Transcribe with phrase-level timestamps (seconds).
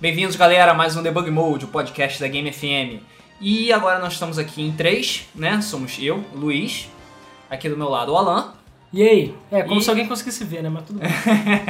[0.00, 3.00] Bem-vindos, galera, a mais um Debug Mode, o podcast da Game FM.
[3.40, 5.60] E agora nós estamos aqui em três, né?
[5.60, 6.88] Somos eu, Luiz,
[7.50, 8.52] aqui do meu lado o Alan,
[8.92, 9.34] E aí?
[9.50, 10.68] É, como E- se alguém conseguisse ver, né?
[10.68, 11.08] Mas tudo bem.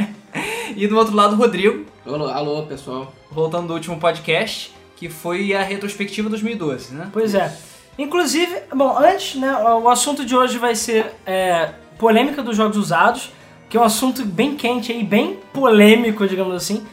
[0.77, 3.13] e do outro lado o Rodrigo, Alô, alô, pessoal.
[3.31, 7.09] voltando do último podcast, que foi a retrospectiva 2012, né?
[7.13, 7.55] Pois é.
[7.99, 13.31] Inclusive, bom, antes, né, o assunto de hoje vai ser é, polêmica dos jogos usados,
[13.71, 16.85] que é um assunto bem quente aí, bem polêmico, digamos assim,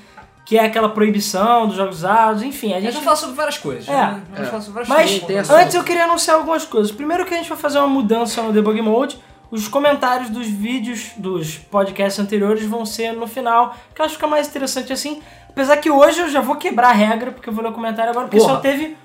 [0.45, 2.95] que é aquela proibição dos jogos usados, enfim, a A gente gente...
[2.95, 3.91] vai falar sobre várias coisas, É.
[3.91, 4.21] né?
[4.31, 4.49] Vamos É.
[4.49, 5.49] falar sobre várias Mas coisas.
[5.49, 6.91] antes eu queria anunciar algumas coisas.
[6.91, 9.19] Primeiro que a gente vai fazer uma mudança no Debug Mode.
[9.52, 14.17] Os comentários dos vídeos dos podcasts anteriores vão ser no final, que eu acho que
[14.21, 15.21] fica mais interessante assim.
[15.49, 18.09] Apesar que hoje eu já vou quebrar a regra, porque eu vou ler o comentário
[18.11, 18.53] agora, porque Porra.
[18.55, 18.95] só teve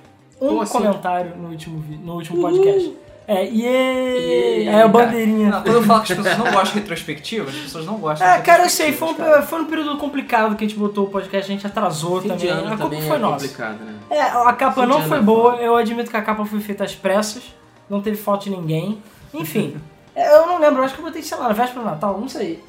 [0.41, 0.73] um Como assim?
[0.73, 2.92] comentário no último, no último podcast.
[3.29, 5.51] É, e Iê, é o Cara, bandeirinha.
[5.51, 8.27] não, quando eu falo que as pessoas não gostam de retrospectiva, as pessoas não gostam
[8.29, 9.43] É, cara, eu sei, foi retrospectivas, cara.
[9.43, 12.29] um, foi um período complicado que a gente botou o podcast, a gente atrasou Fim
[12.29, 12.48] também.
[12.51, 13.33] ano a culpa foi é nossa.
[13.48, 13.95] complicado, né?
[14.11, 16.84] É, a capa Fim não foi é boa, eu admito que a capa foi feita
[16.84, 17.42] às pressas,
[17.91, 19.03] não teve falta de ninguém.
[19.34, 19.77] Enfim,
[20.15, 22.28] é, eu não lembro, acho que eu botei, sei lá, na véspera do Natal, não
[22.28, 22.62] sei.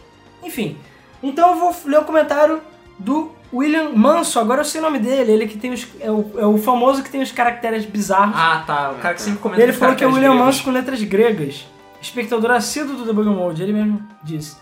[0.44, 0.76] Enfim,
[1.22, 2.62] então eu vou ler o comentário
[2.98, 6.32] do William Manso, agora eu sei o nome dele, ele que tem os, é, o,
[6.38, 8.36] é o famoso que tem os caracteres bizarros.
[8.36, 8.92] Ah, tá.
[8.92, 10.46] O cara que sempre comenta ele falou que é o William gregos.
[10.46, 11.66] Manso com letras gregas,
[12.02, 14.58] espectador assíduo do Debug Mode, ele mesmo disse.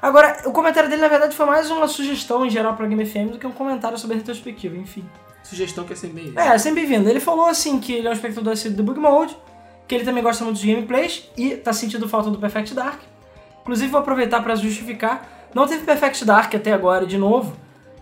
[0.00, 3.32] Agora, o comentário dele na verdade foi mais uma sugestão em geral pra Game FM
[3.32, 5.04] do que um comentário sobre a retrospectiva, enfim.
[5.44, 7.08] Sugestão que é sempre bem É, sempre bem-vindo.
[7.08, 9.36] Ele falou assim que ele é um espectador assíduo do Bug Mode,
[9.86, 13.00] que ele também gosta muito dos gameplays e tá sentindo falta do Perfect Dark.
[13.60, 15.28] Inclusive, vou aproveitar pra justificar.
[15.54, 17.54] Não teve Perfect Dark até agora de novo,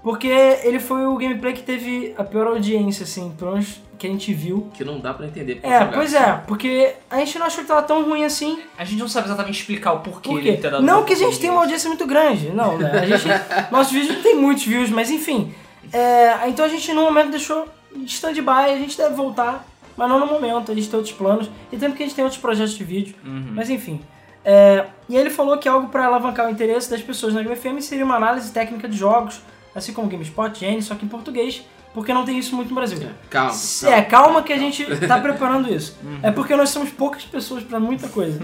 [0.02, 4.10] porque ele foi o gameplay que teve a pior audiência, assim, pelo menos que a
[4.10, 4.70] gente viu.
[4.72, 5.60] que não dá pra entender.
[5.62, 5.92] É, jogar.
[5.92, 8.58] pois é, porque a gente não achou que tava tão ruim assim.
[8.78, 11.16] A gente não sabe exatamente explicar o porquê Por ele ter dado Não que a
[11.16, 12.90] gente tenha uma audiência muito grande, não, né?
[12.98, 13.26] A gente,
[13.70, 15.54] nosso vídeo não tem muitos views, mas enfim.
[15.92, 17.66] É, então a gente no momento deixou
[18.06, 21.76] stand-by, a gente deve voltar, mas não no momento, a gente tem outros planos, e
[21.76, 23.48] também porque a gente tem outros projetos de vídeo, Uhum.
[23.54, 24.00] mas enfim.
[24.42, 27.80] É, e ele falou que algo para alavancar o interesse das pessoas na Game FM
[27.82, 29.40] seria uma análise técnica de jogos,
[29.74, 32.98] assim como GameSpot, Gene, só que em português, porque não tem isso muito no Brasil.
[33.02, 33.54] É, calma.
[33.84, 35.96] É, calma que a gente tá preparando isso.
[36.22, 38.40] É porque nós somos poucas pessoas pra muita coisa.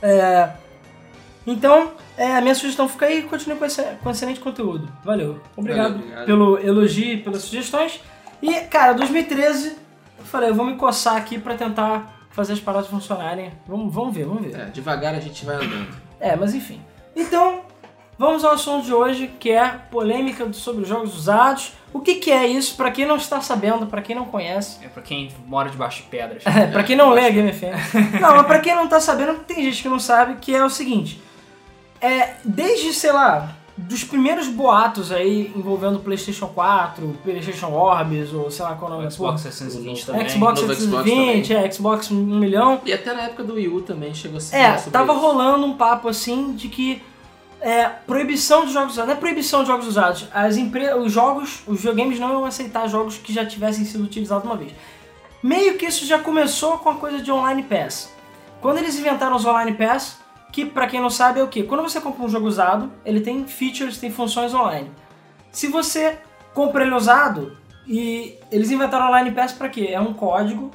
[0.00, 0.50] É,
[1.46, 4.88] então, é, a minha sugestão fica aí e continue com, esse, com excelente conteúdo.
[5.04, 5.40] Valeu.
[5.56, 6.26] Obrigado, Valeu, obrigado.
[6.26, 8.00] pelo elogio e pelas sugestões.
[8.42, 9.76] E, cara, 2013,
[10.18, 13.52] eu falei, eu vou me coçar aqui pra tentar fazer as paradas funcionarem.
[13.66, 14.60] Vamos, vamos ver, vamos ver.
[14.60, 15.88] É, devagar a gente vai andando.
[16.20, 16.80] É, mas enfim.
[17.16, 17.62] Então,
[18.18, 21.72] vamos ao assunto de hoje, que é polêmica sobre os jogos usados.
[21.92, 22.76] O que, que é isso?
[22.76, 24.78] Pra quem não está sabendo, pra quem não conhece.
[24.84, 26.42] É pra quem mora debaixo de pedras.
[26.46, 27.72] É, pra quem não lê a Game FM.
[28.20, 30.68] Não, mas pra quem não tá sabendo, tem gente que não sabe, que é o
[30.68, 31.20] seguinte.
[32.00, 38.64] É, desde, sei lá, dos primeiros boatos aí envolvendo PlayStation 4, PlayStation Orbs, ou sei
[38.64, 39.52] lá qual é o nome da Xbox porra.
[39.52, 40.28] 720 o também.
[40.28, 42.80] Xbox Novo Xbox 720, é, Xbox 1 milhão.
[42.84, 45.22] E até na época do Wii U também chegou a se É, tava isso.
[45.22, 47.00] rolando um papo assim de que
[47.60, 49.08] é, proibição de jogos usados.
[49.08, 50.28] Não é proibição de jogos usados.
[50.32, 50.56] As.
[51.04, 54.72] Os jogos, os videogames não iam aceitar jogos que já tivessem sido utilizados uma vez.
[55.42, 58.12] Meio que isso já começou com a coisa de Online Pass.
[58.60, 60.18] Quando eles inventaram os Online Pass,
[60.52, 61.62] que pra quem não sabe é o que?
[61.62, 64.90] Quando você compra um jogo usado, ele tem features, tem funções online.
[65.52, 66.18] Se você
[66.54, 69.88] compra ele usado, e eles inventaram Online Pass pra quê?
[69.92, 70.70] É um código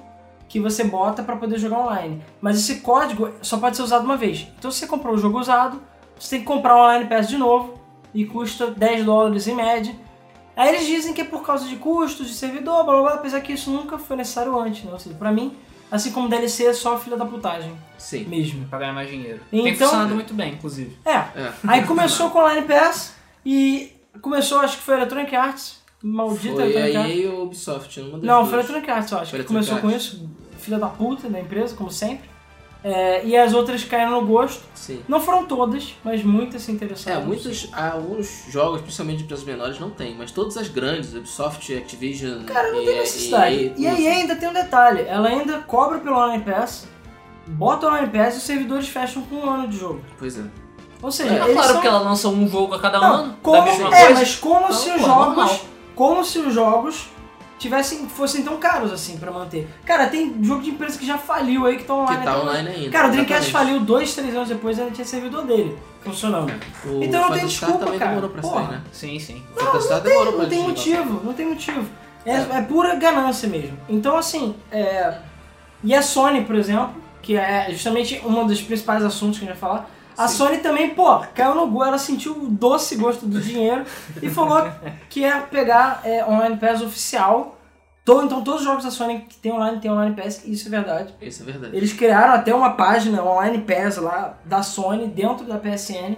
[0.48, 2.24] que você bota pra poder jogar online.
[2.42, 4.48] Mas esse código só pode ser usado uma vez.
[4.58, 5.82] Então se você comprou o jogo usado,
[6.24, 7.80] você tem que comprar o Online Pass de novo
[8.14, 9.94] e custa 10 dólares em média.
[10.56, 13.42] Aí eles dizem que é por causa de custos de servidor, blá blá blá, apesar
[13.42, 14.92] que isso nunca foi necessário antes, né?
[14.94, 15.54] Ou seja, pra mim,
[15.92, 18.26] assim como DLC é só filha da putagem Sim.
[18.26, 18.66] mesmo.
[18.68, 19.40] Pra ganhar mais dinheiro.
[19.50, 20.96] Tem Então- funcionado muito bem, inclusive.
[21.04, 21.54] É, É.
[21.68, 23.92] aí começou com o Online Pass e
[24.22, 27.26] começou, acho que foi a Electronic Arts, maldita Foi Electronic Arts.
[27.34, 28.50] Ou a Ubisoft, uma das Não, duas.
[28.50, 30.30] foi a Electronic Arts, eu acho, Foi que começou com Electronic isso,
[30.60, 32.30] filha da puta da empresa, como sempre.
[32.84, 34.62] É, e as outras caíram no gosto.
[34.76, 35.02] Sim.
[35.08, 37.26] Não foram todas, mas muitas se É, interessaram.
[37.26, 42.44] muitos, alguns jogos, principalmente de empresas menores, não tem, mas todas as grandes, Ubisoft, Activision
[42.44, 43.74] Cara, não e, tem necessidade.
[43.78, 46.86] E a EA ainda tem um detalhe, ela ainda cobra pelo Online Pass,
[47.48, 50.02] bota o Online Pass e os servidores fecham com um ano de jogo.
[50.20, 50.44] Pois é.
[51.02, 51.82] Ou seja, É, eles claro são...
[51.82, 54.10] que ela lança um jogo a cada Não, ano, como, é, coisa.
[54.14, 55.60] mas como Então, se os pô, jogos, normal.
[55.96, 57.06] como se os jogos
[57.64, 59.68] tivessem fossem tão caros assim pra manter.
[59.86, 62.20] Cara, tem jogo de empresa que já faliu aí que estão online.
[62.20, 62.90] Que tá até online ainda.
[62.92, 66.54] Cara, o Dreamcast faliu dois, três anos depois e ainda tinha servidor dele funcionando.
[66.86, 68.12] O Então não tem desculpa, também cara.
[68.12, 68.62] demorou pra Porra.
[68.66, 68.82] sair, né?
[68.92, 69.44] Sim, sim.
[69.56, 71.86] O Phantasy Star demorou pra Não tem motivo, não tem motivo.
[72.26, 72.48] É, É.
[72.58, 73.78] é pura ganância mesmo.
[73.90, 75.18] Então, assim, é...
[75.84, 79.60] e a Sony, por exemplo, que é justamente um dos principais assuntos que a gente
[79.60, 80.38] vai falar, A Sim.
[80.38, 83.84] Sony também, pô, caiu no gol, ela sentiu o doce gosto do dinheiro
[84.22, 84.66] e falou
[85.10, 87.58] que ia pegar é, Online Pass oficial.
[88.06, 90.72] To- Então todos os jogos da Sony que tem online tem Online Pass, isso é
[90.72, 91.14] verdade.
[91.22, 91.76] Isso é verdade.
[91.76, 96.16] Eles criaram até uma página Online Pass lá da Sony dentro da PSN.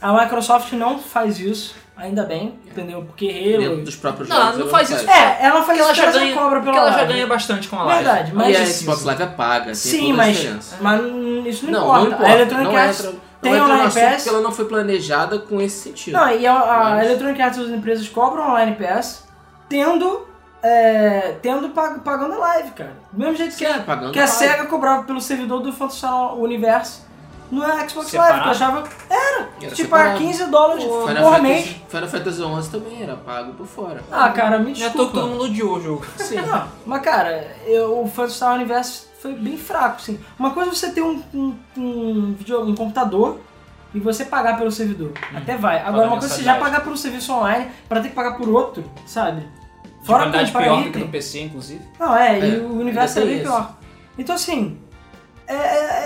[0.00, 3.02] A Microsoft não faz isso, ainda bem, entendeu?
[3.04, 3.82] Porque Dentro Halo...
[3.84, 4.54] dos próprios Não, jogos.
[4.54, 5.10] não ela faz isso.
[5.10, 7.68] É, ela faz Porque ela isso já ganha, cobra porque pela ela já ganha bastante
[7.68, 8.04] com a live.
[8.04, 8.48] Verdade, mas...
[8.48, 12.00] e a Xbox Live é paga, tem Sim, mas, mas hum, isso não, Não, importa.
[12.00, 12.26] não importa.
[12.26, 14.14] A Electronic não Arts entra, não tem entra no Online Pass.
[14.16, 16.14] porque ela não foi planejada com esse sentido.
[16.14, 19.24] Não, e a, a Mas- Electronic Arts e as empresas cobram Online Pass
[19.68, 20.26] tendo,
[20.62, 22.92] é, tendo pag- pagando a live, cara.
[23.12, 24.26] Do mesmo jeito que, Sim, a, pagando que a a.
[24.26, 27.00] SEGA cobrava pelo servidor do Phantasy Star Universe
[27.50, 28.32] no Xbox Separado?
[28.32, 30.10] Live, que eu achava, Era tipo, separado.
[30.16, 31.76] a 15 dólares Final por Fantasy, mês.
[31.88, 34.00] Final Fantasy XI também era pago por fora.
[34.10, 35.28] Ah, cara, me Já tô que todo desculpa.
[35.28, 36.06] mundo odiou o jogo.
[36.16, 36.36] Sim.
[36.36, 40.18] Não, mas cara, eu, o Phantasy Star Universe foi bem fraco, assim.
[40.38, 43.38] Uma coisa é você ter um, um, um, video- um computador
[43.94, 45.12] e você pagar pelo servidor.
[45.34, 45.78] Até vai.
[45.80, 48.36] Agora, uma coisa é você já pagar por um serviço online pra ter que pagar
[48.36, 49.42] por outro, sabe?
[50.02, 51.80] De qualidade comprar pior do que no PC, inclusive.
[51.98, 53.70] Não, é, É, e o universo é bem pior.
[54.18, 54.78] Então, assim,
[55.46, 55.56] é, é-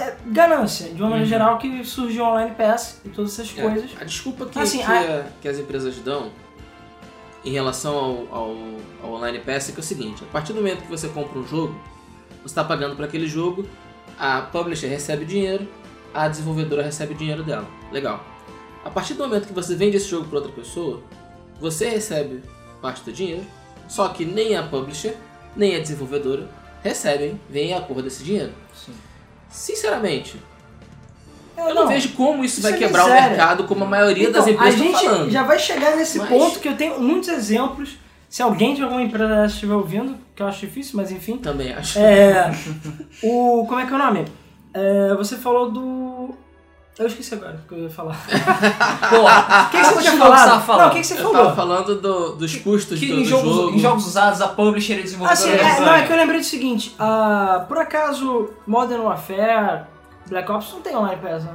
[0.08, 3.62] é ganância, de uma maneira geral, que surgiu o Online Pass e todas essas É,
[3.62, 3.90] coisas.
[4.00, 6.31] A desculpa que, Assim, que, a- que as empresas dão
[7.44, 8.56] em relação ao, ao,
[9.02, 11.38] ao Online Pass é que é o seguinte, a partir do momento que você compra
[11.38, 11.75] um jogo,
[12.43, 13.67] você está pagando para aquele jogo,
[14.19, 15.69] a publisher recebe dinheiro,
[16.12, 17.67] a desenvolvedora recebe dinheiro dela.
[17.93, 18.25] Legal.
[18.85, 21.02] A partir do momento que você vende esse jogo para outra pessoa,
[21.61, 22.43] você recebe
[22.81, 23.44] parte do dinheiro,
[23.88, 25.14] só que nem a publisher,
[25.55, 26.49] nem a desenvolvedora
[26.82, 28.52] recebem, vem a cor desse dinheiro.
[28.75, 28.93] Sim.
[29.50, 30.37] Sinceramente,
[31.56, 33.29] É, eu não, vejo como isso, Isso vai é quebrar o miséria.
[33.31, 36.61] mercado como a maioria Então, das empresas a gente já vai chegar nesse Mas- ponto
[36.61, 37.99] que eu tenho muitos exemplos.
[38.29, 41.39] Se alguém de alguma empresa estiver ouvindo, que eu acho difícil, mas enfim.
[41.39, 41.99] Também acho.
[41.99, 42.53] É.
[43.23, 43.65] O.
[43.67, 44.25] Como é que é o nome?
[44.75, 46.35] É, você falou do.
[46.99, 48.17] Eu esqueci agora o que eu ia falar.
[49.09, 50.67] Pô, O que, que você tinha que falado?
[50.79, 51.33] Não, o que, que você Eu falou?
[51.33, 53.77] tava falando do- dos custos que do, em, do jogos, jogo.
[53.77, 55.81] em jogos usados, a publisher e Ah, desenvolvedora sim, é, ganham.
[55.87, 59.83] não, é que eu lembrei do seguinte, ah, por acaso Modern Warfare,
[60.29, 61.53] Black Ops não tem online pass, né?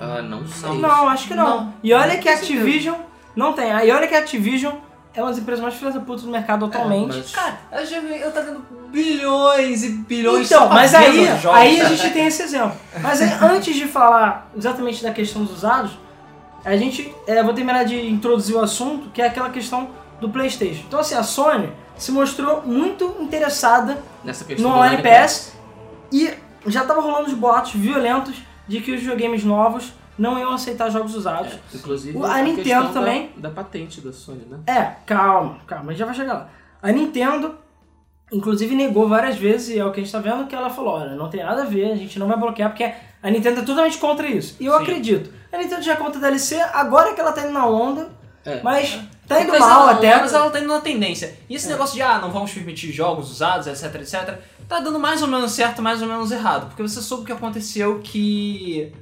[0.00, 0.78] Ah, não sei.
[0.78, 1.60] Não, acho que não.
[1.60, 1.74] Não.
[1.82, 2.58] E olha que a Com certeza.
[2.60, 2.96] Activision
[3.36, 3.70] não tem.
[3.72, 4.74] Ah, E olha que a Activision
[5.14, 7.16] é uma das empresas mais filhas da puta do mercado atualmente.
[7.18, 11.58] mas- Cara, eu já vi, eu tá vendo bilhões e bilhões Então, mas aí, jogos,
[11.58, 12.72] aí a gente tem esse exemplo.
[13.00, 15.92] Mas aí, antes de falar exatamente da questão dos usados,
[16.64, 19.88] a gente, é, vou terminar de introduzir o assunto, que é aquela questão
[20.20, 20.84] do PlayStation.
[20.86, 25.52] Então assim, a Sony se mostrou muito interessada Nessa questão no Online Pass
[26.12, 26.30] e
[26.66, 28.36] já tava rolando os boatos violentos
[28.68, 31.52] de que os videogames novos não iam aceitar jogos usados.
[31.54, 33.30] É, inclusive, O- a Nintendo questão da- também.
[33.36, 34.58] Da, patente da Sony, né?
[34.66, 36.48] É, calma, calma, a gente já vai chegar lá.
[36.82, 37.54] A Nintendo,
[38.32, 40.94] inclusive, negou várias vezes, e é o que a gente tá vendo, que ela falou,
[40.94, 42.92] olha, não tem nada a ver, a gente não vai bloquear, porque
[43.22, 44.56] a Nintendo é totalmente contra isso.
[44.60, 44.82] E eu Sim.
[44.82, 45.32] acredito.
[45.52, 48.08] A Nintendo já é contra a DLC, agora que ela tá indo na onda,
[48.44, 48.60] É.
[48.62, 48.98] mas
[49.28, 50.16] tá indo Mas mal ela, até.
[50.20, 51.36] Mas ela tá indo na tendência.
[51.48, 54.38] E esse negócio de, ah, não vamos permitir jogos usados, etc, etc,
[54.68, 56.66] tá dando mais ou menos certo, mais ou menos errado.
[56.68, 58.92] Porque você soube o que aconteceu que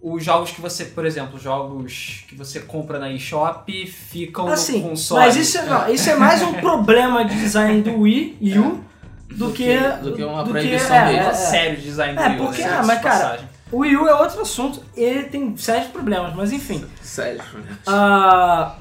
[0.00, 4.90] os jogos que você, por exemplo, jogos que você compra na eShop ficam Assim, no
[4.90, 5.24] console.
[5.26, 8.80] mas isso, é- não, isso é mais um problema de design do Wii U
[9.28, 11.22] do, Do que, que- do que uma proibição é, mesmo.
[11.22, 11.32] é, é.
[11.34, 13.48] sério design do É, Wii U, porque- ah, mas, cara, passagem.
[13.72, 16.84] O Wii U é outro assunto, ele tem sérios problemas, mas enfim.
[17.02, 17.76] Sério, né?
[17.86, 18.76] Ah,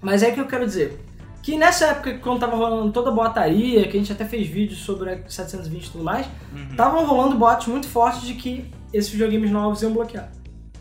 [0.00, 1.00] mas é que eu quero dizer.
[1.42, 4.80] Que nessa época, quando tava rolando toda a boataria, que a gente até fez vídeos
[4.80, 6.68] sobre a 720 e tudo mais, Uhum.
[6.70, 10.30] estavam rolando boatos muito fortes de que esses videogames novos iam bloquear.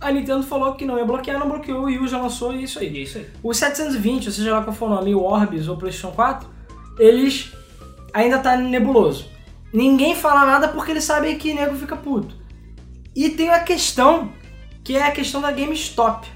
[0.03, 2.59] A Nintendo falou que não ia bloquear, não bloqueou, o Wii U já lançou e
[2.59, 2.91] é isso aí.
[2.93, 3.27] E é isso aí.
[3.41, 6.47] O 720, ou seja lá qual for o nome, o Orbis ou PlayStation 4,
[6.99, 7.51] eles
[8.13, 9.29] ainda tá nebuloso.
[9.73, 12.35] Ninguém fala nada porque eles sabem que nego fica puto.
[13.15, 14.31] E tem a questão,
[14.83, 16.27] que é a questão da GameStop,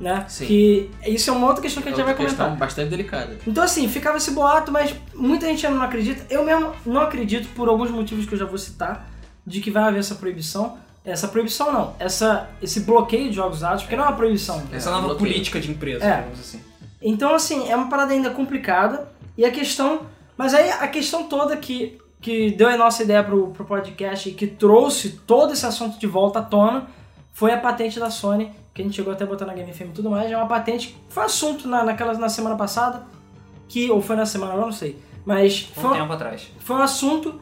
[0.00, 0.24] né?
[0.28, 0.46] Sim.
[0.46, 2.46] Que isso é uma outra questão que a É gente vai outra comentar.
[2.46, 3.38] questão bastante delicada.
[3.46, 6.24] Então assim, ficava esse boato, mas muita gente ainda não acredita.
[6.32, 9.08] Eu mesmo não acredito por alguns motivos que eu já vou citar,
[9.46, 10.78] de que vai haver essa proibição.
[11.04, 14.62] Essa proibição não, essa, esse bloqueio de jogos usados, porque não é uma proibição.
[14.72, 15.30] Essa É, nova bloqueio.
[15.30, 16.16] política de empresa, É.
[16.18, 16.60] digamos assim.
[17.00, 19.08] Então, assim, é uma parada ainda complicada.
[19.36, 20.02] E a questão.
[20.36, 24.32] Mas aí a questão toda que, que deu a nossa ideia pro, pro podcast e
[24.32, 26.88] que trouxe todo esse assunto de volta à tona
[27.32, 29.80] foi a patente da Sony, que a gente chegou até a botar na Game FM
[29.82, 30.30] e tudo mais.
[30.30, 33.02] É uma patente que foi assunto na, naquela, na semana passada,
[33.68, 34.98] que, ou foi na semana, eu não sei.
[35.24, 36.48] Mas Um foi, tempo atrás.
[36.58, 37.40] foi um assunto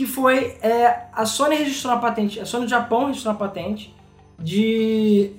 [0.00, 0.56] que foi.
[0.62, 3.94] é, a Sony registrou uma patente, a Sony do Japão registrou uma patente
[4.38, 5.32] de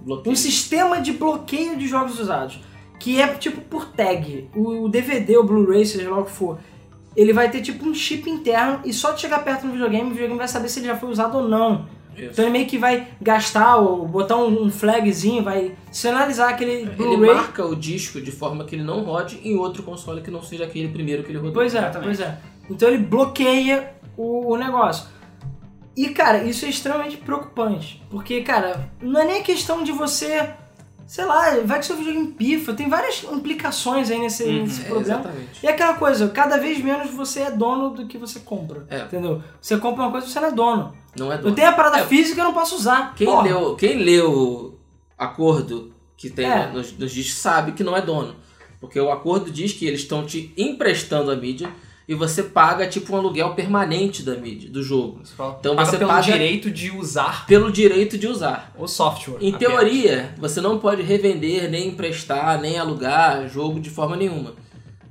[0.00, 0.32] Bloqueio.
[0.32, 2.58] um sistema de bloqueio de jogos usados.
[2.98, 4.50] Que é tipo por tag.
[4.56, 6.58] O DVD, o Blu-ray, seja lá o que for,
[7.14, 10.10] ele vai ter tipo um chip interno e só de chegar perto no videogame, o
[10.10, 11.86] videogame vai saber se ele já foi usado ou não.
[12.16, 12.30] Isso.
[12.32, 17.34] Então ele meio que vai gastar ou botar um, flagzinho, vai sinalizar aquele Ele Blu-ray.
[17.36, 20.64] marca o disco de forma que ele não rode em outro console que não seja
[20.64, 21.52] aquele primeiro que ele rodou.
[21.52, 22.04] Pois é, Exatamente.
[22.06, 22.36] pois é.
[22.68, 25.06] Então ele bloqueia o, o negócio.
[25.96, 28.02] E, cara, isso é extremamente preocupante.
[28.10, 30.50] Porque, cara, não é nem questão de você.
[31.06, 32.74] Sei lá, vai que seu videogame pifa.
[32.74, 35.20] Tem várias implicações aí nesse, Uhum, nesse problema.
[35.20, 35.60] exatamente.
[35.62, 38.84] E é aquela coisa, cada vez menos você é dono do que você compra.
[38.90, 39.00] É.
[39.00, 39.42] Entendeu?
[39.60, 40.94] Você compra uma coisa e você não é dono.
[41.18, 41.54] Não é Eu dono.
[41.54, 42.06] tenho a parada É.
[42.06, 43.14] física e eu não posso usar.
[43.14, 43.42] Quem Porra.
[43.44, 44.78] leu, quem leu o
[45.16, 46.70] acordo que tem É.
[46.70, 48.36] nos, nos discos sabe que não é dono.
[48.80, 51.70] Porque o acordo diz que eles estão te emprestando a mídia
[52.08, 55.20] e você paga tipo um aluguel permanente da mídia, do jogo.
[55.22, 58.72] Você fala, Então paga você pelo paga- direito de usar Pelo direito de usar.
[58.78, 59.36] o software.
[59.42, 64.54] Em teoria, você não pode revender, nem emprestar, nem alugar jogo de forma nenhuma.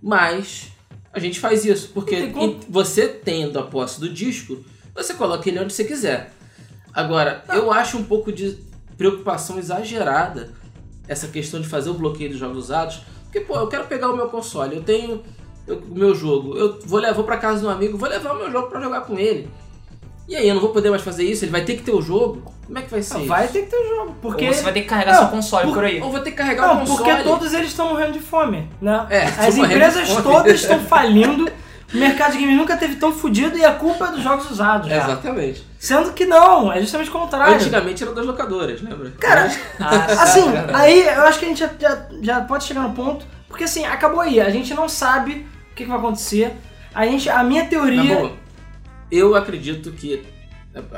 [0.01, 0.69] Mas
[1.13, 4.63] a gente faz isso, porque Não tem você tendo a posse do disco,
[4.95, 6.33] você coloca ele onde você quiser.
[6.93, 8.57] Agora, eu acho um pouco de
[8.97, 10.51] preocupação exagerada
[11.07, 14.15] essa questão de fazer o bloqueio dos jogos usados, porque pô, eu quero pegar o
[14.15, 15.21] meu console, eu tenho
[15.67, 18.37] eu- o meu jogo, eu vou levar para casa de um amigo, vou levar o
[18.37, 19.49] meu jogo para jogar com ele.
[20.27, 22.01] E aí eu não vou poder mais fazer isso, ele vai ter que ter o
[22.01, 22.51] jogo.
[22.65, 23.13] Como é que vai ser?
[23.13, 23.29] Não, isso?
[23.29, 24.15] vai ter que ter o jogo.
[24.21, 24.45] Porque.
[24.47, 26.01] Ou você vai ter que carregar Não, seu console por- por aí.
[26.01, 26.97] Ou vou ter que carregar o Não, console.
[27.11, 29.05] porque todos eles estão morrendo de fome, né?
[29.09, 31.49] É, As empresas todas estão falindo.
[31.93, 34.89] O mercado de game nunca teve tão fodido e a culpa é dos jogos usados.
[34.89, 35.01] cara.
[35.01, 35.65] Exatamente.
[35.79, 37.55] Sendo que não, é justamente o contrário.
[37.55, 39.11] Antigamente era das locadoras, lembra?
[39.11, 40.43] Cara, Ah, assim,
[40.73, 43.85] aí eu acho que a gente já, já, já pode chegar no ponto, porque assim,
[43.85, 46.53] acabou aí, a gente não sabe o que, que vai acontecer.
[46.93, 48.15] A, gente, a minha teoria.
[48.15, 48.31] boa,
[49.11, 50.23] eu acredito que,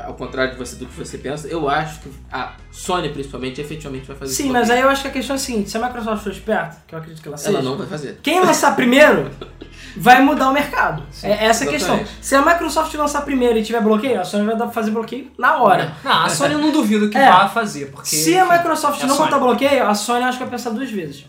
[0.04, 4.06] ao contrário de você, do que você pensa, eu acho que a Sony, principalmente, efetivamente
[4.06, 4.52] vai fazer Sim, isso.
[4.52, 6.78] mas aí eu acho que a questão é a seguinte: se a Microsoft for esperta,
[6.86, 8.18] que eu acredito que ela seja, Ela não vai fazer.
[8.22, 9.30] quem lançar primeiro
[9.96, 11.02] vai mudar o mercado.
[11.22, 12.00] é essa a questão.
[12.20, 15.58] Se a Microsoft lançar primeiro e tiver bloqueio, a Sony vai dar- fazer bloqueio na
[15.62, 15.94] hora.
[16.02, 17.28] Não, a Sony eu não duvido que É.
[17.30, 18.08] vá fazer, porque...
[18.16, 20.90] Se a Microsoft é a não botar bloqueio, a Sony acho que vai pensar duas
[20.90, 21.24] vezes.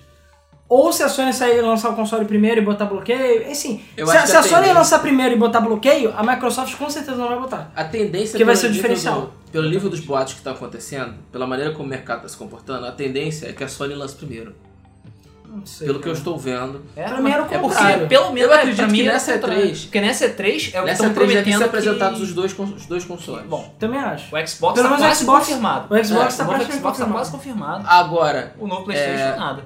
[0.74, 3.84] Ou se a Sony sair e lançar o console primeiro e botar bloqueio, enfim.
[3.98, 6.90] Eu se a, se a a Sony lançar primeiro e botar bloqueio, a Microsoft com
[6.90, 7.70] certeza não vai botar.
[7.76, 9.22] A tendência Que vai ser o diferencial.
[9.22, 12.38] do- pelo nível dos boatos que estão acontecendo, pela maneira como o mercado está se
[12.38, 14.56] comportando, a tendência é que a Sony lance primeiro.
[15.46, 15.88] Não sei.
[15.88, 16.18] Pelo que eu cara.
[16.20, 16.82] estou vendo.
[16.96, 18.08] É, Pra mim era o é porque, contrário.
[18.08, 19.64] pelo menos, Eu acredito pra mim que era o nessa contrário.
[19.66, 21.14] E3 Porque nessa E3 é o que Nessa estão 3 devem
[21.44, 23.46] prometendo ser que- apresentados os dois, os dois consoles.
[23.46, 24.34] Bom, Também acho.
[24.34, 25.94] o Xbox Pelo tá quase Xbox- confirmado.
[25.94, 27.12] o Xbox É, tá tá confirmado.
[27.12, 27.84] quase confirmado.
[27.86, 29.64] Agora, O novo Playstation É, nada.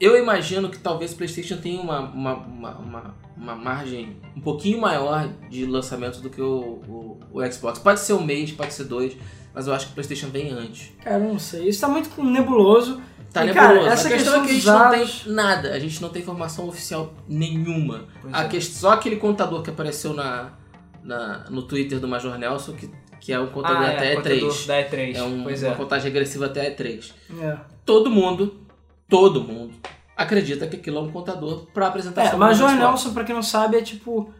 [0.00, 4.80] Eu imagino que talvez o PlayStation tenha uma, uma, uma, uma, uma margem um pouquinho
[4.80, 7.78] maior de lançamento do que o, o, o Xbox.
[7.78, 9.14] Pode ser um mês, pode ser dois,
[9.54, 10.92] mas eu acho que o PlayStation vem antes.
[11.04, 11.68] Cara, eu não sei.
[11.68, 13.00] Isso tá muito nebuloso.
[13.30, 13.74] Tá E, nebuloso.
[13.80, 15.78] cara, essa a questão é questão que a gente dos não dados- tem nada, a
[15.78, 18.06] gente não tem informação oficial nenhuma.
[18.22, 18.48] Pois A é.
[18.48, 20.52] quest- Só aquele contador que apareceu na,
[21.04, 22.90] na, no Twitter do Major Nelson, que,
[23.20, 24.66] que é um contador Ah, até é, contador E3.
[24.66, 25.14] Da E3.
[25.16, 25.74] É um- uma é.
[25.74, 27.12] contagem regressiva até E3.
[27.40, 27.56] É.
[27.84, 28.66] Todo mundo,
[29.10, 29.74] todo mundo,
[30.16, 32.78] acredita que aquilo é um contador para apresentação É, do Major Xbox.
[32.78, 34.32] Nelson, pra quem não sabe, é tipo.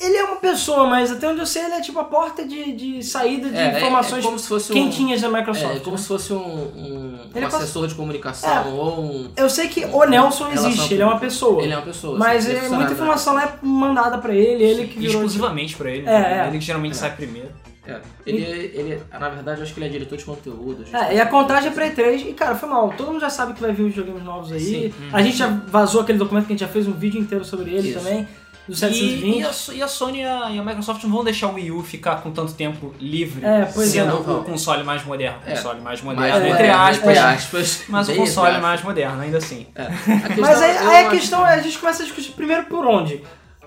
[0.00, 2.72] Ele é uma pessoa, mas até onde eu sei, ele é tipo a porta de,
[2.72, 5.76] de saída de É, é- informações é como se fosse um- quentinhas da Microsoft.
[5.76, 6.02] É como né?
[6.02, 8.68] se fosse um, um, um passa- assessor de comunicação É.
[8.68, 9.30] ou um.
[9.34, 11.62] Eu sei que o Nelson existe, ele é uma pessoa.
[11.62, 12.18] Ele é uma pessoa.
[12.18, 15.14] Mas assim, é, muita informação é mandada pra ele, ele que virou.
[15.14, 16.06] Exclusivamente pra ele.
[16.06, 16.40] É, né?
[16.44, 16.48] é.
[16.48, 16.96] Ele que geralmente É.
[16.96, 17.48] sai primeiro.
[17.86, 18.00] É.
[18.24, 20.84] Ele, ele, na verdade, eu acho que ele é diretor de conteúdo.
[20.92, 22.92] É, e a contagem é pra E3, e cara, foi mal.
[22.96, 24.60] Todo mundo já sabe que vai vir os joguinhos novos aí.
[24.60, 24.94] Sim.
[25.12, 27.72] A gente já vazou aquele documento que a gente já fez um vídeo inteiro sobre
[27.72, 27.98] ele Isso.
[27.98, 28.28] também,
[28.68, 29.38] do E, 720.
[29.40, 31.54] e, a, So- e a Sony e a, e a Microsoft não vão deixar o
[31.54, 35.04] Wii U ficar com tanto tempo livre, É, pois é, sendo não o console mais
[35.04, 35.38] moderno.
[35.44, 35.54] O É.
[35.56, 37.82] console mais Mas, moderno, é, entre aspas, entre aspas.
[37.90, 38.62] mas o console aspas.
[38.62, 39.66] mais moderno, ainda assim.
[39.74, 39.82] É.
[39.82, 39.90] A
[40.40, 43.20] Mas aí, aí a questão é, a gente começa a discutir primeiro por onde?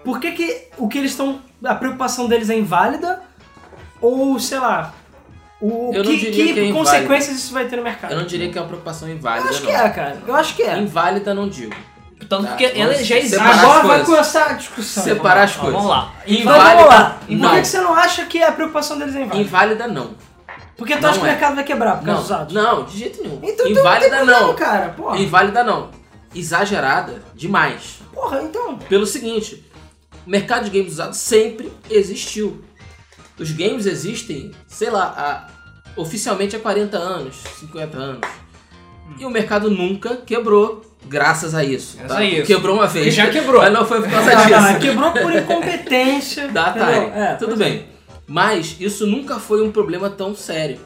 [0.06, 1.42] Por que, que o que eles estão.
[1.66, 3.22] A preocupação deles é inválida?
[4.06, 4.94] Ou, sei lá.
[5.62, 8.12] O, Eu que, diria que é consequências isso vai ter no mercado?
[8.12, 9.70] Eu não diria que é uma preocupação Eu inválida, acho não.
[9.70, 10.22] que é, cara.
[10.28, 10.78] Eu acho que é.
[10.78, 11.74] Inválida não digo.
[12.30, 13.36] Tanto Tá, que ela já existe.
[13.40, 14.06] Agora vai coisas.
[14.08, 15.04] começar a discussão.
[15.04, 15.74] Separar as coisas.
[15.76, 16.14] Vamos lá.
[16.28, 17.20] Então Inválida, vamos lá.
[17.26, 17.50] Por não.
[17.52, 19.42] que, que você não acha que a preocupação deles é inválida?
[19.48, 20.12] Inválida não.
[20.78, 21.32] Porque tu Não acha que o é.
[21.32, 22.54] mercado vai quebrar por causa dos Não, usados?
[22.54, 23.40] não, de jeito nenhum.
[23.44, 24.48] Então Inválida então, não, tem não.
[24.56, 24.90] problema, cara.
[24.94, 25.18] Porra.
[25.18, 25.90] Inválida não.
[26.34, 28.00] Exagerada demais.
[28.14, 28.78] Porra, então.
[28.78, 29.64] Pelo seguinte,
[30.26, 32.62] o mercado de games usados sempre existiu.
[33.40, 38.22] Os games existem, sei lá, há- oficialmente há 40 anos, 50 anos.
[39.20, 41.98] E o mercado nunca quebrou graças a isso.
[41.98, 42.22] Graças tá?
[42.22, 42.48] a isso.
[42.48, 43.08] Quebrou uma vez.
[43.08, 43.62] E já quebrou.
[43.62, 44.80] Mas não foi por causa disso.
[44.82, 46.48] quebrou por incompetência.
[46.52, 46.66] da?
[46.68, 46.98] Atari.
[47.14, 47.86] É, Tudo pois bem.
[48.28, 50.80] Mas isso nunca foi um problema tão sério.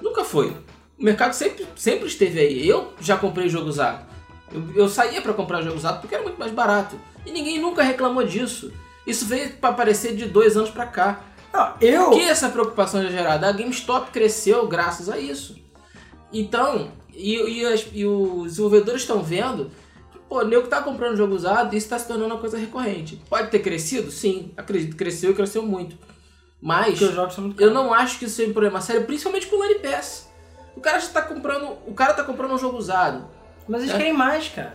[0.00, 0.56] Nunca foi.
[0.98, 2.66] O mercado sempre, sempre esteve aí.
[2.68, 4.06] Eu já comprei jogo usado.
[4.52, 6.98] Eu, eu saía pra comprar jogo usado porque era muito mais barato.
[7.26, 8.72] E ninguém nunca reclamou disso.
[9.06, 11.20] Isso veio pra aparecer de dois anos pra cá.
[11.54, 12.04] Não, eu.
[12.10, 13.48] Por que essa preocupação é gerada?
[13.48, 15.56] A GameStop cresceu graças a isso.
[16.32, 19.70] Então, e, e as- e os desenvolvedores estão vendo
[20.12, 22.58] que, pô, o nego tá comprando jogo usado e isso tá se tornando uma coisa
[22.58, 23.22] recorrente.
[23.30, 24.10] Pode ter crescido?
[24.10, 25.96] Sim, acredito que cresceu e cresceu muito.
[26.60, 26.98] Mas
[27.58, 30.28] eu não acho que isso seja um problema sério, principalmente com o Line Pass.
[30.74, 31.76] O cara já tá comprando.
[31.86, 33.28] O cara tá comprando um jogo usado.
[33.68, 33.98] Mas eles É.
[33.98, 34.74] querem mais, cara.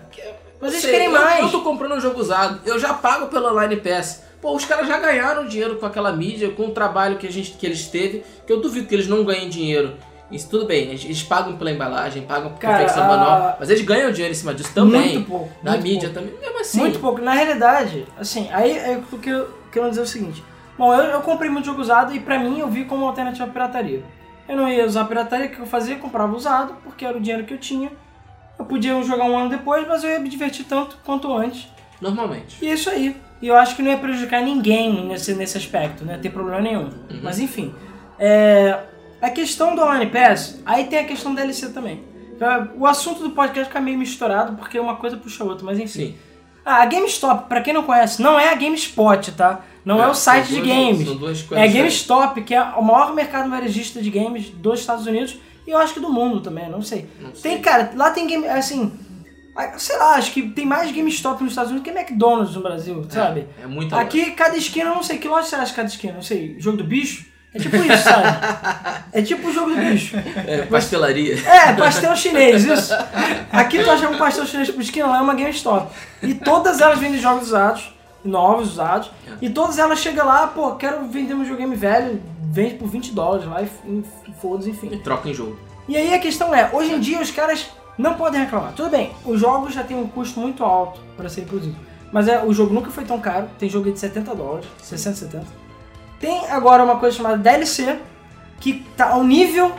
[0.61, 1.41] Mas eles Sei, querem eu- mais.
[1.41, 4.21] Eu tô comprando um jogo usado, eu já pago pelo Online Pass.
[4.41, 7.51] Pô, os caras já ganharam dinheiro com aquela mídia, com o trabalho que, a gente,
[7.51, 9.97] que eles teve, que eu duvido que eles não ganhem dinheiro.
[10.31, 14.11] Isso tudo bem, eles, pagam pela embalagem, pagam por confecção a- manual, mas eles ganham
[14.11, 15.15] dinheiro em cima disso também.
[15.15, 15.49] Muito pouco.
[15.63, 16.13] Na muito mídia pouco.
[16.27, 16.79] também, mesmo assim.
[16.79, 17.19] Muito pouco.
[17.21, 20.43] Na realidade, assim, aí é o que eu quero dizer o seguinte.
[20.77, 23.47] Bom, eu, eu comprei muito jogo usado e pra mim eu vi como alternativa à
[23.49, 24.03] pirataria.
[24.47, 25.95] Eu não ia usar a pirataria, o que eu fazia?
[25.95, 27.91] Eu comprava usado, porque era o dinheiro que eu tinha.
[28.57, 31.67] Eu podia jogar um ano depois, mas eu ia me divertir tanto quanto antes.
[31.99, 32.57] Normalmente.
[32.63, 33.15] E é isso aí.
[33.41, 36.59] E eu acho que não ia prejudicar ninguém nesse, nesse aspecto, não ia ter problema
[36.61, 36.89] nenhum.
[37.23, 37.73] Mas enfim.
[38.17, 38.77] É,
[39.21, 42.03] a questão do Online Pass, aí tem a questão da DLC também.
[42.39, 45.79] É, O assunto do podcast fica meio misturado, porque uma coisa puxa a outra, mas
[45.79, 45.89] enfim.
[46.07, 46.15] Sim.
[46.65, 49.61] Ah, a GameStop, pra quem não conhece, não é a GameSpot, tá?
[49.83, 51.07] Não é, o são site de duas- games.
[51.07, 55.07] São duas É a GameStop, que é o maior mercado varejista de games dos Estados
[55.07, 57.09] Unidos e eu acho que do mundo também, não sei.
[57.19, 57.53] Não sei.
[57.53, 58.91] Tem, cara, lá tem game, assim,
[59.77, 63.47] sei lá, acho que tem mais GameStop nos Estados Unidos que McDonald's no Brasil, sabe?
[63.59, 66.13] É, é muito Aqui, cada esquina, não sei, que loja você acha cada esquina?
[66.13, 67.25] Não sei, jogo do bicho?
[67.53, 68.27] É tipo isso, sabe?
[69.11, 70.15] É tipo o jogo do bicho.
[70.45, 71.35] É, pastelaria.
[71.47, 72.93] É, pastel chinês, isso.
[73.51, 75.91] Aqui tu acha um pastel chinês por esquina, lá é uma GameStop.
[76.21, 77.91] E todas elas vendem jogos usados,
[78.23, 79.09] novos, usados.
[79.41, 83.47] E todas elas chegam lá, pô, quero vender um videogame velho, vende por 20 dólares
[83.47, 84.03] lá e
[84.39, 84.89] foda-se, enfim.
[84.91, 85.59] E troca em jogo.
[85.87, 87.67] E aí a questão é, hoje em dia os caras
[87.99, 88.71] não podem reclamar.
[88.73, 91.75] Tudo bem, os jogos já têm um custo muito alto para ser produzido.
[92.11, 95.45] Mas é, o jogo nunca foi tão caro, tem jogo de 70 dólares, 60, 70.
[96.19, 97.99] Tem agora uma coisa chamada DLC,
[98.59, 99.71] que tá ao nível,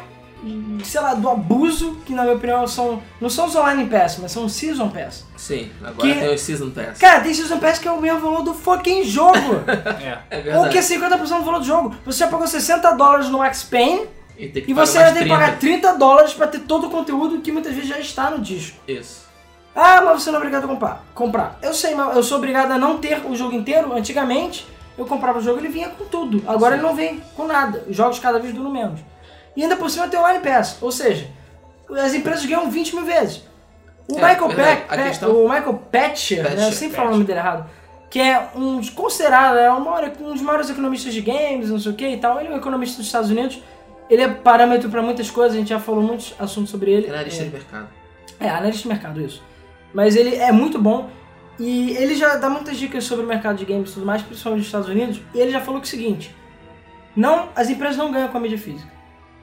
[0.85, 3.03] sei lá, do abuso, que na minha opinião são.
[3.21, 5.27] Não são os online pass, mas são os season pass.
[5.37, 6.99] Sim, agora Que- tem o Season Pass.
[6.99, 9.37] Cara, tem season pass que é o mesmo valor do fucking jogo.
[10.01, 10.19] É.
[10.31, 10.69] é Ou verdade.
[10.71, 11.95] que é 50% do valor do jogo.
[12.07, 14.07] Você já pagou 60 dólares no X-Pain
[14.41, 15.35] E, você ainda tem que 30.
[15.35, 18.77] pagar 30 dólares pra ter todo o conteúdo que muitas vezes já está no disco.
[18.89, 19.29] Isso.
[19.75, 21.05] Ah, mas você não é obrigado a comprar.
[21.15, 21.59] comprar.
[21.63, 23.93] Eu sei, mas eu sou obrigado a não ter o jogo inteiro.
[23.95, 24.67] Antigamente,
[24.99, 26.43] eu comprava o jogo e ele vinha com tudo.
[26.47, 27.85] Agora ele não vem com nada.
[27.89, 29.01] Os jogos cada vez duram menos.
[29.57, 30.79] E ainda por cima tem o Online Pass.
[30.81, 31.29] Ou seja,
[32.03, 33.43] as empresas ganham 20 mil vezes.
[34.09, 34.57] O É, Michael.
[34.57, 36.51] Peck, Pe- questão- o Michael Patcher, né?
[36.51, 37.71] eu Patcher, sempre falo o nome dele errado,
[38.11, 42.09] que é um considerado é um dos maiores economistas de games, não sei o que
[42.09, 42.41] e tal.
[42.41, 43.63] Ele é um economista dos Estados Unidos.
[44.11, 47.09] Ele é parâmetro para muitas coisas, a gente já falou muitos assuntos sobre ele.
[47.09, 47.89] Analista É, de mercado.
[48.41, 49.43] é, analista de mercado, isso.
[49.95, 51.09] Mas ele é muito bom
[51.59, 54.59] e ele já dá muitas dicas sobre o mercado de games e tudo mais, principalmente
[54.61, 55.21] nos Estados Unidos.
[55.35, 56.35] E ele já falou que é o seguinte:
[57.15, 58.91] não, as empresas não ganham com a mídia física.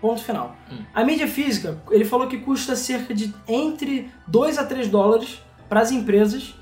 [0.01, 0.55] Ponto final.
[0.71, 0.77] Hum.
[0.93, 5.79] A mídia física, ele falou que custa cerca de entre 2 a 3 dólares para
[5.79, 6.55] as empresas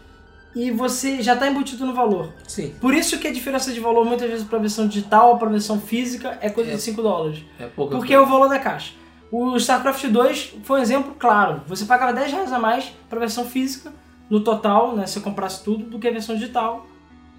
[0.56, 2.34] e você já está embutido no valor.
[2.48, 5.38] Sim, Por isso que a diferença de valor muitas vezes para a versão digital ou
[5.38, 6.76] para a versão física é coisa É.
[6.76, 7.44] de 5 dólares.
[7.60, 8.30] é pouca Porque é coisa.
[8.32, 8.94] o valor da caixa.
[9.32, 11.62] O StarCraft 2 foi um exemplo claro.
[11.68, 13.92] Você pagava 10 reais a mais para a versão física,
[14.30, 16.86] no total, né, se eu comprasse tudo, do que a versão digital.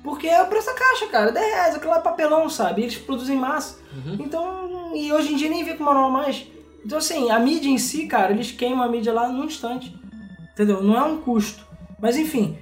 [0.04, 1.32] Porque é o preço da caixa, cara.
[1.32, 2.82] 10 reais, aquilo lá é papelão, sabe?
[2.82, 3.78] Eles produzem massa.
[3.92, 4.16] Uhum.
[4.20, 6.46] Então, e hoje em dia nem vê com manual mais.
[6.84, 9.92] Então, assim, a mídia em si, cara, eles queimam a mídia lá num instante.
[10.52, 10.80] Entendeu?
[10.82, 11.66] Não é um custo.
[12.00, 12.56] Mas, enfim.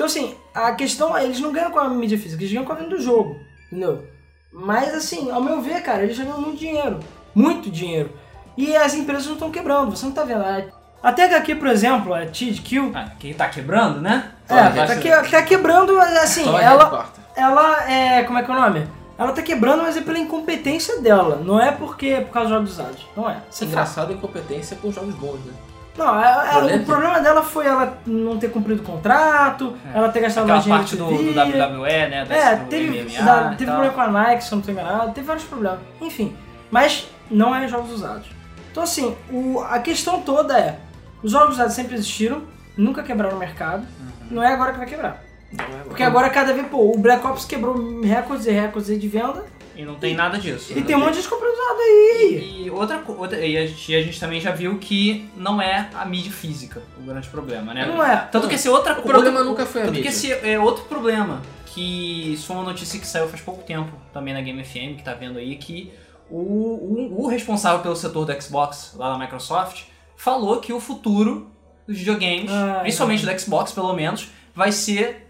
[0.00, 2.72] Então, assim, a questão é, eles não ganham com a mídia física, eles ganham com
[2.72, 3.36] a venda do jogo.
[3.66, 4.02] Entendeu?
[4.50, 7.00] Mas, assim, ao meu ver, cara, eles já ganham muito dinheiro.
[7.34, 8.10] Muito dinheiro.
[8.56, 10.40] E as empresas não estão quebrando, você não tá vendo.
[10.42, 10.62] A-
[11.02, 14.30] A THQ, por exemplo, a THQ, Ah, quem tá quebrando, né?
[14.48, 14.54] é,
[14.86, 18.22] tá, que- tá quebrando, mas, assim, ela, ela é.
[18.24, 18.86] Como é que é o nome?
[19.18, 21.42] Ela tá quebrando, mas é pela incompetência dela.
[21.44, 23.06] Não é porque é por causa dos jogos usados.
[23.14, 23.36] Não é.
[23.68, 25.52] Engraçado a incompetência com jogos bons, né?
[26.00, 30.44] Não, ela- o problema dela foi ela não ter cumprido o contrato, ela ter gastado
[30.50, 31.40] Aquela mais dinheiro parte do, do.
[31.60, 32.24] WWE, né?
[32.24, 35.12] da- É, teve, MMA da- teve problema com a Nike, se eu não tô enganado,
[35.12, 35.80] teve vários problemas.
[36.00, 36.34] Enfim,
[36.70, 38.26] mas não é jogos usados.
[38.70, 40.78] Então assim, o- a questão toda é,
[41.22, 42.42] os jogos usados sempre existiram,
[42.76, 43.86] nunca quebraram o mercado,
[44.30, 45.22] não é agora que vai quebrar.
[45.58, 49.44] É Porque agora cada vez, pô, o Black Ops quebrou recordes e recordes de venda,
[49.80, 50.72] E não tem nada disso.
[50.76, 52.62] e tem um monte de usado aí.
[52.64, 56.04] E outra, outra e a gente, a gente também já viu que não é a
[56.04, 57.86] mídia física o grande problema, né?
[57.86, 58.16] Não é.
[58.30, 60.10] Tanto que esse é outra O problema outro- nunca foi a Tanto que mídia.
[60.10, 64.34] esse é outro problema, que isso foi uma notícia que saiu faz pouco tempo também
[64.34, 65.92] na Game FM, que tá vendo aí, que
[66.30, 69.84] o, o, o responsável pelo setor do Xbox lá na Microsoft
[70.16, 71.50] falou que o futuro
[71.88, 75.29] dos videogames, Ah, principalmente do Xbox pelo menos, vai ser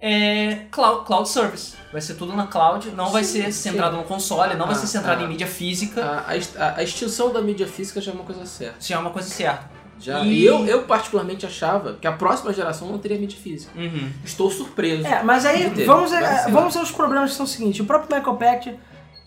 [0.00, 1.74] é cloud, cloud service.
[1.92, 4.88] Vai ser tudo na cloud, não vai ser centrado no console, não vai ser Ah,
[4.88, 5.24] centrado ah.
[5.24, 6.02] em mídia física.
[6.04, 8.76] A, a a- a extinção da mídia física já é uma coisa certa.
[8.80, 9.68] Isso é uma coisa certa.
[9.98, 13.72] Já, E- e eu, eu particularmente achava que a próxima geração não teria mídia física.
[13.78, 14.08] Uhum.
[14.24, 15.06] Estou surpreso.
[15.06, 17.82] É, mas aí vamos, Vai é, vamos aos problemas que são o seguinte.
[17.82, 18.78] O próprio Michael Pact,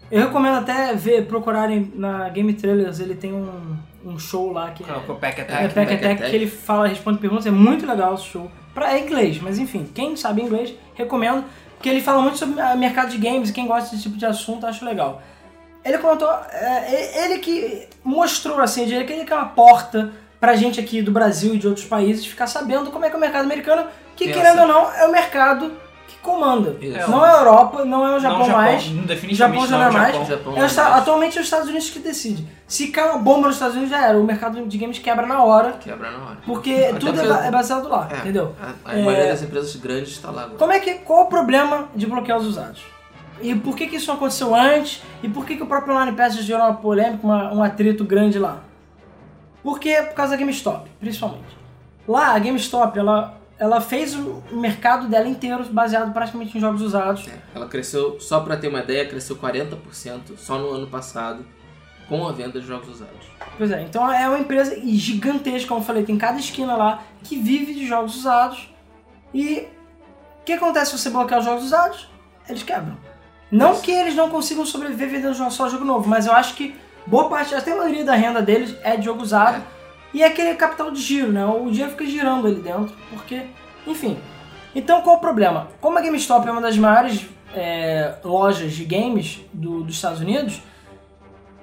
[0.10, 4.84] eu recomendo até ver, procurarem na Game Trailers, ele tem um, um show lá que
[4.84, 5.64] Com o Pack é, Attack.
[5.64, 6.30] é Pack Pack Attack, Attack.
[6.32, 8.50] que ele fala, responde perguntas, é muito legal esse show.
[8.74, 12.78] Pra, é inglês, mas enfim, quem sabe inglês, recomendo, porque ele fala muito sobre o
[12.78, 15.22] mercado de games e quem gosta desse tipo de assunto acho legal.
[15.84, 20.56] Ele comentou, é, ele que mostrou assim, ele que ele que é uma porta pra
[20.56, 23.22] gente aqui do Brasil e de outros países ficar sabendo como é que é o
[23.22, 24.40] mercado americano, que Pensa.
[24.40, 25.72] querendo ou não, é o mercado
[26.14, 26.76] que comanda.
[26.80, 27.10] Isso.
[27.12, 28.84] Não é a Europa, não é o Japão, Não, mais.
[28.84, 30.12] Definitivamente Japão já não é mais.
[30.14, 30.26] Japão.
[30.28, 30.96] Japão É não Esta- mais.
[30.98, 32.48] atualmente é os Estados Unidos que decide.
[32.68, 34.18] Se cai uma bomba nos Estados Unidos, já era.
[34.18, 36.38] O mercado de games quebra na hora, Quebra na hora.
[36.46, 38.56] porque Até tudo é, porque- é baseado lá, É, entendeu?
[38.86, 39.04] A, a É.
[39.04, 40.58] maioria das empresas grandes está lá agora.
[40.58, 42.84] Como é que, qual o problema de bloquear os usados?
[43.42, 45.02] E por que, que isso aconteceu antes?
[45.22, 48.40] E por que, que o próprio Online Pass gerou uma polêmica, uma- um atrito grande
[48.40, 48.60] lá?
[49.62, 51.58] Porque é por causa da GameStop, principalmente.
[52.08, 57.28] Lá, a GameStop, ela, ela fez o mercado dela inteiro baseado praticamente em jogos usados.
[57.28, 61.46] É, Ela cresceu, só para ter uma ideia, cresceu 40% só no ano passado
[62.10, 63.28] com a venda de jogos usados.
[63.58, 67.38] Pois é, então é uma empresa gigantesca, como eu falei, tem cada esquina lá que
[67.38, 68.70] vive de jogos usados.
[69.34, 69.68] E
[70.42, 72.10] o que acontece se você bloquear os jogos usados?
[72.50, 72.98] Eles quebram.
[73.50, 77.30] Não que eles não consigam sobreviver vendendo só jogo novo, mas eu acho que boa
[77.30, 79.64] parte, até a maioria da renda deles é de jogo usado.
[80.14, 81.46] E é aquele capital de giro, né?
[81.46, 83.44] O dinheiro fica girando ali dentro, porque,
[83.88, 84.18] enfim.
[84.76, 85.68] Então qual o problema?
[85.82, 90.62] Como a GameStop é uma das maiores é, lojas de games do- dos Estados Unidos,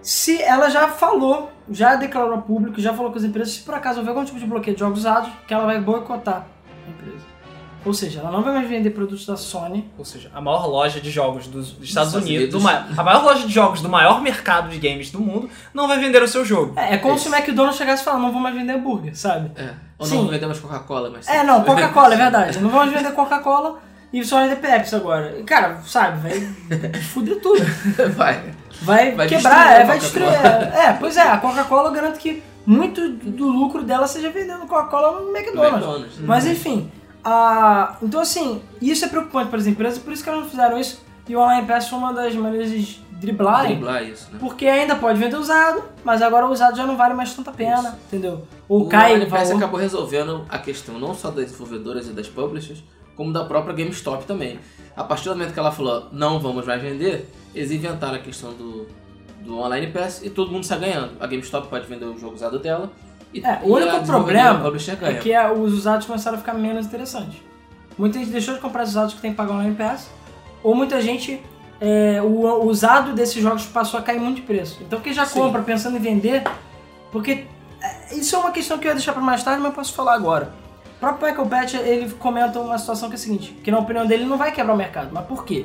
[0.02, 3.74] se ela já falou, já declarou ao público, já falou com as empresas, se por
[3.74, 6.46] acaso houver algum tipo de bloqueio de jogos usados, que ela vai boicotar
[6.86, 7.24] a empresa.
[7.84, 9.90] Ou seja, ela não vai mais vender produtos da Sony.
[9.96, 12.60] Ou seja, a maior loja de jogos dos, dos Estados Estados Unidos, Unidos.
[12.60, 15.88] do ma- a maior loja de jogos do maior mercado de games do mundo, não
[15.88, 16.74] vai vender o seu jogo.
[16.78, 17.28] É, é como Isso.
[17.28, 19.50] se o McDonald's chegasse e falasse, não vou mais vender hambúrguer, sabe?
[19.56, 19.70] É.
[19.98, 20.16] Ou Sim.
[20.22, 21.28] não vendemos Coca-Cola, mas.
[21.28, 22.58] É, não, Coca-Cola, é verdade.
[22.60, 23.78] Não vamos vender Coca-Cola
[24.12, 25.36] e só vender Pepsi agora.
[25.38, 27.62] E, Cara, sabe, vai fuder tudo.
[28.16, 28.42] Vai.
[28.82, 30.26] Vai, Vai quebrar, é, vai destruir.
[30.26, 34.66] É, é, pois é, a Coca-Cola eu garanto que muito do lucro dela seja vendendo
[34.66, 35.74] Coca-Cola no McDonald's.
[35.74, 36.18] McDonald's.
[36.20, 36.90] Mas enfim,
[37.24, 37.96] a...
[38.02, 41.02] então assim, isso é preocupante para as empresas, por isso que elas não fizeram isso.
[41.28, 43.76] E o Online Pass foi uma das maneiras de driblarem.
[43.76, 44.38] Driblar isso, né?
[44.40, 47.90] Porque ainda pode vender usado, mas agora o usado já não vale mais tanta pena,
[47.90, 47.98] Isso.
[48.08, 48.46] entendeu?
[48.68, 49.56] Ou o cai Online Pass valor.
[49.58, 52.82] acabou resolvendo a questão não só das desenvolvedoras e das publishers,
[53.14, 54.58] como da própria GameStop também.
[54.96, 58.52] A partir do momento que ela falou, não vamos mais vender, eles inventaram a questão
[58.54, 58.88] do,
[59.42, 61.12] do Online Pass e todo mundo está ganhando.
[61.20, 62.90] A GameStop pode vender o jogo usado dela
[63.32, 64.58] e, É, o único problema
[65.06, 67.40] É que os usados começaram a ficar menos interessantes.
[67.96, 70.08] Muita gente deixou de comprar os usados que tem que pagar online pass,
[70.62, 71.40] ou muita gente,
[71.80, 74.78] é, o, usado desses jogos passou a cair muito de preço.
[74.82, 75.40] Então quem já Sim.
[75.40, 76.42] compra pensando em vender,
[77.12, 77.46] porque
[77.82, 80.14] é, isso é uma questão que eu ia deixar para mais tarde, mas posso falar
[80.14, 80.52] agora.
[80.96, 84.06] O próprio Michael Patch, ele comenta uma situação que é a seguinte, que na opinião
[84.06, 85.64] dele não vai quebrar o mercado, mas por quê?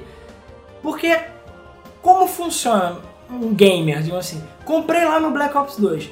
[0.82, 1.17] Porque
[2.01, 2.97] como funciona
[3.30, 4.43] um gamer, digamos assim?
[4.63, 6.10] Comprei lá no Black Ops 2.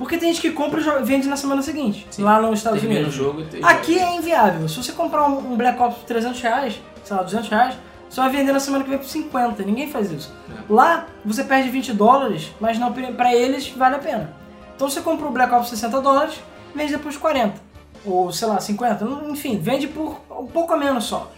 [0.00, 2.22] Porque tem gente que compra e vende na semana seguinte, Sim.
[2.22, 3.14] lá nos Estados Termina o Unidos.
[3.18, 4.06] jogo Aqui jogo.
[4.06, 4.66] é inviável.
[4.66, 7.74] Se você comprar um um Black Ops por 300 reais, sei lá, 200 reais,
[8.08, 9.62] você vai vender na semana que vem por 50.
[9.62, 10.34] Ninguém faz isso.
[10.50, 10.54] É.
[10.72, 14.32] Lá, você perde 20 dólares, mas não, pra eles vale a pena.
[14.74, 16.34] Então você compra o Black Ops 60 dólares,
[16.74, 17.60] vende depois 40.
[18.06, 19.04] Ou, sei lá, 50.
[19.04, 21.30] Não- Enfim, vende por um pouco a menos só.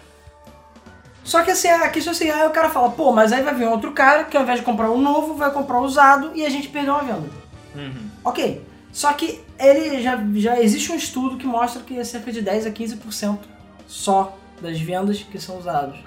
[1.24, 3.66] Só que assim, a questão assim, aí o cara fala, pô, mas aí vai vir
[3.66, 6.48] outro cara que ao invés de comprar um novo, vai comprar um usado e a
[6.48, 7.28] gente perdeu uma venda.
[7.74, 8.11] Uhum.
[8.24, 8.62] Ok.
[8.92, 12.66] Só que ele já, já existe um estudo que mostra que é cerca de 10
[12.66, 13.38] a 15%
[13.86, 15.98] só das vendas que são usados.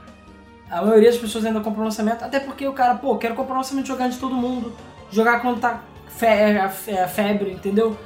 [0.69, 3.55] A maioria das pessoas ainda compra o lançamento, até porque o cara, pô, quero comprar
[3.55, 4.73] o lançamento jogando de todo mundo,
[5.11, 7.97] jogar quando tá fe é, é, febre, entendeu?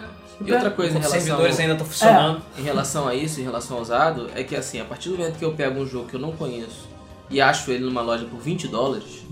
[0.45, 2.41] E outra coisa em relação, servidores ainda estão funcionando.
[2.58, 5.38] em relação a isso, em relação ao usado, é que assim, a partir do momento
[5.38, 6.88] que eu pego um jogo que eu não conheço
[7.30, 9.24] e acho ele numa loja por 20 dólares,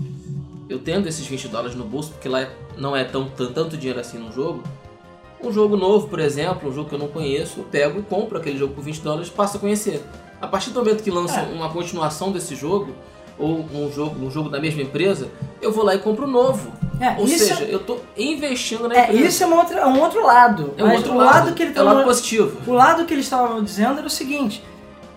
[0.68, 4.00] eu tendo esses 20 dólares no bolso, porque lá não é tão, tão- tanto dinheiro
[4.00, 4.62] assim no jogo.
[5.42, 8.38] Um jogo novo, por exemplo, um jogo que eu não conheço, eu pego e compro
[8.38, 10.02] aquele jogo por 20 dólares e passo a conhecer.
[10.40, 11.46] A partir do momento que lançam É.
[11.46, 12.92] uma continuação desse jogo,
[13.38, 15.28] ou um jogo, um jogo da mesma empresa,
[15.62, 16.72] eu vou lá e compro um novo.
[17.00, 19.24] É, Ou seja, eu tô investindo na é, empresa.
[19.26, 20.74] isso é, uma outra, é um outro lado.
[20.76, 22.58] É um outro o lado, lado que ele é o lado positivo.
[22.68, 24.64] O lado que eles estavam dizendo era o seguinte,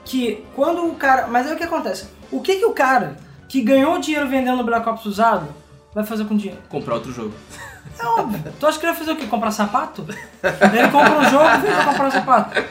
[0.06, 1.26] que quando o cara...
[1.26, 2.06] Mas aí o que acontece?
[2.32, 3.18] O que que o cara
[3.52, 5.48] que ganhou dinheiro vendendo Black Ops usado
[5.94, 6.62] vai fazer com o dinheiro?
[6.70, 7.34] Comprar outro jogo.
[8.00, 8.42] É óbvio.
[8.58, 9.26] Tu acha que ele vai fazer o quê?
[9.28, 10.06] Comprar sapato?
[10.42, 12.64] Ele compra um jogo e vem pra comprar um sapato.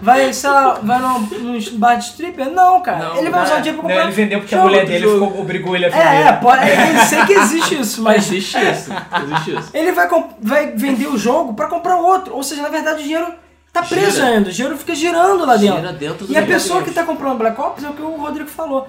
[0.00, 2.50] Vai, sei lá, vai no, no bar de stripper?
[2.50, 3.10] Não, cara.
[3.10, 4.86] Não, ele vai usar não o dinheiro pra Não, comprar ele vendeu porque a mulher
[4.86, 6.28] dele ficou- obrigou ele a É, vender.
[6.28, 8.90] é, pode, eu sei que existe isso, Mas mas existe isso.
[9.22, 9.70] Existe isso.
[9.74, 10.08] ele vai,
[10.40, 12.34] vai vender o jogo pra comprar outro.
[12.34, 13.26] Ou seja, na verdade o dinheiro
[13.72, 14.26] tá preso Gira.
[14.28, 14.48] ainda.
[14.48, 15.76] O dinheiro fica girando lá dentro.
[15.80, 18.16] Gira dentro do E a pessoa que tá comprando Black Ops é o que o
[18.16, 18.88] Rodrigo falou.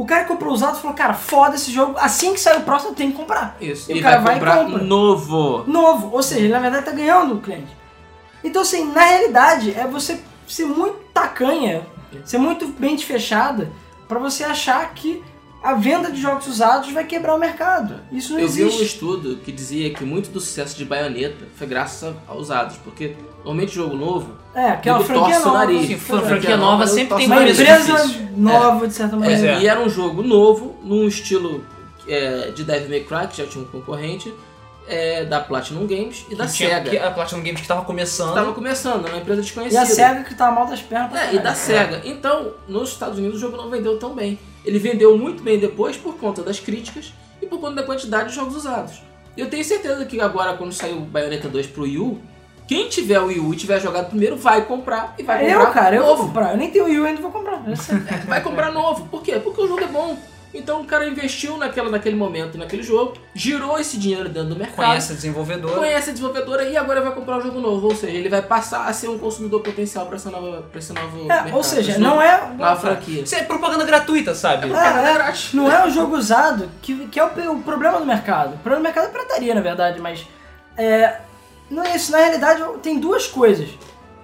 [0.00, 1.96] O cara que comprou usado falou, cara, foda esse jogo.
[1.98, 3.56] Assim que sair o próximo, eu tenho que comprar.
[3.60, 3.90] Isso.
[3.90, 4.84] E E o cara vai vai e comprar compra.
[4.84, 5.64] novo.
[5.66, 6.10] Novo.
[6.14, 7.76] Ou seja, ele na verdade tá ganhando o cliente.
[8.44, 11.84] Então, assim, na realidade, é você ser muito tacanha,
[12.24, 13.72] ser muito mente fechada,
[14.06, 15.20] pra você achar que
[15.62, 18.00] a venda de jogos usados vai quebrar o mercado.
[18.12, 18.84] Isso não Eu vi um existe.
[18.84, 23.74] estudo que dizia que muito do sucesso de Bayonetta foi graças a usados, porque normalmente
[23.74, 25.58] jogo novo É, que é franquia torce o nova.
[25.58, 25.86] nariz.
[25.88, 28.28] Sim, Foi franquia Franquia nova nova, sempre eu tem Uma empresa difícil.
[28.36, 29.46] nova, de certa maneira.
[29.48, 29.60] é.
[29.60, 31.64] E era um jogo novo, num estilo
[32.06, 34.32] é, de Devil May Cry, que já tinha um concorrente,
[34.88, 36.90] é, da Platinum Games e da Que tinha- SEGA.
[36.90, 38.30] que a Platinum Games que tava começando.
[38.30, 39.82] Estava começando, era uma empresa E desconhecida.
[39.82, 41.54] a SEGA que tá mal das pernas pra É, e da.
[41.54, 42.00] SEGA.
[42.04, 44.38] Então, nos Estados Unidos o jogo não vendeu tão bem.
[44.64, 48.34] Ele vendeu muito bem depois por conta das críticas e por conta da quantidade de
[48.34, 49.02] jogos usados.
[49.36, 52.20] Eu tenho certeza que agora, quando sair o Bayonetta 2 pro Wii U,
[52.66, 55.66] quem tiver o Wii U e tiver jogado primeiro vai comprar e vai comprar Eu,
[55.72, 56.26] cara, eu vou novo.
[56.26, 56.50] comprar.
[56.50, 57.62] Eu nem tenho Wii U ainda vou comprar.
[57.66, 57.96] Eu sei.
[58.26, 59.06] Vai comprar novo.
[59.06, 59.38] Por quê?
[59.42, 60.18] Porque o jogo é bom.
[60.52, 64.86] Então o cara investiu naquela, naquele momento, naquele jogo, girou esse dinheiro dentro do mercado,
[64.86, 65.74] Conhece a desenvolvedora.
[65.76, 67.88] conhece a desenvolvedora e agora vai comprar um jogo novo.
[67.88, 70.92] Ou seja, ele vai passar a ser um consumidor potencial para essa nova, pra esse
[70.92, 71.54] novo É, mercado.
[71.54, 72.50] ou seja, não novo- é.
[72.56, 73.22] nova franquia.
[73.22, 74.72] Isso é propaganda gratuita, sabe?
[74.72, 78.54] É, é, não é um jogo usado que, que é o, o problema do mercado.
[78.54, 80.26] O problema do mercado é prataria, na verdade, mas.
[80.78, 81.18] É,
[81.70, 82.10] não é isso.
[82.10, 83.68] Na realidade, tem duas coisas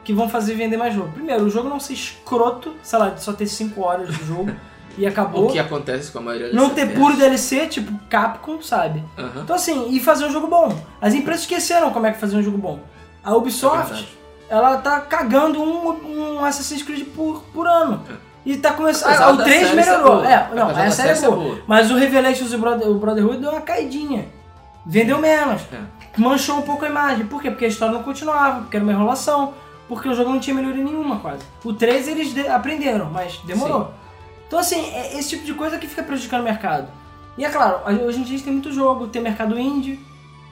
[0.03, 1.13] que vão fazer vender mais jogo.
[1.13, 4.51] Primeiro, o jogo não ser escroto, sei lá, de só ter 5 horas de jogo
[4.99, 5.47] e acabou.
[5.49, 7.01] O que acontece com a maioria Não desses ter FPS.
[7.01, 9.03] puro DLC, tipo Capcom, sabe?
[9.19, 9.43] Aham.
[9.43, 10.77] Então assim, e fazer um jogo bom.
[11.01, 12.81] As empresas esqueceram como é que fazer um jogo bom.
[13.25, 14.09] A É Ubisoft, verdade.
[14.49, 18.03] ela tá cagando um, um Assassin's Creed por, por ano.
[18.47, 19.19] E tá começando.
[19.19, 20.23] Ah, o da 3 série ser melhorou.
[20.25, 21.37] É, não, a série é boa.
[21.37, 21.59] boa.
[21.67, 24.27] Mas o Revelations e o Brother- o Brotherhood deu uma caidinha.
[24.85, 25.63] Vendeu menos.
[25.73, 25.79] É.
[26.19, 27.25] Manchou um pouco a imagem.
[27.27, 27.51] Por quê?
[27.51, 29.55] Porque a história não continuava, porque era uma enrolação,
[29.89, 31.43] porque o jogo não tinha melhoria nenhuma quase.
[31.65, 33.93] O 3 eles de- aprenderam, mas demorou.
[34.47, 36.89] Então assim, é esse tipo de coisa que fica prejudicando o mercado.
[37.37, 39.99] E é claro, hoje em dia a gente tem muito jogo, tem mercado indie.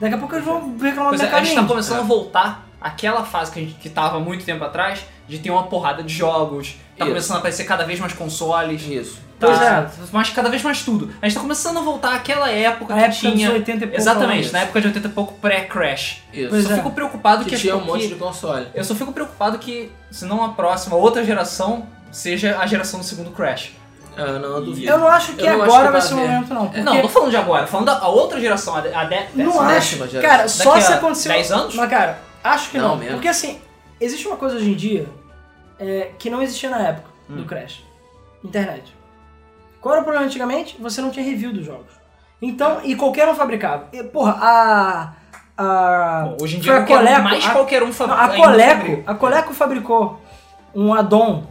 [0.01, 1.69] Daqui a pouco eles vão reclamar do Pois é, a mercado gente tá indie.
[1.71, 5.39] começando a voltar àquela fase que, a gente, que tava há muito tempo atrás, de
[5.39, 7.07] ter uma porrada de jogos, tá Isso.
[7.13, 9.21] começando a aparecer cada vez mais consoles, Isso.
[9.39, 9.89] tá, Pois é.
[10.11, 11.09] mas cada vez mais tudo.
[11.21, 13.47] A gente tá começando a voltar àquela época A que época tinha...
[13.47, 14.01] dos 80 e pouco.
[14.01, 16.21] Exatamente, na época de 80 e pouco pré-crash.
[16.33, 16.49] Isso.
[16.49, 16.75] Pois Só é.
[16.75, 18.67] fico preocupado Que, que, tinha um que- monte de console.
[18.75, 23.05] Eu só fico preocupado que, se não a próxima, outra geração, seja a geração do
[23.05, 23.71] segundo Crash.
[24.15, 24.87] Não, eu duvido.
[24.91, 26.65] Eu não acho que Eu não acho agora que vai vai ser o momento, não.
[26.67, 29.15] Porque Não, não tô falando de agora, falando da outra geração, a, de- a de,
[29.35, 30.13] não décima, acho.
[30.13, 30.21] geração.
[30.21, 31.31] Cara, só se aconteceu.
[31.31, 31.75] 10 anos?
[31.75, 32.95] Mas, cara, acho que Não, não.
[32.97, 33.13] menos.
[33.15, 33.59] Porque assim,
[33.99, 35.07] existe uma coisa hoje em dia
[35.79, 37.37] é, que não existia na época Hum.
[37.37, 37.83] do Crash:
[38.43, 38.95] internet.
[39.81, 40.77] Qual era o problema antigamente?
[40.79, 41.91] Você não tinha review dos jogos.
[42.41, 43.87] Então, e qualquer um fabricava.
[43.93, 45.13] E, porra, a.
[45.57, 46.25] A.
[46.29, 48.23] Bom, hoje em dia a um, Coleco, mais a- qualquer um Não, fabrica.
[48.23, 50.21] a Coleco, a Coleco fabricou
[50.73, 51.43] um addon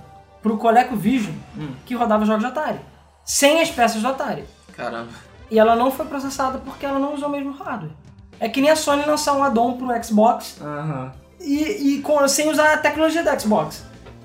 [0.43, 1.69] pro Coleco Vision Hum.
[1.87, 2.81] que rodava jogos de Atari.
[3.25, 4.45] Sem as peças do Atari.
[4.77, 5.09] Caramba.
[5.51, 7.93] E ela não foi processada porque ela não usou o mesmo hardware.
[8.41, 11.13] É que nem a Sony lançar um addon pro Xbox Aham.
[11.41, 13.85] e, e com- sem usar a tecnologia da Xbox.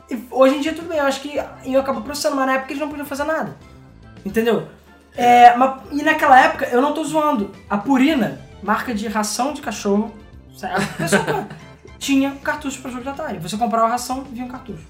[0.09, 2.71] E hoje em dia tudo bem, eu acho que eu acabo processando, mas na época
[2.71, 3.55] eles não podiam fazer nada.
[4.25, 4.67] Entendeu?
[5.15, 9.61] É, mas- e naquela época, eu não tô zoando, a Purina, marca de ração de
[9.61, 10.11] cachorro,
[10.97, 11.47] pessoa
[11.99, 13.37] tinha cartucho pra jogo de Atari.
[13.39, 14.85] Você comprava a ração e vinha um cartucho.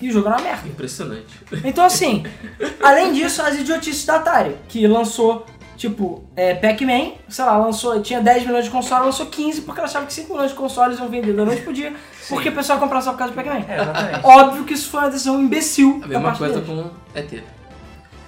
[0.00, 0.66] E o jogo era uma merda.
[0.68, 1.26] Impressionante.
[1.64, 2.24] Então, assim,
[2.82, 5.44] além disso, as idiotices da Atari, que lançou,
[5.76, 9.88] tipo, é, Pac-Man, sei lá, lançou, tinha 10 milhões de consoles, lançou 15 porque ela
[9.88, 11.92] achava que 5 milhões de consoles iam vender da noite pro dia,
[12.28, 13.64] porque o pessoal ia comprar só por causa do Pac-Man.
[13.68, 14.20] É, exatamente.
[14.24, 16.68] Óbvio que isso foi uma decisão imbecil A mesma coisa deles.
[16.68, 17.42] com ET.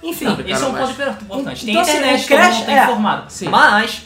[0.03, 0.91] Enfim, Não, Esse é um ponto
[1.23, 1.65] importante.
[1.65, 2.83] Tem Então, assim, internet, o todo Crash- mundo tá é.
[2.83, 3.31] informado.
[3.31, 3.47] Sim.
[3.49, 4.01] Mas,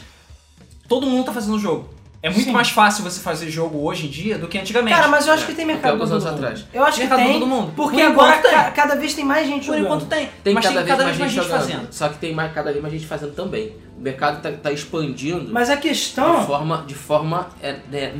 [0.88, 1.90] todo mundo tá fazendo jogo.
[2.20, 2.50] É muito Sim.
[2.52, 4.92] mais fácil você fazer jogo hoje em dia do que antigamente.
[4.96, 6.34] cara, mas eu acho É, que tem até mercado pra alguns anos mundo.
[6.34, 6.64] atrás.
[6.74, 7.72] Eu acho que Mercado tem, todo mundo.
[7.76, 8.50] porque Por agora tem.
[8.50, 9.84] ca- cada vez tem mais gente Por jogando.
[9.84, 10.28] enquanto tem.
[10.42, 11.92] Tem mas cada, tem vez cada mais vez mais gente gente fazendo.
[11.92, 13.76] Só que tem mais, cada vez mais gente fazendo também.
[13.96, 16.44] O mercado tá, tá expandindo Mas a de questão...
[16.44, 18.14] forma, de forma é, é,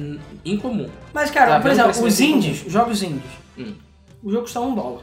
[0.45, 0.89] incomum.
[1.13, 3.23] Mas, cara, Tá por exemplo, os indies, jogos indies,
[3.59, 3.75] Hum.
[4.23, 5.03] o jogo custa um dólar.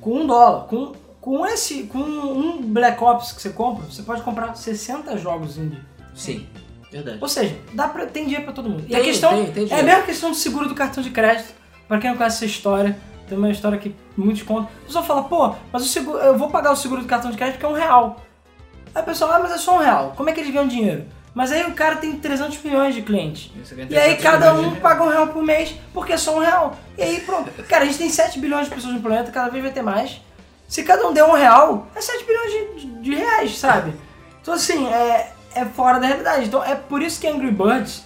[0.00, 4.22] Com um dólar, com, com esse, com um Black Ops que você compra, você pode
[4.22, 5.78] comprar 60 jogos indie.
[6.14, 6.46] Sim,
[6.90, 7.18] verdade.
[7.20, 8.84] Ou seja, dá pra, tem dinheiro pra todo mundo.
[8.88, 11.10] e a Tem, questão tem, tem é a mesma questão do seguro do cartão de
[11.10, 11.54] crédito.
[11.88, 12.96] Pra quem não conhece essa história,
[13.28, 14.68] tem uma história que muitos contam.
[14.82, 17.36] O pessoal fala, pô, mas o seguro, eu vou pagar o seguro do cartão de
[17.36, 18.20] crédito porque é um real.
[18.94, 20.14] Aí o pessoal, ah, mas é só um real.
[20.16, 21.04] Como é que eles ganham dinheiro?
[21.32, 23.52] Mas aí o cara tem 300 milhões de clientes.
[23.88, 26.76] E aí 300 cada um paga um real por mês, porque é só um real.
[26.98, 27.50] E aí pronto.
[27.68, 30.20] Cara, a gente tem 7 bilhões de pessoas no planeta, cada vez vai ter mais.
[30.66, 33.92] Se cada um der um real, é 7 bilhões de, de- de reais, sabe?
[34.42, 36.46] Então assim, é, é fora da realidade.
[36.46, 38.04] Então é por isso que Angry Birds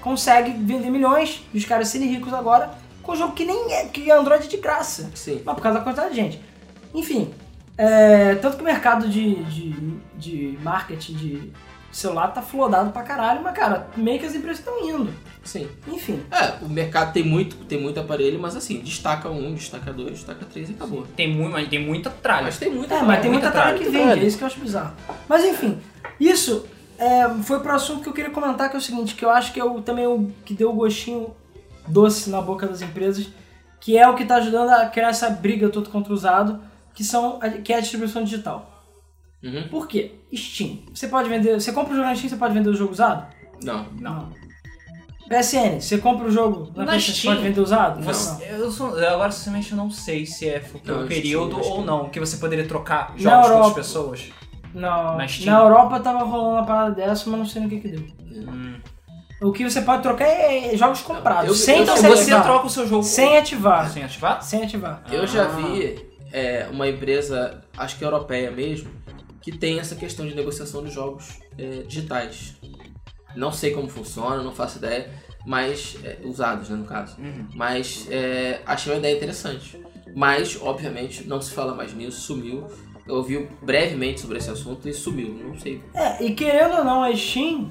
[0.00, 2.70] consegue vender milhões e os caras serem ricos agora
[3.02, 5.10] com um jogo que nem é, que Android é de graça.
[5.14, 5.42] Sim.
[5.44, 6.40] Mas por causa da quantidade de gente.
[6.94, 7.32] Enfim,
[7.76, 9.70] é, tanto que o mercado de, de,
[10.16, 11.52] de marketing de
[11.92, 15.12] celular tá flodado pra caralho, mas cara, meio que as empresas estão indo.
[15.44, 15.68] Sim.
[15.86, 16.20] Enfim.
[16.30, 20.44] É, o mercado tem muito, tem muito aparelho, mas assim, destaca um, destaca dois, destaca
[20.44, 21.06] três e acabou.
[21.16, 22.44] Tem muito, mas tem muita tralha.
[22.46, 23.92] Mas tem muita É, mas tem muita muita tralha que tralha.
[23.98, 24.24] vende, Tralha.
[24.24, 24.92] é isso que eu acho bizarro.
[25.28, 25.78] Mas enfim,
[26.18, 26.66] isso
[26.98, 29.52] é, foi pro assunto que eu queria comentar, que é o seguinte, que eu acho
[29.52, 31.34] que é o, também o que deu o gostinho
[31.86, 33.28] doce na boca das empresas,
[33.80, 36.60] que é o que tá ajudando a criar essa briga toda contra o usado,
[36.94, 38.72] que, são, que é a distribuição digital.
[39.42, 39.68] Uhum.
[39.68, 40.14] Por quê?
[40.34, 40.80] Steam.
[40.92, 41.60] Você pode vender.
[41.60, 43.26] Você compra o jogo na Steam, você pode vender o jogo usado?
[43.62, 43.86] Não.
[44.00, 44.32] Não.
[45.28, 48.00] PSN, você compra o jogo na, Na Steam, pode vender usado?
[48.02, 51.08] Você- eu sou- eu agora, sinceramente, eu não sei se é porque Não, o acho
[51.08, 53.74] período ou não, que você poderia trocar Na jogos com outras Europa.
[53.74, 54.28] pessoas.
[54.74, 55.16] Não.
[55.16, 55.52] Na Steam?
[55.54, 58.00] Na Europa tava rolando uma parada dessa, mas não sei no que que deu.
[58.48, 58.76] Hum.
[59.42, 62.42] O que você pode trocar é jogos comprados, eu- sem eu- Então você você ativar.
[62.42, 63.90] troca o seu jogo Sem ativar.
[63.90, 64.42] sem ativar?
[64.42, 65.02] Sem ativar.
[65.10, 65.48] Eu já Ah.
[65.48, 68.90] vi é, uma empresa, acho que europeia mesmo,
[69.42, 72.56] que tem essa questão de negociação de jogos é, digitais.
[73.34, 75.10] Não sei como funciona, não faço ideia,
[75.46, 75.96] mas.
[76.02, 77.16] é, usados, né, no caso.
[77.18, 77.46] Uhum.
[77.54, 79.80] Mas é, achei uma ideia interessante.
[80.14, 82.66] Mas, obviamente, não se fala mais nisso, sumiu.
[83.06, 85.80] Eu ouvi brevemente sobre esse assunto e sumiu, não sei.
[85.94, 87.70] É, e querendo ou não, a Steam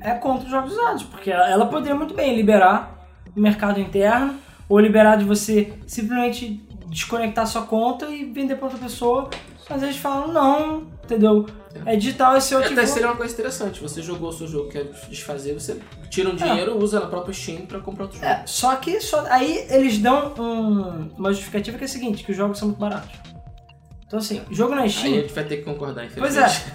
[0.00, 2.98] é contra os jogos usados, porque ela, poderia muito bem liberar
[3.36, 4.34] o mercado interno,
[4.68, 9.30] ou liberar de você simplesmente desconectar sua conta e vender pra outra pessoa.
[9.70, 11.46] Mas eles falam, não, entendeu?
[11.86, 12.72] É digital, esse outro.
[12.72, 13.80] Até seria uma coisa interessante.
[13.80, 15.78] Você jogou o seu jogo, quer desfazer, você
[16.10, 18.30] tira um dinheiro, usa na própria Steam pra comprar outro jogo.
[18.30, 22.32] É, só que só, aí eles dão um- uma justificativa que é a seguinte, que
[22.32, 23.10] os jogos são muito baratos.
[24.12, 25.14] Então assim, jogo na Aí a Steam...
[25.14, 26.74] gente vai ter que concordar, Pois infelizmente.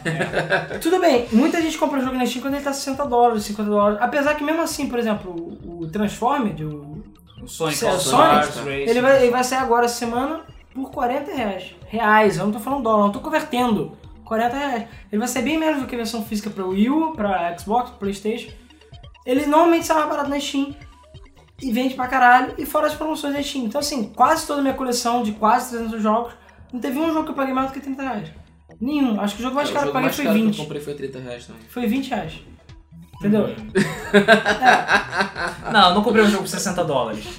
[0.73, 3.69] é, tudo bem, muita gente compra jogo na Steam quando ele tá 60 dólares, 50
[3.69, 4.00] dólares.
[4.02, 5.32] Apesar que mesmo assim, por exemplo,
[5.63, 7.04] o, o Transformed, o,
[7.43, 8.89] O Sonic Sonic, All-Stars Sonic, Racing.
[8.89, 10.41] ele, vai, ele vai sair agora essa semana
[10.73, 11.76] por 40 reais.
[11.88, 13.95] Reais, eu não tô falando dólar, não tô convertendo.
[14.26, 14.88] 40 reais.
[15.12, 17.91] Ele vai ser bem menos do que a versão física pra Wii U, pra Xbox,
[17.91, 18.50] pra Playstation.
[19.23, 20.76] Ele normalmente sai mais barato na Steam.
[21.62, 23.65] E vende pra caralho, e fora as promoções da Steam.
[23.65, 26.34] Então assim, quase toda a minha coleção de quase 300 jogos,
[26.73, 28.27] não teve um jogo que eu paguei mais do que 30 reais.
[28.82, 29.19] Nenhum.
[29.19, 30.58] Acho que o jogo mais É, caro que eu paguei foi caro que 20.
[30.58, 31.62] eu comprei foi 30 reais também.
[31.69, 32.34] Foi 20 reais.
[33.15, 33.45] Entendeu?
[33.45, 33.71] Uhum.
[35.71, 37.25] Não, eu não comprei um jogo por 60 dólares.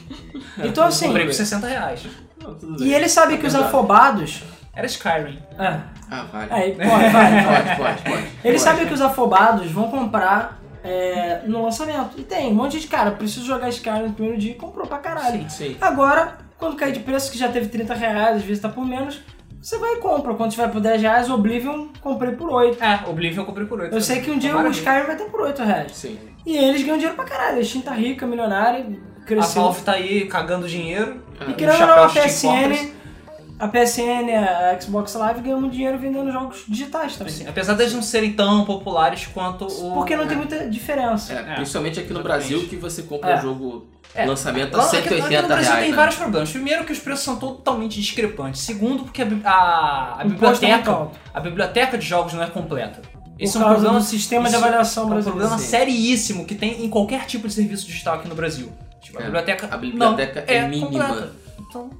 [0.60, 2.04] Então assim, Comprei por 60 reais.
[2.42, 3.68] Não, tudo e ele sabe que os Verdade.
[3.72, 4.42] afobados.
[4.74, 5.38] Era Skyrim.
[5.56, 6.52] É, Ah, vale.
[6.52, 8.22] aí, pode, vai, Pode, pode, pode.
[8.22, 8.58] Ele Pode.
[8.60, 12.18] sabe que os afobados vão comprar é, no lançamento.
[12.18, 14.98] E tem um monte de cara, preciso jogar Skyrim no primeiro dia e comprou pra
[14.98, 15.48] caralho.
[15.48, 15.76] Sim.
[15.80, 19.20] Agora, quando cair de preço, que já teve 30 reais, às vezes tá por menos,
[19.60, 20.34] você vai e compra.
[20.34, 22.82] Quando tiver por 10 reais, Oblivion comprei por 8.
[22.82, 23.94] É, Oblivion eu comprei por 8.
[23.94, 24.70] Eu sei que um dia o.
[24.70, 25.92] Skyrim vai ter por 8 reais.
[25.96, 26.18] Sim.
[26.46, 27.58] E eles ganham dinheiro pra caralho.
[27.60, 28.86] A Steam tá rica, milionária,
[29.20, 29.62] A cresceu.
[29.62, 31.22] Valve tá aí cagando dinheiro.
[31.40, 32.97] E Ah, querendo chapéu não, a PSN.
[33.58, 37.32] A PSN, a Xbox Live ganham muito dinheiro vendendo jogos digitais também.
[37.32, 39.94] Assim, apesar deles não serem tão populares quanto o.
[39.94, 41.32] Porque não tem muita diferença.
[41.32, 42.48] É, É, principalmente aqui no exatamente.
[42.48, 43.38] Brasil, que você compra É.
[43.38, 44.24] o jogo É.
[44.26, 45.80] lançamento a Lá- aqui- aqui 180 no Brasil reais.
[45.82, 45.96] tem né?
[45.96, 46.50] vários problemas.
[46.50, 48.60] Primeiro que os preços são totalmente discrepantes.
[48.62, 53.02] Segundo, porque a, a, a é biblioteca, a biblioteca de jogos não é completa.
[53.38, 55.38] Esse é um problema do sistema de isso avaliação é um brasileiro.
[55.38, 55.68] problema Sim.
[55.68, 58.72] seríssimo que tem em qualquer tipo de serviço digital aqui no Brasil.
[59.00, 59.24] Tipo, a É.
[59.26, 61.04] biblioteca, A biblioteca não é mínima.
[61.06, 61.32] completa.
[61.60, 61.90] Então,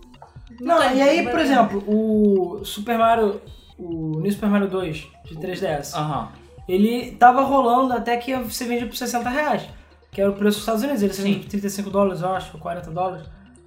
[0.61, 3.41] Não, tem, e aí, não por exemplo, o Super Mario.
[3.79, 5.95] O New Super Mario 2 de 3DS.
[5.95, 6.29] Aham.
[6.69, 9.63] Ele tava rolando até que você vendia por 60 reais.
[10.11, 11.03] Que era o preço dos Estados Unidos.
[11.03, 13.27] Ele por 35 dólares, eu acho, ou 40 dólares.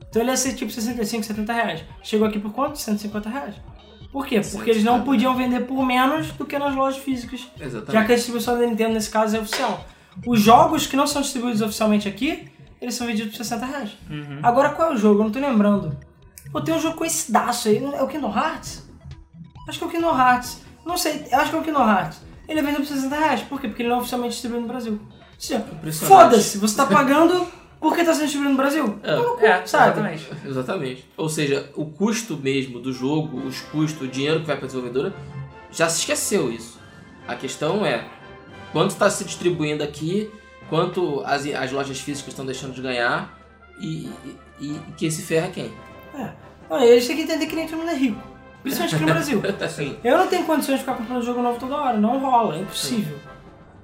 [0.09, 1.83] Então ele ia ser tipo 65, 70 reais.
[2.03, 2.77] Chegou aqui por quanto?
[2.77, 3.55] 150 reais.
[4.11, 4.41] Por quê?
[4.51, 7.49] Porque eles não podiam vender por menos do que nas lojas físicas.
[7.57, 7.93] Exatamente.
[7.93, 9.85] Já que a distribuição da Nintendo nesse caso é oficial.
[10.27, 12.49] Os jogos que não são distribuídos oficialmente aqui,
[12.81, 13.91] eles são vendidos por 60 reais.
[14.09, 14.39] Uhum.
[14.43, 15.21] Agora qual é o jogo?
[15.21, 15.97] Eu não tô lembrando.
[16.51, 17.77] Pô, tem um jogo com esse daço aí.
[17.83, 18.83] É o Kingdom Hearts?
[19.67, 20.61] Acho que é o Kingdom Hearts.
[20.85, 22.19] Não sei, eu acho que é o Kingdom Hearts.
[22.47, 23.41] Ele é vendido por 60 reais.
[23.41, 23.67] Por quê?
[23.67, 24.99] Porque ele não é oficialmente distribuído no Brasil.
[26.07, 27.47] Foda-se, você tá pagando
[27.79, 28.99] porque tá sendo distribuído no Brasil.
[29.01, 29.15] É.
[29.15, 29.85] Cu, É, sabe?
[29.91, 30.29] exatamente.
[30.45, 31.09] Exatamente.
[31.17, 34.67] Ou seja, o custo mesmo do jogo, os custos, o dinheiro que vai para a
[34.67, 35.13] desenvolvedora,
[35.71, 36.79] já se esqueceu isso.
[37.27, 38.05] A questão é
[38.71, 40.29] quanto está se distribuindo aqui,
[40.69, 43.39] quanto as, as lojas físicas estão deixando de ganhar
[43.79, 45.73] e, e, e quem se ferra é quem.
[46.13, 46.29] É.
[46.71, 48.21] Não, eles têm que entender que nem todo mundo é rico.
[48.63, 49.41] Principalmente aqui no Brasil.
[49.69, 49.97] Sim.
[50.03, 51.97] Eu não tenho condições de ficar comprando jogo novo toda hora.
[51.97, 53.17] Não rola, é impossível.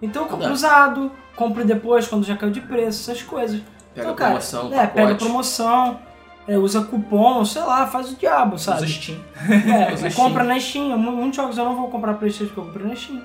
[0.02, 3.60] Então eu compro usado, compro depois quando já caiu de preço, essas coisas.
[3.94, 6.00] Pega então, cara, promoção, é, pega promoção,
[6.48, 8.88] é, usa cupom, sei lá, faz o diabo, Usa sabe?
[8.88, 9.18] Steam.
[9.90, 10.46] É, Usa compra Steam.
[10.56, 10.98] na Steam.
[10.98, 13.22] Mu- Muitos jogos eu não vou comprar Playstation que eu comprei na Steam.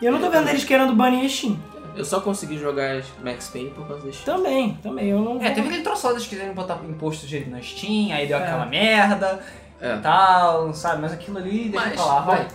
[0.00, 1.58] E eu não tô vendo eles querendo banir a Steam.
[1.96, 4.36] Eu só consegui jogar Max Payne por causa Steam.
[4.36, 5.08] Também, também.
[5.08, 8.26] Eu não É, vou- teve aquele troço deles quiserem botar imposto direito na Steam, aí
[8.26, 8.42] deu É.
[8.42, 9.40] aquela merda
[9.80, 9.94] É.
[9.94, 11.02] e tal, sabe?
[11.02, 12.46] Mas aquilo ali, deixa Mas, pra lá, vai.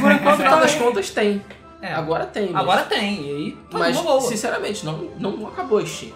[0.00, 1.42] Por No enquanto final tá das contas tem.
[1.80, 1.92] É.
[1.92, 2.50] Agora tem.
[2.50, 4.20] Mas, Agora tem, e aí tá mas boa.
[4.20, 6.12] sinceramente, não, não acabou a Steam.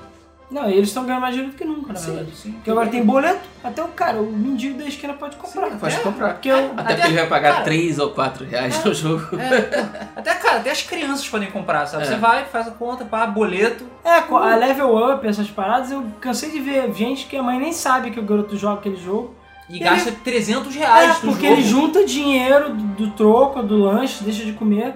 [0.49, 2.36] Não, e eles estão ganhando mais dinheiro do que nunca, na Sim, verdade.
[2.36, 2.53] sim.
[2.53, 5.70] Porque agora tem boleto, até o cara, o mendigo da esquina pode comprar.
[5.70, 5.99] Sim, pode É.
[5.99, 6.32] comprar.
[6.34, 9.36] Porque eu, Até, Até- porque ele vai pagar cara- 3 ou 4 reais no jogo.
[9.40, 12.05] É, até, cara, até as crianças podem comprar, sabe?
[12.05, 12.07] É.
[12.07, 13.84] Você vai, faz a conta, pá, boleto.
[14.05, 17.59] É, com a level up, essas paradas, eu cansei de ver gente que a mãe
[17.59, 19.34] nem sabe que o garoto joga aquele jogo.
[19.68, 21.61] E Ele- gasta 300 É, reais no porque jogo.
[21.61, 24.94] ele junta dinheiro do, do troco, do lanche, deixa de comer,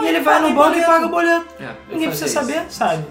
[0.00, 0.86] e ele vai paga no banco e boleto.
[0.86, 1.46] paga o boleto.
[1.60, 2.34] É, Ninguém precisa isso.
[2.34, 3.04] saber, sabe?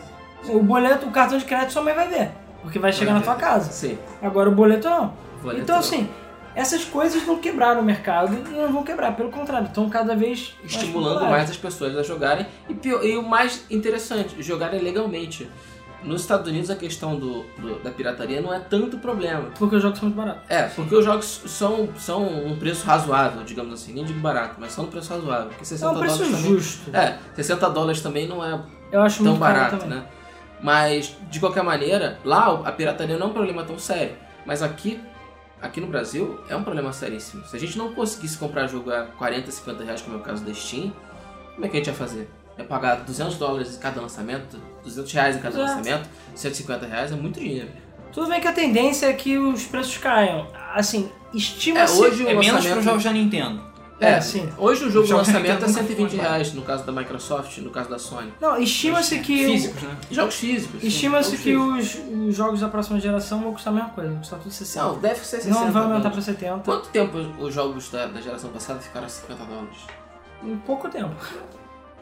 [0.49, 2.31] O boleto, o cartão de crédito sua mãe vai ver,
[2.61, 3.71] porque vai chegar na tua casa.
[3.71, 3.97] Sim.
[4.21, 5.13] Agora o boleto não.
[5.41, 6.09] boleto então assim,
[6.55, 10.53] essas coisas não quebraram o mercado e não vão quebrar, pelo contrário, estão cada vez
[10.59, 11.37] mais estimulando populares.
[11.37, 12.45] mais as pessoas a jogarem.
[12.67, 15.49] E, pior- e o mais interessante, jogarem legalmente.
[16.03, 19.49] Nos Estados Unidos a questão do, do- da pirataria não é tanto problema.
[19.59, 20.41] Porque os jogos são muito baratos.
[20.49, 23.93] É, porque os jogos são, são um preço razoável, digamos assim.
[23.93, 25.49] Nem digo barato, mas são um preço razoável.
[25.49, 26.53] Porque 60 É um preço dólares também.
[26.57, 26.89] justo.
[26.97, 28.59] É, 60 dólares também não é
[28.91, 29.99] Eu acho tão barato, também.
[29.99, 30.03] né?
[30.61, 34.15] Mas, de qualquer maneira, lá a pirataria não é um problema tão sério.
[34.45, 34.99] Mas aqui,
[35.61, 37.43] aqui no Brasil, é um problema seríssimo.
[37.45, 40.43] Se a gente não conseguisse comprar jogo a 40, 50 reais, como é o caso
[40.43, 40.93] da Steam,
[41.55, 42.29] como é que a gente ia fazer?
[42.57, 45.77] É pagar 200 dólares em cada lançamento, 200 reais em cada Exato.
[45.77, 47.69] lançamento, 150 reais é muito dinheiro.
[48.13, 50.45] Tudo bem que a tendência é que os preços caiam.
[50.73, 51.99] Assim, É, estima-se...
[51.99, 52.69] hoje o É menos lançamento...
[52.71, 53.70] para os jogos da Nintendo.
[54.01, 54.49] É, sim.
[54.57, 56.91] Hoje o jogo de lançamento é Nintendo nunca 120 foi mais reais, no caso da
[56.91, 58.33] Microsoft, no caso da Sony.
[58.41, 59.45] Não, estima-se que...
[59.45, 59.97] Físicos, né?
[60.09, 60.83] Jogos físicos.
[60.83, 61.97] Estima-se que os,
[62.27, 64.85] os jogos da próxima geração vão custar a mesma coisa, vão custar tudo 60.
[64.85, 68.19] Não, deve ser 60 Não vai aumentar pra 70 Quanto tempo os jogos da, da
[68.19, 69.77] geração passada ficaram a 50 dólares?
[70.43, 71.15] em pouco tempo.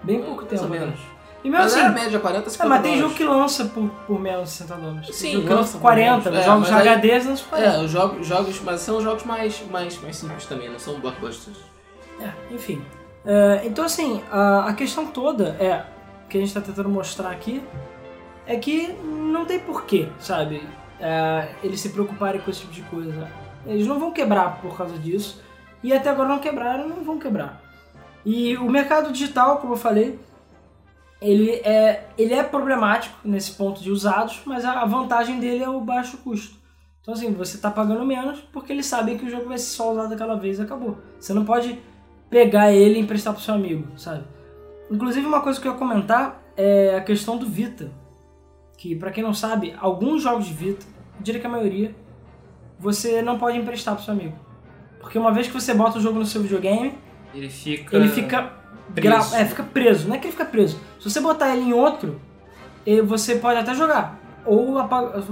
[0.02, 0.64] Bem pouco Mais tempo.
[0.64, 0.98] ou menos.
[0.98, 1.06] né?
[1.44, 3.02] E mesmo Mas assim, era média 40, é, 50 mas tem dólares.
[3.02, 5.16] jogo que lança por, por menos de 60 dólares.
[5.16, 6.28] Sim, que lança lança por por 40, menos.
[6.30, 7.76] os É, jogos HDs lançam por 40.
[7.78, 11.58] É, os jogos, jogos, mas são jogos mais, mais, mais simples também, não são blockbusters.
[12.20, 12.82] É, enfim.
[13.26, 15.86] É, então, assim, a, a questão toda é,
[16.30, 17.64] que a gente tá tentando mostrar aqui,
[18.46, 20.62] é que não tem porquê, sabe?
[21.00, 23.30] É, eles se preocuparem com esse tipo de coisa.
[23.66, 25.42] Eles não vão quebrar por causa disso,
[25.84, 27.62] e até agora não quebraram não vão quebrar.
[28.26, 30.20] E o mercado digital, como eu falei,
[31.22, 35.70] ele é, ele é problemático nesse ponto de usados, mas a a vantagem dele é
[35.70, 36.58] o baixo custo.
[37.02, 39.92] Então assim, você está pagando menos porque eles sabem que o jogo vai ser só
[39.92, 40.98] usado aquela vez e acabou.
[41.20, 41.80] Você não pode
[42.30, 44.24] pegar ele e emprestar pro seu amigo, sabe?
[44.92, 47.92] Inclusive uma coisa que eu ia comentar é a questão do Vita.
[48.78, 50.86] Que pra quem não sabe, alguns jogos de Vita,
[51.18, 51.94] eu diria que a maioria,
[52.80, 54.36] você não pode emprestar pro seu amigo.
[55.00, 56.98] Porque uma vez que você bota o jogo no seu videogame,
[57.34, 57.96] Ele fica.
[57.96, 58.54] ele fica
[58.94, 59.36] preso.
[59.36, 60.08] É, fica preso.
[60.08, 60.80] Não é que ele fica preso.
[61.00, 62.20] Se você botar ele em outro,
[63.06, 64.20] você pode até jogar.
[64.46, 64.78] Ou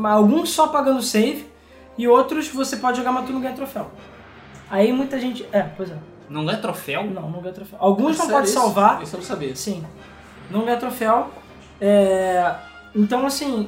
[0.04, 1.45] alguns só pagando save
[1.98, 3.89] e outros você pode jogar, mas tu não ganha troféu.
[4.70, 5.45] Aí muita gente.
[5.52, 5.98] É, pois é.
[6.30, 7.04] Não ganha troféu?
[7.06, 7.78] Não, não ganha troféu.
[7.82, 8.54] Alguns É não pode isso?
[8.56, 9.02] salvar.
[9.04, 9.56] Isso eu não sabia.
[9.56, 9.84] Sim.
[10.52, 11.32] Não ganha troféu.
[11.80, 12.56] É,
[12.96, 13.68] Então, assim,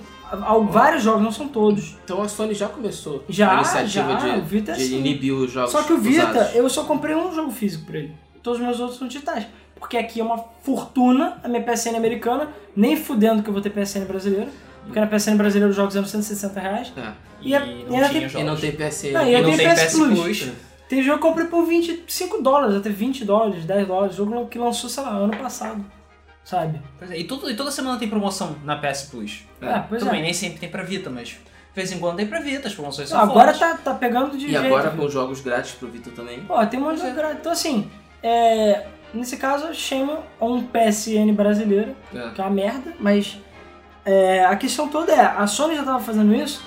[0.69, 1.95] vários jogos, não são todos.
[2.03, 4.97] Então a Sony já começou Já, a iniciativa já, de, o Vita é de assim.
[4.97, 6.55] inibir os jogos Só que o Vita, usados.
[6.55, 8.15] eu só comprei um jogo físico pra ele.
[8.41, 9.45] Todos os meus outros são digitais.
[9.75, 13.69] Porque aqui é uma fortuna a minha PSN americana, nem fudendo que eu vou ter
[13.69, 14.47] PSN brasileira.
[14.85, 16.91] Porque na PSN brasileira os jogos eram 160 reais.
[16.97, 17.11] É.
[17.41, 17.67] E, a- não
[18.03, 18.41] e tinha tem.
[18.41, 19.11] E não tem PSN.
[19.13, 20.19] Não, e E não tem PS PS Plus.
[20.19, 20.51] Plus.
[20.89, 24.15] Tem jogo que eu comprei por 25 dólares, até 20 dólares, 10 dólares.
[24.15, 25.85] Jogo que lançou, sei lá, ano passado.
[26.43, 26.81] Sabe?
[26.97, 29.45] Pois é, e, todo- e toda semana tem promoção na PS Plus.
[29.61, 30.23] É, pois Também é.
[30.23, 31.37] nem sempre tem pra Vita, mas de
[31.75, 33.77] vez em quando tem pra Vita, as promoções são Não, agora fortes.
[33.83, 34.65] tá, tá pegando de E jeito.
[34.65, 36.39] agora com jogos grátis pro Vita também.
[36.41, 37.37] Pô, tem um monte de jogo grátis.
[37.39, 37.91] Então, assim,
[38.23, 42.29] é, nesse caso, chama um PSN brasileiro, É.
[42.31, 43.37] que é uma merda, mas
[44.03, 46.63] é, a questão toda é, a Sony já tava fazendo isso,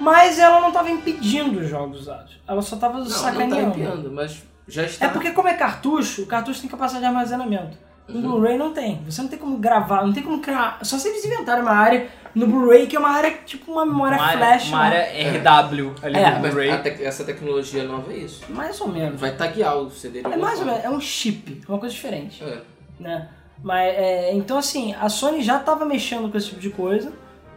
[0.00, 2.38] mas ela não tava impedindo os jogos usados.
[2.46, 3.70] Ela só tava Não, não tá sacaneando.
[3.78, 5.06] enviando, mas já está.
[5.06, 7.76] é porque como é cartucho, o cartucho tem capacidade de armazenamento.
[8.06, 8.22] No Uhum.
[8.22, 9.02] Blu-ray não tem.
[9.06, 10.78] Você não tem como gravar, não tem como criar.
[10.82, 14.18] Só se eles inventarem uma área no Blu-ray que é uma área tipo uma memória
[14.18, 14.68] uma flash.
[14.68, 14.96] uma né?
[14.98, 16.70] área RW ali É, no Blu-ray.
[16.70, 18.44] a tec- essa tecnologia nova é isso.
[18.50, 19.18] Mais ou menos.
[19.18, 22.44] Vai taguear o CD É mais ou menos, é um chip, é uma coisa diferente.
[22.44, 22.60] É.
[23.00, 23.28] né?
[23.62, 27.10] Mas, é, então assim, a Sony já tava mexendo com esse tipo de coisa.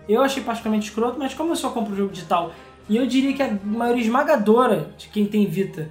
[0.08, 2.53] Eu achei particularmente escroto, mas como eu só compro jogo digital,
[2.89, 5.89] e eu diria que a maioria esmagadora de quem tem Vita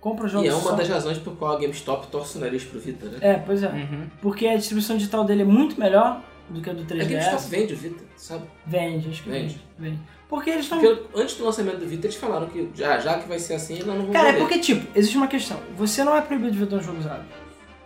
[0.00, 0.76] compra os jogos E é uma só.
[0.76, 3.18] das razões por qual a GameStop torce o nariz pro Vita, né?
[3.20, 3.68] É, pois é.
[3.68, 4.06] Uhum.
[4.20, 7.08] Porque a distribuição digital dele é muito melhor do que a do A 3DS.
[7.08, 8.44] GameStop vende o Vita, sabe?
[8.66, 9.60] Vende, acho que vende.
[9.78, 9.90] Vende.
[9.96, 9.98] vende.
[10.28, 10.78] Porque eles estão.
[10.78, 13.78] Porque antes do lançamento do Vita, eles falaram que já, já que vai ser assim,
[13.78, 14.44] nós não vamos Cara, é vender.
[14.44, 15.58] porque, tipo, existe uma questão.
[15.76, 17.24] Você não é proibido de vender um jogo usado.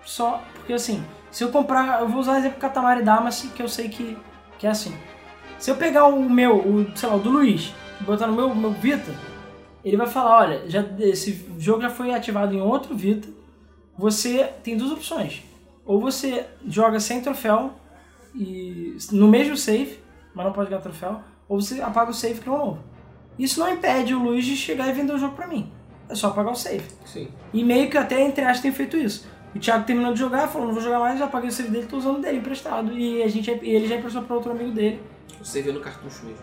[0.05, 2.01] Só porque, assim, se eu comprar...
[2.01, 4.19] Eu vou usar o exemplo Katamari Damacy, que eu sei que,
[4.59, 4.93] que é assim.
[5.63, 8.53] Se eu pegar o meu, o, sei lá, o do Luiz, e botar no meu,
[8.53, 9.15] meu Vita,
[9.85, 13.29] ele vai falar, olha, já, esse jogo já foi ativado em outro Vita.
[13.97, 15.45] Você tem duas opções.
[15.87, 17.75] Ou você joga sem troféu,
[18.35, 20.01] e no mesmo save,
[20.35, 22.79] mas não pode ganhar troféu, ou você apaga o save e cria um novo.
[23.39, 25.71] Isso não impede o Luiz de chegar e vender o jogo pra mim.
[26.09, 26.89] É só apagar o save.
[27.05, 27.29] Sim.
[27.55, 29.29] E meio que até entre aspas tem feito isso.
[29.55, 31.87] O Thiago terminou de jogar, falou, não vou jogar mais, já apaguei o save dele,
[31.87, 32.93] tô usando o dele emprestado.
[32.99, 35.01] E a gente, e ele já emprestou pra outro amigo dele.
[35.43, 36.43] Você vê no cartucho mesmo.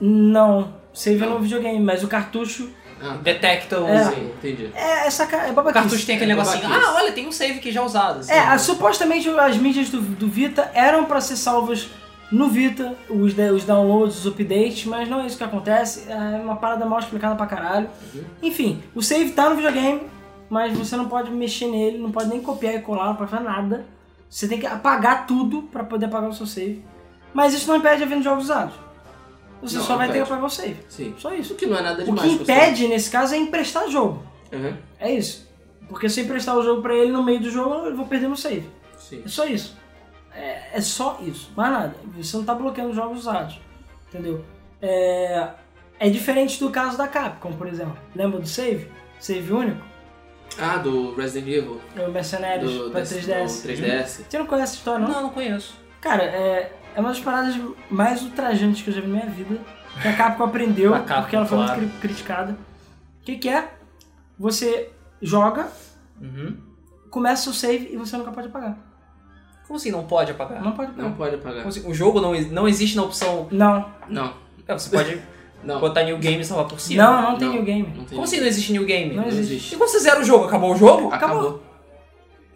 [0.00, 2.70] Não, save é no videogame, mas o cartucho
[3.00, 3.86] Ah, Detecta o.
[3.88, 4.04] É.
[4.12, 4.70] sim, entendi.
[4.74, 5.72] é é O babaquice.
[5.72, 6.62] cartucho tem aquele É negocinho.
[6.62, 6.86] babaquice.
[6.88, 8.20] Ah, olha, tem um save aqui já usado.
[8.20, 8.32] assim.
[8.32, 11.88] É, a- supostamente as mídias do, do Vita eram pra ser salvas
[12.30, 16.06] no Vita, os, os downloads, os updates, mas não é isso que acontece.
[16.10, 17.88] É uma parada mal explicada pra caralho.
[18.14, 18.22] Uhum.
[18.42, 20.02] Enfim, o save tá no videogame,
[20.50, 23.44] mas você não pode mexer nele, não pode nem copiar e colar, não pode fazer
[23.44, 23.86] nada.
[24.28, 26.82] Você tem que apagar tudo pra poder apagar o seu save.
[27.38, 28.74] Mas isso não impede a venda de jogos usados.
[29.62, 30.32] Você Não, só vai ter que impede.
[30.32, 30.76] apagar o save.
[30.88, 31.14] Sim.
[31.18, 31.40] Só isso.
[31.42, 32.22] Isso que não é nada O demais.
[32.28, 34.24] que impede, nesse caso, é emprestar jogo.
[34.52, 34.76] Uhum.
[34.98, 35.48] É isso.
[35.88, 38.26] Porque se eu emprestar o jogo pra ele no meio do jogo, eu vou perder
[38.26, 38.68] meu save.
[38.98, 39.22] Sim.
[39.24, 39.76] É só isso.
[40.34, 41.50] É, é só isso.
[41.56, 41.94] Mais nada.
[42.16, 43.60] Você não tá bloqueando jogos usados.
[44.08, 44.44] Entendeu?
[44.82, 45.48] É,
[46.00, 47.96] é diferente do caso da Capcom, por exemplo.
[48.16, 48.90] Lembra do save?
[49.20, 49.84] Save único?
[50.58, 51.80] Ah, do Resident Evil.
[51.96, 53.62] O Mercenários Do, pra desse- 3DS.
[53.62, 54.24] do 3DS.
[54.28, 55.12] Você não conhece essa história, não?
[55.14, 55.74] Não, não conheço.
[56.00, 57.56] Cara, é, é uma das paradas
[57.90, 59.58] mais ultrajantes que eu já vi na minha vida.
[60.02, 61.80] Que a Capcom aprendeu, A Capcom, porque ela foi claro.
[61.80, 62.52] muito cri- criticada.
[63.20, 63.72] O que, que é?
[64.38, 64.90] Você
[65.22, 65.68] joga,
[66.20, 66.56] Uhum.
[67.10, 68.76] começa o save e você nunca pode apagar.
[69.66, 70.62] Como assim não pode apagar?
[70.62, 71.16] Não pode Não apagar.
[71.16, 71.56] pode apagar.
[71.58, 71.88] Como assim?
[71.88, 73.46] O jogo não, não existe na opção.
[73.50, 74.32] Não, Não.
[74.66, 75.20] É, você pode
[75.64, 75.80] Não.
[75.80, 77.02] botar new game e salvar por cima.
[77.02, 77.54] não, não tem Não.
[77.56, 77.82] new game.
[77.88, 78.08] Não tem.
[78.16, 79.14] Como assim não existe new game?
[79.14, 79.52] Não Não existe.
[79.54, 79.74] existe.
[79.74, 81.12] E quando você zera o jogo, acabou o jogo?
[81.12, 81.62] Acabou.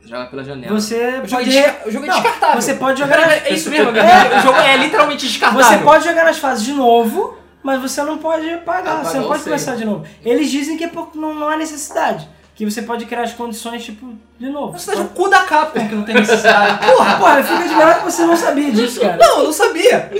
[0.05, 0.75] Joga pela janela.
[0.81, 1.51] Você O jogo, é pode.
[1.51, 2.61] desca- o jogo é Não, descartável.
[2.63, 3.19] Você pode jogar.
[3.21, 4.37] Nas- é isso mesmo, galera?
[4.41, 5.65] O jogo é literalmente descartável.
[5.65, 8.81] Você pode jogar nas fases de novo, mas você não pode pagar.
[8.93, 10.05] Apagar você não o pode começar de novo.
[10.25, 12.29] Eles dizem que é por, não, não há necessidade.
[12.55, 14.79] Que você pode criar as condições, tipo, de novo.
[14.79, 16.85] Você tá de cu da Capcom que não tem necessidade.
[16.87, 17.17] Porra!
[17.17, 19.17] Porra, eu fico admirado que você não sabia disso, cara.
[19.17, 20.11] Não, eu não sabia.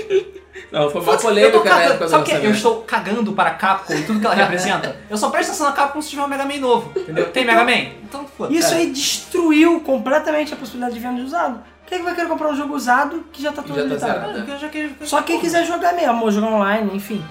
[0.73, 2.45] Não, foi uma eu polêmica tô na cagando- época do Sabe o que?
[2.47, 4.95] Eu estou cagando para a Capcom e tudo que ela representa.
[5.09, 7.29] Eu só presto atenção na Capcom se tiver um Mega Man novo, entendeu?
[7.29, 7.91] Tem Mega Man?
[8.03, 11.59] Então, foda Isso aí destruiu completamente a possibilidade de venda de usado.
[11.85, 14.51] Quem é que vai querer comprar um jogo usado que já tá tudo tá limitado?
[14.51, 17.23] Eu já quero- Só quem quiser jogar mesmo, ou jogar online, enfim.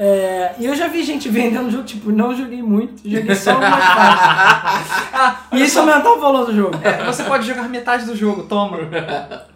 [0.00, 3.70] É, e eu já vi gente vendendo jogo, tipo, não joguei muito, joguei só umas
[3.94, 4.92] partes.
[5.12, 5.80] Ah, E olha isso só.
[5.80, 6.78] aumentou o valor do jogo.
[6.82, 8.78] É, você pode jogar metade do jogo, toma.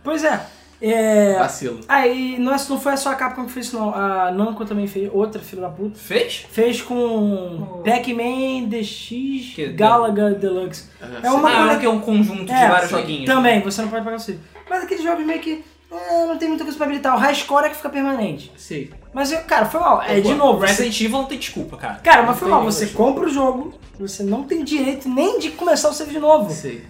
[0.05, 0.41] Pois é.
[0.83, 1.39] É...
[1.39, 1.81] Vacilo.
[1.89, 3.95] Ah, e não, é- não foi só a Capcom que fez isso, não.
[3.95, 5.99] A Namco também fez, outra filha da puta.
[5.99, 6.45] Fez?
[6.51, 9.09] Fez com Pac-Man DX
[9.55, 10.89] Que- Galaga Deluxe.
[11.23, 13.27] É uma ah, coisa é que é um conjunto de É, vários sim, joguinhos.
[13.27, 14.41] Também, você não pode pagar o save.
[14.69, 17.15] Mas aqueles jogos meio que é, não tem muita coisa pra habilitar.
[17.15, 18.51] O high score é que fica permanente.
[18.57, 18.89] Sim.
[19.13, 20.03] Mas, cara, foi mal.
[20.03, 21.95] É, Pô, de novo, você Resident Evil não tem desculpa, cara.
[21.97, 25.51] Cara, mas Não foi mal, você compra o jogo, você não tem direito nem de
[25.51, 26.51] começar o save de novo.
[26.51, 26.81] Sim.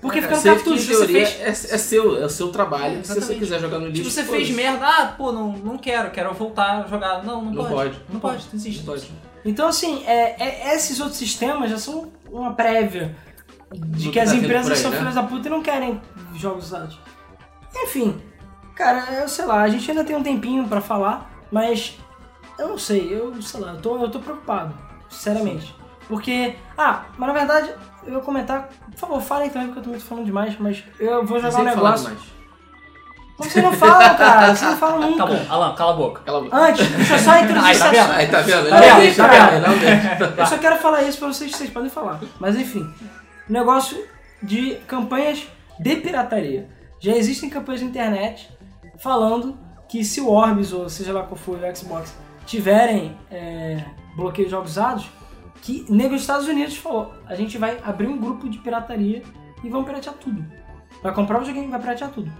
[0.00, 0.78] Porque É, fica no cartucho.
[0.84, 1.40] você teoria, fez-
[1.70, 3.00] é, é seu, é o seu trabalho.
[3.00, 5.76] É, Se você quiser jogar no Tipo, lixo, você fez merda, ah, pô, não, não
[5.76, 7.24] quero, quero voltar a jogar.
[7.24, 7.74] Não, não, Não pode.
[7.74, 8.00] pode.
[8.12, 8.78] Não pode, não existe.
[8.84, 9.10] Não pode.
[9.44, 10.36] Então, assim, é,
[10.70, 13.16] é- esses outros sistemas já são uma prévia
[13.72, 14.98] de que que as tá empresas aí, são né?
[14.98, 16.00] filhas da puta e não querem
[16.36, 16.98] jogos usados.
[17.74, 18.20] Enfim,
[18.74, 21.98] cara, eu sei lá, a gente ainda tem um tempinho pra falar, mas
[22.58, 24.74] eu não sei, eu sei lá, eu tô, eu tô preocupado,
[25.08, 25.74] sinceramente.
[26.08, 27.70] Porque, ah, mas na verdade,
[28.08, 31.24] eu vou comentar, por favor, falem também, porque eu também tô falando demais, mas eu
[31.24, 32.16] vou jogar um negócio.
[33.36, 34.54] Como vocês não falam, cara?
[34.54, 35.18] Vocês não falam nunca.
[35.18, 36.22] Tá bom, Alan, cala a boca.
[36.24, 36.56] Cala a boca.
[36.56, 38.12] Antes, deixa eu só introduzir Aí, tá vendo?
[38.12, 38.68] Aí, tá vendo?
[38.68, 40.34] Tá não deixa, Tá não deixa.
[40.36, 42.18] Eu só quero falar isso pra vocês, vocês podem falar.
[42.40, 42.92] Mas enfim,
[43.48, 44.02] negócio
[44.42, 45.46] de campanhas
[45.78, 46.68] de pirataria.
[46.98, 48.50] Já existem campanhas na internet
[48.98, 49.56] falando
[49.88, 52.12] que se o Orbis, ou seja lá qual for o Xbox,
[52.44, 53.84] tiverem é,
[54.16, 55.08] bloqueio de jogos usados,
[55.62, 59.22] que nego dos Estados Unidos falou, a gente vai abrir um grupo de pirataria
[59.62, 60.44] e vão piratear tudo.
[61.02, 62.30] Vai comprar o joguinho e vai piratear tudo.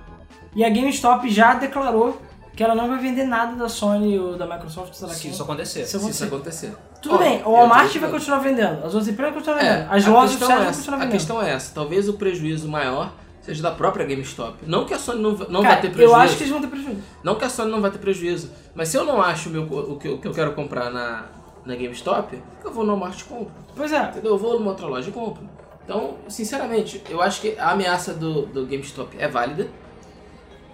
[0.55, 2.21] E a GameStop já declarou
[2.57, 5.31] que ela não vai vender nada da Sony ou da Microsoft, sei lá Se quem.
[5.31, 5.85] isso acontecer.
[5.85, 6.67] Se Se isso acontecer.
[6.67, 6.75] acontecer.
[7.01, 9.93] Tudo Ó, bem, o Walmart vai continuar vendendo, as outras empresas vão continuar É, vendendo,
[9.95, 10.79] as a lojas oficiais é vão essa.
[10.79, 11.13] continuar A vendendo.
[11.13, 11.75] questão é essa.
[11.75, 13.13] Talvez o prejuízo maior
[13.43, 14.57] seja da própria GameStop.
[14.67, 16.03] Não que a Sony não, não Cara, vai ter prejuízo.
[16.03, 17.01] eu acho que eles vão ter prejuízo.
[17.23, 18.51] Não que a Sony não vai ter prejuízo.
[18.75, 21.27] Mas se eu não acho o, meu, o, que, o que eu quero comprar na,
[21.69, 23.53] na GameStop, eu vou no Walmart e compro.
[23.77, 24.03] Pois é.
[24.03, 24.33] Entendeu?
[24.33, 25.49] Eu vou numa outra loja e compro.
[25.85, 29.69] Então, sinceramente, eu acho que a ameaça do, do GameStop é válida.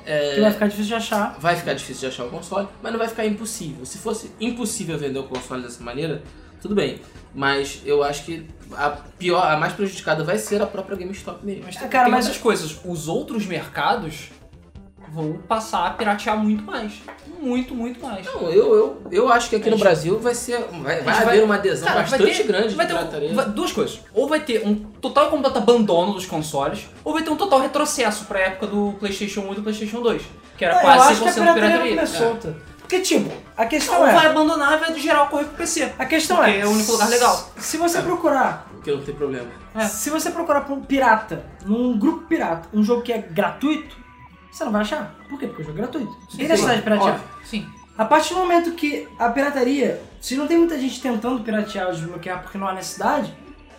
[0.04, 1.36] Que vai ficar difícil de achar.
[1.38, 3.84] Vai ficar difícil de achar o console, mas não vai ficar impossível.
[3.86, 6.22] Se fosse impossível vender o console dessa maneira,
[6.60, 7.00] tudo bem.
[7.34, 11.64] Mas eu acho que a pior, a mais prejudicada vai ser a própria GameStop mesmo.
[11.64, 12.78] Mas É, cara, tem mas- outras coisas.
[12.84, 14.30] Os outros mercados
[15.14, 16.92] vão passar a piratear muito mais.
[17.40, 18.26] Muito, muito mais.
[18.26, 20.58] Não, eu, eu, eu acho que aqui no gente- Brasil vai ser.
[20.58, 22.94] Vai, vai A gente haver vai- uma adesão Cara, vai bastante ter- grande vai ter
[22.94, 24.00] um- vai- duas coisas.
[24.12, 27.60] Ou vai ter um total e completo abandono dos consoles, ou vai ter um total
[27.60, 30.22] retrocesso pra época do PlayStation 1 e do PlayStation 2.
[30.56, 31.96] Que era eu quase acho que a 100% pirataria vai pirataria.
[31.96, 32.56] comer solta.
[32.80, 34.12] Porque, tipo, a questão Ou é...
[34.14, 35.90] vai abandonar e vai geral correr pro PC.
[35.98, 36.60] A questão Porque é...
[36.60, 37.50] é o único lugar legal.
[37.56, 38.68] Se você procurar...
[38.72, 39.46] Porque não tem problema.
[39.74, 39.86] É.
[39.86, 43.96] Se você procurar por um pirata, num grupo pirata, um jogo que é gratuito,
[44.56, 45.14] você não vai achar.
[45.28, 45.46] Por quê?
[45.46, 46.12] Porque o jogo é gratuito.
[46.36, 47.14] Tem sim, necessidade de piratear.
[47.14, 47.66] Óbvio, Sim.
[47.96, 51.92] A partir do momento que a pirataria, se não tem muita gente tentando piratear ou
[51.92, 53.32] desbloquear porque não há necessidade,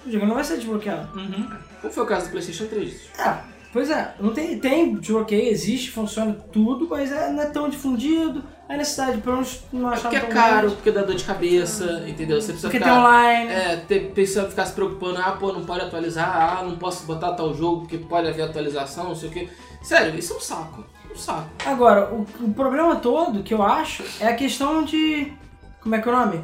[0.06, 1.18] o jogo não vai ser desbloqueado.
[1.18, 1.50] Uhum.
[1.82, 2.94] Como foi o caso do PlayStation 3?
[3.20, 3.34] É,
[3.74, 8.42] pois é, não tem, tem desbloqueio, existe, funciona tudo, mas é- não é tão difundido,
[8.70, 11.24] a necessidade pra uns não É achar porque é caro, grande, porque dá dor de
[11.26, 12.40] cabeça, entendeu?
[12.42, 13.00] Você precisa porque tem ficar.
[13.02, 13.52] online.
[13.52, 17.34] É, ter, precisa ficar se preocupando, ah, pô, não pode atualizar, ah, não posso botar
[17.34, 19.50] tal jogo porque pode haver atualização, não sei o quê.
[19.86, 20.84] Sério, isso é um saco.
[21.12, 21.48] Um saco.
[21.64, 25.32] Agora, o, o problema todo que eu acho é a questão de.
[25.80, 26.44] Como é que é o nome?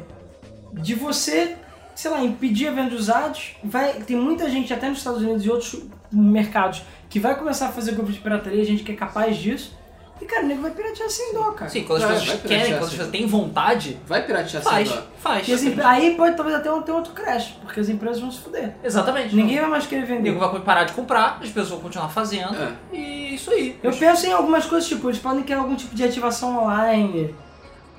[0.72, 1.56] De você,
[1.92, 3.56] sei lá, impedir a venda de usados.
[3.64, 5.82] Vai, tem muita gente, até nos Estados Unidos e outros
[6.12, 9.76] mercados, que vai começar a fazer grupos de pirataria, gente que é capaz disso.
[10.22, 11.68] E, cara, o nego vai piratear sem dó, cara.
[11.68, 14.88] Sim, quando as pessoas vai querem, quando as pessoas têm vontade, Vai piratear faz.
[14.88, 15.02] sem dó.
[15.18, 15.48] Faz.
[15.48, 18.74] Empre- aí pode talvez até ter outro crash, porque as empresas vão se fuder.
[18.84, 19.34] Exatamente.
[19.34, 20.30] Ninguém vai mais querer O vender.
[20.32, 22.54] nego vai parar de comprar, as pessoas vão continuar fazendo.
[22.54, 22.72] É.
[22.92, 23.78] E isso aí.
[23.82, 27.34] Eu penso em algumas coisas, tipo, eles podem criar algum tipo de ativação online,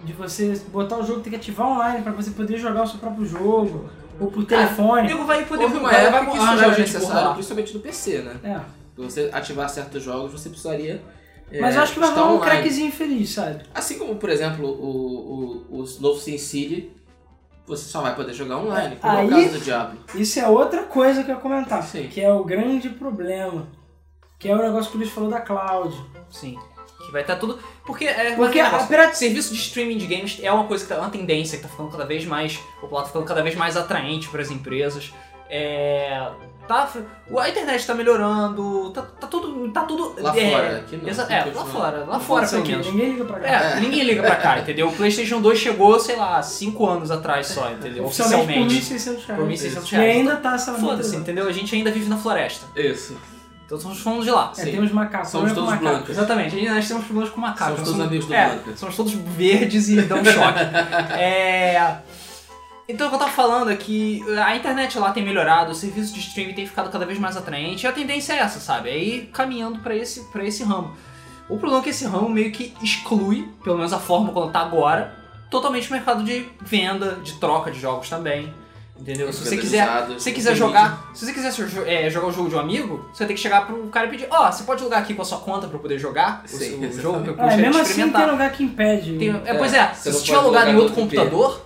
[0.03, 2.99] de você botar o jogo, ter que ativar online pra você poder jogar o seu
[2.99, 5.07] próprio jogo, ou por O telefone.
[5.09, 7.79] nego vai poder Houve uma vai, época vai que isso arranjar era necessário, principalmente no
[7.81, 8.35] PC, né?
[8.43, 8.59] É.
[8.95, 11.01] Pra você ativar certos jogos, você precisaria.
[11.53, 12.51] É, Mas eu acho que vai rolar um online.
[12.61, 13.63] crackzinho feliz, sabe?
[13.73, 16.91] Assim como, por exemplo, o, o, o novo Sin City,
[17.65, 19.99] você só vai poder jogar online, como é Aí- o caso do Diablo.
[20.15, 22.07] Isso é outra coisa que eu ia comentar, Sim.
[22.07, 23.67] que é o grande problema.
[24.39, 25.95] Que é o negócio que o Luiz falou da cloud.
[26.29, 26.57] Sim.
[27.05, 27.59] Que vai estar tudo.
[27.85, 28.35] Porque é.
[28.35, 29.15] Porque é a negócio.
[29.15, 30.99] Serviço de streaming de games é uma coisa que tá.
[30.99, 34.27] uma tendência que tá ficando cada vez mais popular, tá ficando cada vez mais atraente
[34.29, 35.13] para as empresas.
[35.49, 36.29] É.
[36.67, 36.89] Tá,
[37.39, 39.69] a internet tá melhorando, tá, tá tudo.
[39.71, 40.15] Tá tudo.
[40.21, 41.09] Lá é, fora, aqui não.
[41.09, 42.87] exa- é, lá fora, lá Não fora pelo aqui, menos.
[42.87, 43.47] Ninguém liga pra cá.
[43.47, 44.87] É, ninguém liga pra cá, entendeu?
[44.87, 48.05] O PlayStation 2 chegou, sei lá, 5 anos atrás só, entendeu?
[48.05, 48.93] Oficialmente por Oficialmente.
[48.95, 49.41] 1.600 reais.
[49.41, 50.17] Por 1.600 E reais.
[50.17, 51.47] ainda tá essa Foda-se, entendeu?
[51.47, 52.65] A gente ainda vive na floresta.
[52.79, 53.17] Isso.
[53.65, 54.51] Então somos fomos de lá.
[54.57, 54.71] É, Sim.
[54.71, 55.29] temos macacos.
[55.29, 55.83] Somos todos macaco.
[55.89, 56.09] blancos.
[56.11, 57.75] Exatamente, nós temos problemas com macacos.
[57.75, 58.59] Somos todos amigos do é.
[58.75, 60.59] Somos todos verdes e dão choque.
[61.17, 61.97] é...
[62.87, 66.13] Então o que eu tava falando é que a internet lá tem melhorado, o serviço
[66.13, 68.89] de streaming tem ficado cada vez mais atraente e a tendência é essa, sabe?
[68.89, 70.93] É ir caminhando pra esse, pra esse ramo.
[71.47, 74.59] O problema é que esse ramo meio que exclui, pelo menos a forma como tá
[74.59, 75.13] agora,
[75.49, 78.53] totalmente o mercado de venda, de troca de jogos também.
[78.99, 79.33] Entendeu?
[79.33, 81.51] Se você quiser se você quiser jogar, se você quiser
[81.87, 84.27] é, jogar o jogo de um amigo, você tem que chegar pro cara e pedir,
[84.29, 87.01] ó, você pode jogar aqui com a sua conta pra eu poder jogar Sim, o
[87.01, 89.17] jogo que eu É, mesmo assim tem lugar que impede.
[89.17, 91.65] Tem- é, É, pois é, se você tiver alugado em outro computador,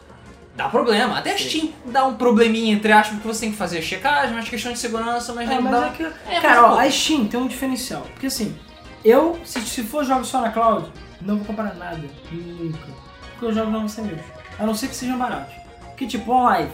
[0.58, 1.20] dá problema.
[1.20, 1.38] Até a.
[1.38, 4.80] Steam dá um probleminha, entre aspas, porque você tem que fazer checagem, mas questão de
[4.80, 5.88] segurança, mas, É, não mas dá...
[5.88, 6.04] é que...
[6.04, 8.02] É, cara, mas, ó, a Steam tem um diferencial.
[8.14, 8.58] Porque assim,
[9.06, 10.92] eu, se, se for jogo só na cloud,
[11.22, 12.04] não vou comprar nada.
[12.32, 12.80] Nunca.
[13.32, 14.22] Porque os jogos não vão ser meus.
[14.60, 15.54] A não ser que sejam baratos.
[15.86, 16.72] Porque tipo, OnLive.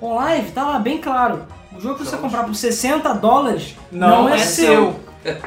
[0.00, 1.46] OnLive tá lá bem claro.
[1.76, 5.00] O jogo que você comprar por 60 dólares não, é, é seu.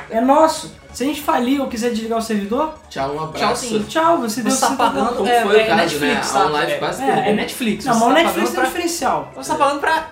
[0.10, 0.76] É nosso.
[0.98, 3.68] Se a gente falir ou quiser desligar o servidor, Tchau, um abraço.
[3.70, 3.86] Tchau, sim.
[3.88, 6.34] tchau, você deu Você tá 60 pagando, Como é, foi o é caso, Netflix, né?
[6.34, 6.40] tá?
[6.40, 7.86] A OnLive é, quase é, é Netflix.
[7.86, 8.64] Não, mas o tá Netflix um pra...
[8.66, 9.32] diferencial.
[9.36, 10.10] Você tá pagando pra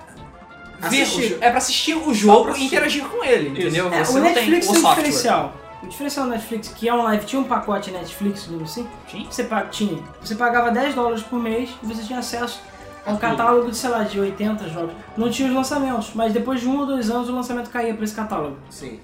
[0.84, 1.34] Assistir.
[1.34, 3.92] o, é pra assistir o jogo pra e interagir com ele, entendeu?
[3.92, 5.04] É, você o não Netflix tem tem o um software.
[5.06, 5.54] diferencial.
[5.82, 8.88] O diferencial do Netflix, que é um live, tinha um pacote Netflix, digamos assim.
[9.08, 9.26] Tinha?
[9.26, 12.62] Você, tinha, você pagava 10 dólares por mês e você tinha acesso
[13.06, 14.94] a um catálogo de, sei lá, de 80 jogos.
[15.16, 18.04] Não tinha os lançamentos, mas depois de um ou dois anos o lançamento caía pra
[18.04, 18.58] esse catálogo.
[18.70, 19.00] Sim.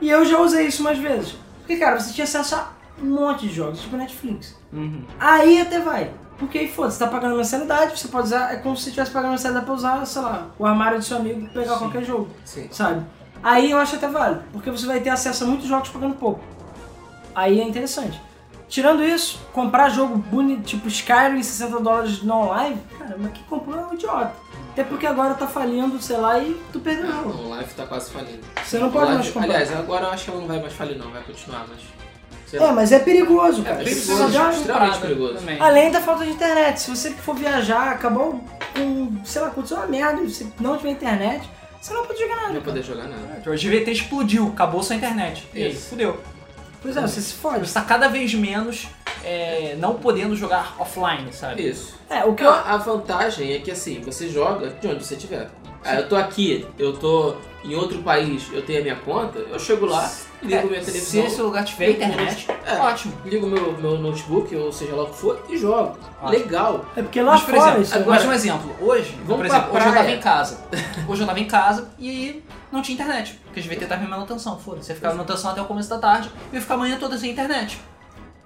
[0.00, 1.36] E eu já usei isso mais vezes.
[1.58, 2.68] Porque, cara, você tinha acesso a
[3.02, 4.56] um monte de jogos, tipo Netflix.
[4.72, 5.02] Uhum.
[5.18, 6.10] Aí até vai.
[6.38, 9.12] Porque aí, foda, você tá pagando mensalidade, você pode usar, é como se você estivesse
[9.12, 11.78] pagando mensalidade pra usar, sei lá, o armário do seu amigo e pegar Sim.
[11.78, 12.68] qualquer jogo Sim.
[12.70, 13.04] sabe?
[13.42, 16.40] Aí eu acho até válido, porque você vai ter acesso a muitos jogos pagando pouco.
[17.34, 18.20] Aí é interessante.
[18.74, 23.78] Tirando isso, comprar jogo bonito, tipo Skyrim, 60 dólares no live, cara, mas quem comprou
[23.78, 24.32] é um idiota.
[24.72, 27.06] Até porque agora tá falindo, sei lá, e tu perdeu.
[27.06, 28.40] Não, o Live tá quase falindo.
[28.64, 29.44] Você não pode Live- mais comprar.
[29.48, 31.78] Aliás, agora eu acho que ela não vai mais falir não, vai continuar, mas...
[32.48, 32.72] sei É, lá.
[32.72, 33.76] mas é perigoso, cara.
[33.76, 35.34] perigoso, Você perigoso, extremamente perigoso.
[35.34, 35.60] também.
[35.60, 36.80] Além da falta de internet.
[36.80, 38.42] Se você for viajar, acabou
[38.76, 41.48] com, sei lá, aconteceu uma merda e você não tiver internet,
[41.80, 42.52] você não pode jogar Não nada.
[42.54, 42.72] vai cara.
[42.72, 43.42] poder jogar nada.
[43.46, 45.46] O GVT explodiu, acabou sua internet.
[45.54, 45.90] Isso.
[45.90, 46.20] fudeu.
[46.84, 47.64] Pois é, você se Você fode.
[47.64, 48.88] está cada vez menos
[49.24, 51.66] é, não podendo jogar offline, sabe?
[51.66, 51.94] Isso.
[52.10, 52.50] É, o que eu.
[52.50, 55.48] A, a vantagem é que assim, você joga de onde você estiver.
[55.84, 59.58] Ah, eu tô aqui, eu tô em outro país, eu tenho a minha conta, eu
[59.58, 60.10] chego lá,
[60.42, 62.76] ligo É, minha se televisão, esse lugar tiver internet, É.
[62.78, 63.14] ótimo.
[63.24, 65.96] ligo meu, meu notebook, ou seja lá o que for, e jogo.
[66.22, 66.30] Ótimo.
[66.30, 66.84] Legal.
[66.96, 67.94] É porque lá Mas, por fora exemplo, isso.
[67.96, 70.58] agora- mas um exemplo, hoje, Vamos por pra exemplo, hoje eu tava em casa.
[71.08, 73.38] Hoje eu tava em casa e aí não tinha internet.
[73.44, 74.90] Porque o GVT tava em manutenção, foda-se.
[74.90, 77.16] Ia ficar em manutenção até o começo da tarde e ia ficar a manhã toda
[77.18, 77.78] sem internet.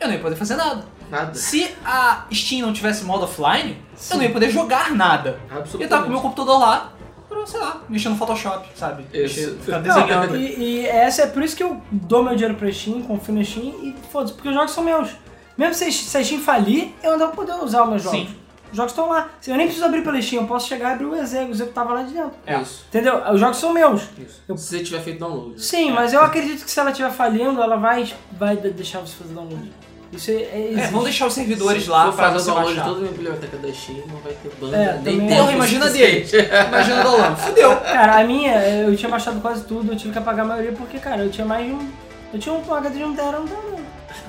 [0.01, 0.85] Eu não ia poder fazer nada.
[1.11, 1.35] Nada.
[1.35, 3.77] Se a Steam não tivesse modo offline,
[4.11, 5.41] eu não ia poder jogar nada.
[5.51, 5.89] Eu Absolutamente.
[5.89, 6.93] tava com o meu computador lá,
[7.29, 9.05] pra, sei lá, mexendo no Photoshop, sabe?
[9.13, 10.37] Mexer, ficar Não, desenhando.
[10.37, 13.45] e, e essa é por isso que eu dou meu dinheiro pra Steam, confio na
[13.45, 15.11] Steam e foda-se, porque os jogos são meus.
[15.57, 18.19] Mesmo se, se a Steam falir, eu ainda vou poder usar os meus jogos.
[18.21, 18.35] Sim.
[18.71, 19.31] Os jogos estão lá.
[19.47, 21.73] Eu nem preciso abrir pela Steam, eu posso chegar e abrir o Exego, o Exego
[21.73, 22.33] tava lá de dentro.
[22.47, 22.61] É.
[22.61, 22.85] Isso.
[22.89, 23.23] Entendeu?
[23.33, 24.03] Os jogos são meus.
[24.19, 24.43] Isso.
[24.47, 25.51] Eu- Se você tiver feito download.
[25.53, 25.55] né?
[25.59, 29.15] Sim, mas eu acredito que se ela estiver falindo, ela vai, vai de- deixar você
[29.17, 29.73] fazer download.
[30.13, 32.85] Isso é, é, É, vamos deixar os servidores Se lá você o download de baixar.
[32.85, 35.85] toda a minha biblioteca da Steam, não vai ter banda, É, nem tempo Porra, imagina
[35.87, 36.37] suficiente.
[36.69, 37.77] Imagina o Dolan, fudeu.
[37.77, 40.99] Cara, a minha, eu tinha baixado quase tudo, eu tive que apagar a maioria porque,
[40.99, 41.91] cara, eu tinha mais de um.
[42.33, 43.79] Eu tinha um HD de 1 tera, não dá não.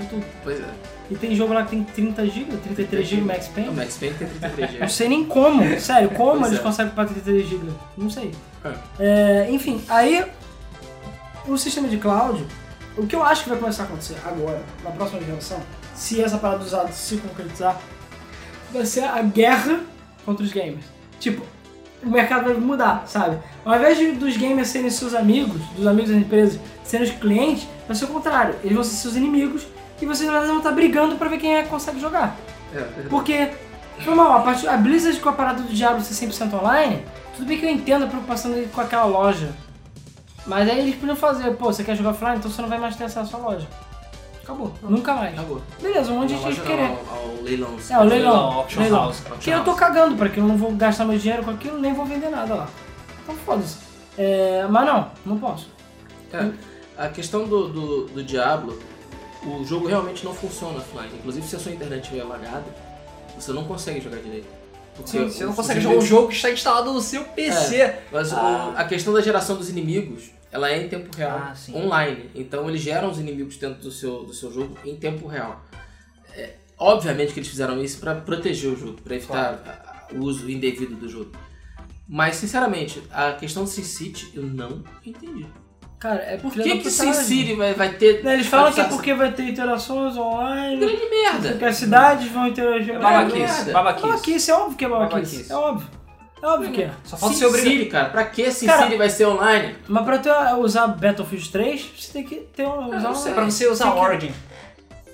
[0.09, 0.25] Tudo.
[0.43, 0.63] Pois é.
[1.11, 3.71] E tem jogo lá que tem 30 GB, 33 GB Max O Payne.
[3.75, 4.89] Max Payne tem 33 Não GB.
[4.89, 6.63] sei nem como, sério, como Pois eles é.
[6.63, 7.71] conseguem para 33 GB.
[7.97, 8.31] Não sei.
[8.63, 8.71] É.
[8.99, 10.23] É, enfim, aí
[11.47, 12.45] o sistema de cloud,
[12.97, 15.59] o que eu acho que vai começar a acontecer agora, na próxima geração,
[15.95, 17.79] se essa parada dos dados se concretizar,
[18.71, 19.81] vai ser a guerra
[20.25, 20.85] contra os gamers.
[21.19, 21.43] Tipo,
[22.03, 23.37] o mercado vai mudar, sabe?
[23.65, 27.67] Ao invés de, dos gamers serem seus amigos, dos amigos das empresas serem os clientes,
[27.87, 28.55] vai ser o contrário.
[28.63, 29.67] Eles vão ser seus inimigos
[30.01, 32.37] e vocês vão estar brigando pra ver quem é que consegue jogar.
[32.73, 33.09] É, verdade.
[33.09, 33.51] Porque,
[33.99, 37.03] foi mal, a, a Blizzard com a parada do Diablo ser 100% online,
[37.35, 39.49] tudo bem que eu entendo a preocupação dele com aquela loja.
[40.45, 42.95] Mas aí eles podiam fazer, pô, você quer jogar offline, então você não vai mais
[42.95, 43.67] ter acesso à loja.
[44.43, 44.73] Acabou.
[44.81, 45.33] Nunca mais.
[45.33, 45.61] Acabou.
[45.79, 46.85] Beleza, um monte de gente querer.
[46.85, 47.75] ao, ao leilão.
[47.89, 48.07] É, o leilão.
[48.07, 48.99] Leilão, auction leilão.
[49.03, 49.19] house.
[49.19, 51.93] Porque eu tô cagando pra aquilo, eu não vou gastar meu dinheiro com aquilo, nem
[51.93, 52.69] vou vender nada lá.
[53.23, 53.77] Então foda-se.
[54.17, 55.69] É, mas não, não posso.
[56.33, 56.49] É,
[56.97, 58.77] a questão do, do, do Diablo,
[59.45, 61.11] o jogo realmente não funciona offline.
[61.13, 62.65] Inclusive, se a sua internet estiver lagada,
[63.37, 64.58] você não consegue jogar direito.
[65.03, 67.95] Porque Sim, você não consegue jogar um jogo que está instalado no seu PC.
[68.11, 68.73] Mas o- Ah.
[68.77, 72.29] a questão da geração dos inimigos, ela é em tempo real, Ah, online.
[72.35, 75.63] Então eles geram os inimigos dentro do seu, do seu jogo em tempo real.
[76.35, 79.53] É, obviamente que eles fizeram isso para proteger o jogo, para evitar
[80.09, 81.31] a- o uso indevido do jogo.
[82.07, 85.45] Mas, sinceramente, a questão do SimCity eu não entendi.
[85.99, 87.13] Cara, é Por que que putagem.
[87.13, 88.25] SimCity vai, vai ter...
[88.25, 91.49] Eles falam que é porque vai ter interações online, Grande merda!
[91.49, 92.95] porque as cidades vão interagir.
[92.95, 93.73] É babaquice, babaquice, merda.
[93.73, 94.07] babaquice.
[94.07, 95.35] Babaquice, é óbvio que é babaquice.
[95.43, 95.51] Babaquice.
[95.51, 95.87] É óbvio.
[96.41, 96.91] É óbvio que é.
[97.03, 97.89] Só falta ser obrigado.
[97.91, 99.75] cara, pra que SimCity Cara, vai ser online?
[99.89, 100.29] Mas pra tu
[100.61, 102.87] usar Battlefield 3, você tem que ter um.
[102.87, 103.33] Usar não um sei.
[103.33, 104.31] Pra você usar tem que- Origin.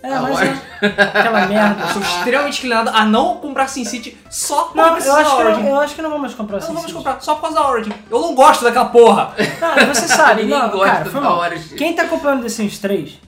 [0.06, 1.84] É, Ah, mas é aquela merda.
[1.84, 5.41] Eu sou extremamente inclinado a não comprar SimCity só por Não, eu acho, da que
[5.43, 5.64] Origin.
[5.64, 6.93] não, eu acho que não mais comprar Eu não SimCity.
[6.93, 7.93] comprar, só por causa da Origin.
[8.10, 9.34] Eu não gosto daquela porra.
[9.60, 11.36] Cara, você sabe, Ninguém não, gosta cara, da.
[11.38, 11.76] Origin.
[11.76, 13.20] Quem tá comprando The Sims 3,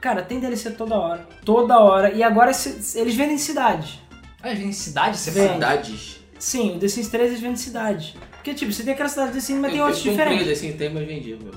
[0.00, 1.26] cara, tem DLC toda hora.
[1.44, 2.12] Toda hora.
[2.12, 2.50] E agora
[2.94, 3.98] eles vendem cidades.
[4.42, 5.52] Mas vem em cidade, você fala.
[5.54, 6.20] Cidades.
[6.38, 8.14] Sim, o The Sims 3 eles vendem cidades.
[8.32, 10.58] Porque, tipo, você tem aquela cidade The Sims, mas tem eu, outras eu comprei diferentes.
[10.58, 11.52] assim, tem, mas vendi, meu.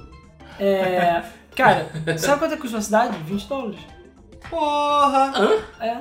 [0.59, 1.23] É.
[1.55, 1.87] Cara,
[2.17, 3.17] sabe quanto é que custa uma cidade?
[3.25, 3.79] 20 dólares.
[4.49, 5.61] Porra.
[5.79, 5.99] É.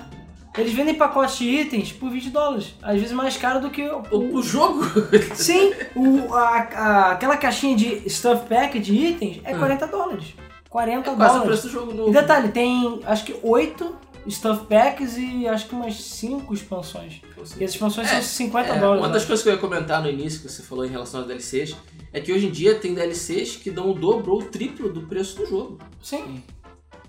[0.58, 2.74] Eles vendem pacotes de itens por 20 dólares.
[2.82, 4.02] Às vezes mais caro do que o.
[4.10, 4.82] O, o jogo?
[5.34, 10.34] Sim, o, a, a- aquela caixinha de stuff pack de itens é 40 dólares.
[10.68, 11.44] 40 É quase o dólares.
[11.60, 12.10] preço do jogo novo.
[12.10, 13.96] E detalhe, tem acho que 8
[14.28, 17.20] stuff packs e acho que umas 5 expansões.
[17.58, 19.00] E as expansões É, são 50 É, dólares.
[19.02, 19.14] uma né?
[19.14, 21.74] das coisas que eu ia comentar no início, que você falou em relação às DLCs,
[22.12, 25.02] é que hoje em dia tem DLCs que dão o dobro ou o triplo do
[25.02, 25.78] preço do jogo.
[26.02, 26.42] Sim.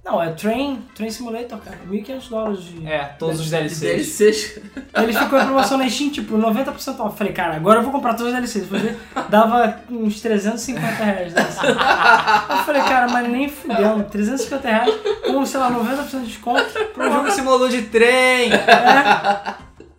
[0.06, 1.78] Não, é Train, Train Simulator, cara.
[1.90, 2.86] 1.500 dólares de.
[2.86, 3.80] É, todos os DLCs.
[3.80, 4.60] DLCs.
[4.96, 7.18] Ele ficou em promoção na Steam, tipo, 90% off.
[7.18, 8.68] Falei, cara, agora eu vou comprar todos os DLCs.
[8.68, 9.00] Ver,
[9.30, 11.34] dava uns 350 reais.
[11.34, 11.60] DLC.
[11.68, 14.04] Eu falei, cara, mas nem fudendo.
[14.04, 14.94] 350 reais
[15.26, 16.66] com, sei lá, 90% de desconto.
[16.94, 18.52] Pro jogo simulador de trem.
[18.54, 19.54] É.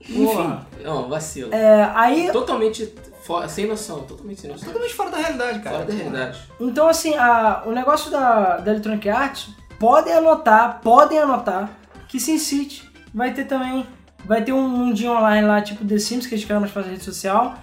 [0.07, 0.59] Enfim.
[0.85, 1.53] Não, vacilo.
[1.55, 2.93] É, aí, Totalmente
[3.23, 4.67] fo- sem noção, totalmente sem noção.
[4.69, 5.77] Totalmente fora da realidade, cara.
[5.77, 6.41] Fora da realidade.
[6.61, 9.49] então assim, a- o negócio da, da Electronic Arts,
[9.85, 11.68] podem anotar, podem anotar
[12.09, 13.87] que SimCity vai ter também,
[14.24, 17.05] vai ter um mundinho online lá, tipo The Sims, que eles criaram mais pra rede
[17.05, 17.59] social,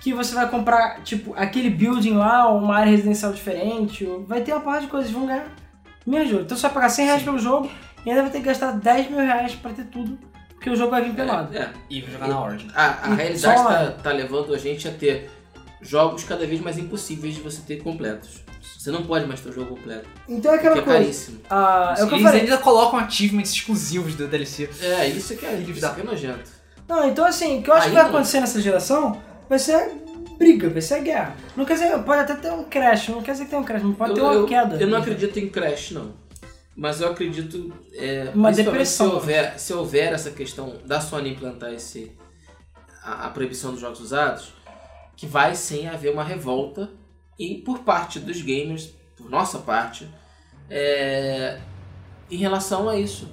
[0.00, 4.40] que você vai comprar, tipo, aquele building lá, ou uma área residencial diferente, ou vai
[4.40, 5.46] ter uma parte de coisas, vão ganhar.
[6.06, 6.36] De 8.
[6.36, 7.70] Então você vai pagar 100 reais pelo jogo
[8.06, 10.18] e ainda vai ter que gastar 10 mil reais pra ter tudo,
[10.54, 11.54] porque o jogo vai vir pelado.
[11.54, 12.70] É, E vou jogar na Origin.
[12.74, 15.30] a, a E realidade tá, tá levando a gente a ter
[15.82, 18.42] jogos cada vez mais impossíveis de você ter completos.
[18.78, 21.04] Você não pode mais ter o jogo completo, Então é aquela porque é coisa.
[21.04, 21.40] caríssimo.
[21.50, 22.40] Ah, é o que eu Eles falei.
[22.42, 24.70] ainda colocam achievements exclusivos do DLC.
[24.80, 26.48] É, isso que é, isso que é nojento.
[26.86, 28.10] Não, então assim, o que eu acho que Aí vai não.
[28.10, 29.90] acontecer nessa geração vai ser
[30.38, 31.34] briga, vai ser guerra.
[31.56, 33.82] Não quer dizer, pode até ter um crash, não quer dizer que tem um crash,
[33.82, 34.76] mas pode ter eu, uma eu- queda.
[34.76, 36.12] eu não acredito em crash, não.
[36.76, 37.72] Mas eu acredito.
[37.92, 39.08] É, Uma depressão.
[39.08, 42.12] Se houver, se houver essa questão da Sony implantar esse,
[43.02, 44.52] a, a proibição dos jogos usados,
[45.16, 46.88] que vai sim haver uma revolta
[47.38, 50.08] e por parte dos gamers, por nossa parte,
[50.70, 51.58] é,
[52.30, 53.28] em relação a isso.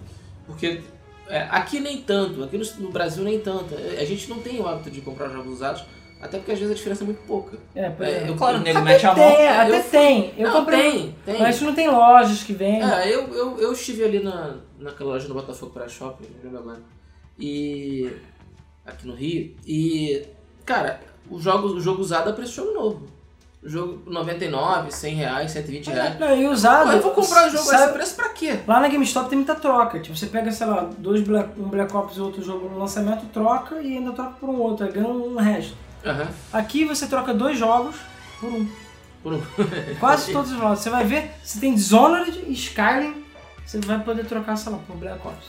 [0.46, 0.82] Porque
[1.28, 3.76] é, aqui nem tanto, aqui no, no Brasil nem tanto.
[3.76, 5.84] A gente não tem o hábito de comprar jogos usados,
[6.22, 7.58] até porque às vezes a diferença é muito pouca.
[7.74, 8.30] É, É, é.
[8.30, 9.16] eu- Claro, o nego Até mete a mão.
[9.36, 10.34] tem, até eu tem.
[10.38, 10.92] Eu não, comprei.
[10.92, 11.40] tem, tem.
[11.40, 12.84] Mas não tem lojas que vendem.
[12.84, 16.60] É, eu, eu, eu estive ali na, naquela loja no Botafogo para Shopping, não lembro
[16.60, 16.82] agora.
[17.40, 18.10] E.
[18.86, 19.56] aqui no Rio.
[19.66, 20.26] E.
[20.64, 23.08] Cara, o jogo, o jogo usado é preço de jogo novo.
[23.66, 26.20] O jogo 99, 100 reais, 120 reais.
[26.20, 26.86] Não, e usado.
[26.86, 28.60] Pô, eu vou comprar o jogo a sabe- esse preço pra quê?
[28.68, 30.00] Lá na GameStop tem muita troca.
[30.00, 33.26] Tipo, você pega, sei lá, dois Black, um Black Ops e outro jogo no lançamento,
[33.34, 35.76] troca e ainda troca por um outro, aí ganha um resto.
[36.06, 36.28] Aham.
[36.54, 37.96] Aqui você troca dois jogos
[38.40, 38.70] por um.
[39.24, 39.42] Por um.
[40.00, 40.78] Quase todos os jogos.
[40.80, 43.16] Você vai ver, se tem Dishonored e Skyrim,
[43.66, 45.48] você vai poder trocar, sei lá, por Black Ops.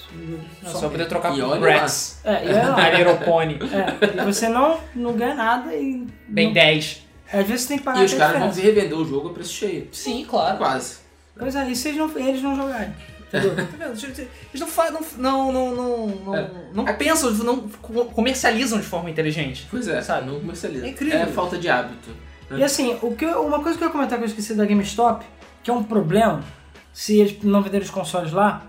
[0.72, 0.88] Só só.
[0.88, 2.18] poder trocar E por olha Bratz.
[2.24, 2.76] É, e é lá.
[3.12, 3.58] A Pony.
[3.70, 6.06] É, e você não, não ganha nada e.
[6.26, 7.05] Bem não- 10.
[7.32, 8.74] Às vezes você tem que pagar E os caras vão diferença.
[8.80, 9.88] revender o jogo a preço cheio.
[9.92, 10.58] Sim, claro.
[10.58, 10.98] Quase.
[11.38, 12.94] Pois é, e se eles não, eles não jogarem?
[13.28, 13.56] Entendeu?
[13.56, 14.04] Tá vendo?
[14.18, 16.50] Eles não, fa- não, não, não, não, não, É.
[16.72, 19.66] não pensam, não co- comercializam de forma inteligente.
[19.70, 20.26] Pois é, Sabe?
[20.30, 20.86] não comercializa.
[20.86, 21.18] É incrível.
[21.18, 22.10] É falta de hábito.
[22.52, 24.64] E assim, o que eu- uma coisa que eu ia comentar que eu esqueci da
[24.64, 25.24] GameStop,
[25.64, 26.44] que é um problema,
[26.92, 28.62] se eles não venderem os consoles lá,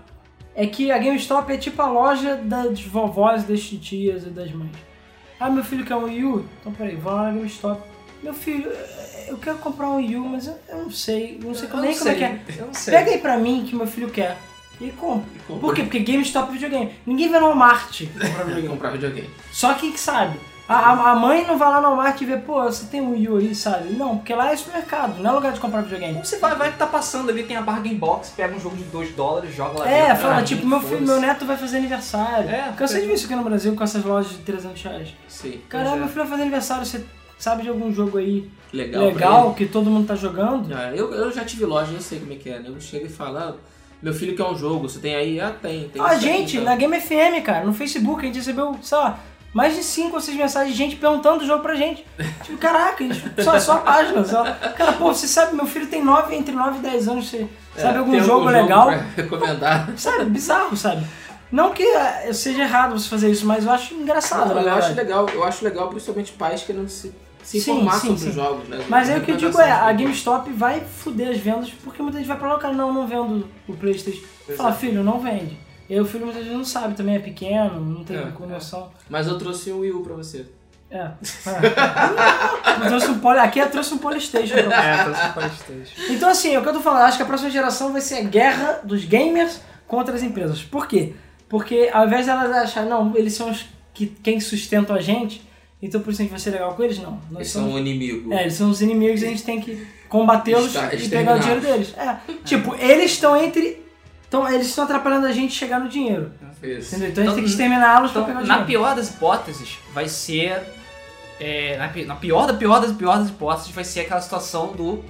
[0.56, 4.72] é que a GameStop é tipo a loja das vovós, das tias e das mães.
[5.38, 6.44] Ah, meu filho quer um Wii U?
[6.60, 7.80] Então peraí, vou lá na GameStop.
[8.22, 8.70] Meu filho,
[9.28, 11.90] eu quero comprar um Wii U, mas eu, eu não sei, não sei Eu nem
[11.92, 12.40] não como é que é.
[12.58, 12.94] Eu não sei.
[12.94, 14.36] Pega aí pra mim que meu filho quer.
[14.80, 15.28] E compra.
[15.46, 15.60] compra.
[15.60, 15.82] Por quê?
[15.82, 16.94] Porque GameStop é videogame.
[17.06, 18.68] Ninguém vai no Walmart comprar videogame.
[18.68, 19.30] Comprar videogame.
[19.52, 20.38] Só quem que sabe.
[20.68, 23.28] A, a- mãe não vai lá no Walmart e vê, pô, você tem um Wii
[23.30, 23.94] U aí, sabe?
[23.94, 26.12] Não, porque lá é supermercado, não é lugar de comprar videogame.
[26.12, 28.76] Como você vai, vai que tá passando ali, tem a bargain box, pega um jogo
[28.76, 30.22] de 2 dólares, joga lá É, dentro.
[30.22, 32.50] fala, Ah, tipo, meu filho, meu neto vai fazer aniversário.
[32.50, 33.00] É, Cansei é.
[33.00, 35.08] de ver isso aqui no Brasil com essas lojas de 300 reais.
[35.26, 35.60] Sim.
[35.70, 35.98] Caramba, é.
[36.00, 37.02] meu filho vai fazer aniversário, você
[37.38, 39.04] sabe de algum jogo aí Legal.
[39.06, 40.74] legal, que todo mundo tá jogando?
[40.74, 42.58] Ah, eu, eu já tive loja, eu sei como é que é.
[42.58, 42.68] né?
[42.68, 43.54] Eu chego e falo, ah,
[44.02, 45.40] meu filho quer um jogo, você tem aí?
[45.40, 45.88] Ah, tem.
[45.88, 46.64] tem Ah, gente, então.
[46.66, 49.18] na Game FM, cara, no Facebook, a gente recebeu, sei lá,
[49.54, 52.04] mais de 5 ou 6 mensagens de gente perguntando o jogo pra gente.
[52.44, 53.04] Tipo, caraca,
[53.42, 54.22] só, só a página.
[54.24, 54.44] Só.
[54.76, 57.80] Cara, pô, você sabe, meu filho tem 9, entre 9 e 10 anos, você É,
[57.80, 58.86] sabe algum jogo legal?
[58.88, 59.90] pra recomendar.
[59.96, 61.04] Sabe, bizarro, sabe?
[61.50, 64.92] Não que eh, seja errado você fazer isso, mas eu acho engraçado, na eu acho
[64.94, 67.10] legal, eu acho legal principalmente pais querendo se,
[67.42, 68.28] se Sim, informar sim, sobre sim.
[68.28, 68.84] os jogos, né?
[68.88, 69.92] Mas aí o que eu digo é, a.
[69.92, 73.48] GameStop vai fuder as vendas, porque muita gente vai pra lá, cara, não, não vendo
[73.66, 74.22] o Playstation.
[74.56, 74.74] Fala, é.
[74.74, 75.58] filho, não vende.
[75.88, 78.46] E aí o filho muitas vezes não sabe, também é pequeno, não tem É, com
[78.46, 78.90] noção.
[79.08, 80.46] Mas eu trouxe o Wii U pra você.
[80.90, 80.96] É.
[81.00, 82.82] é.
[82.82, 83.38] Eu trouxe um poly...
[83.38, 84.54] Aqui eu trouxe um Polystation.
[84.54, 84.74] pra você.
[84.74, 86.12] É, tô super Playstation.
[86.12, 88.16] Então assim, é o que eu tô falando, acho que a próxima geração vai ser
[88.16, 90.62] a guerra dos gamers contra as empresas.
[90.62, 91.14] Por quê?
[91.48, 95.42] Porque ao invés delas acharem, não, eles são os que quem sustentam a gente,
[95.80, 97.12] então por isso a gente vai ser legal com eles, não.
[97.30, 97.68] Nós Eles somos...
[97.68, 98.32] são um inimigo.
[98.32, 101.60] É, eles são os inimigos e a gente tem que combatê-los e pegar o dinheiro
[101.60, 101.94] deles.
[101.96, 102.16] É.
[102.44, 103.86] Tipo, eles estão entre.
[104.26, 106.32] Então, eles estão atrapalhando a gente chegar no dinheiro.
[106.62, 106.94] Isso.
[106.96, 106.96] Entendeu?
[106.96, 108.66] Então a gente Então, tem que exterminá-los pra Então, pegar o na dinheiro.
[108.66, 110.60] pior das hipóteses, vai ser.
[111.40, 114.72] é, na, pi- na pior da pior das pior das hipóteses, vai ser aquela situação
[114.72, 115.04] do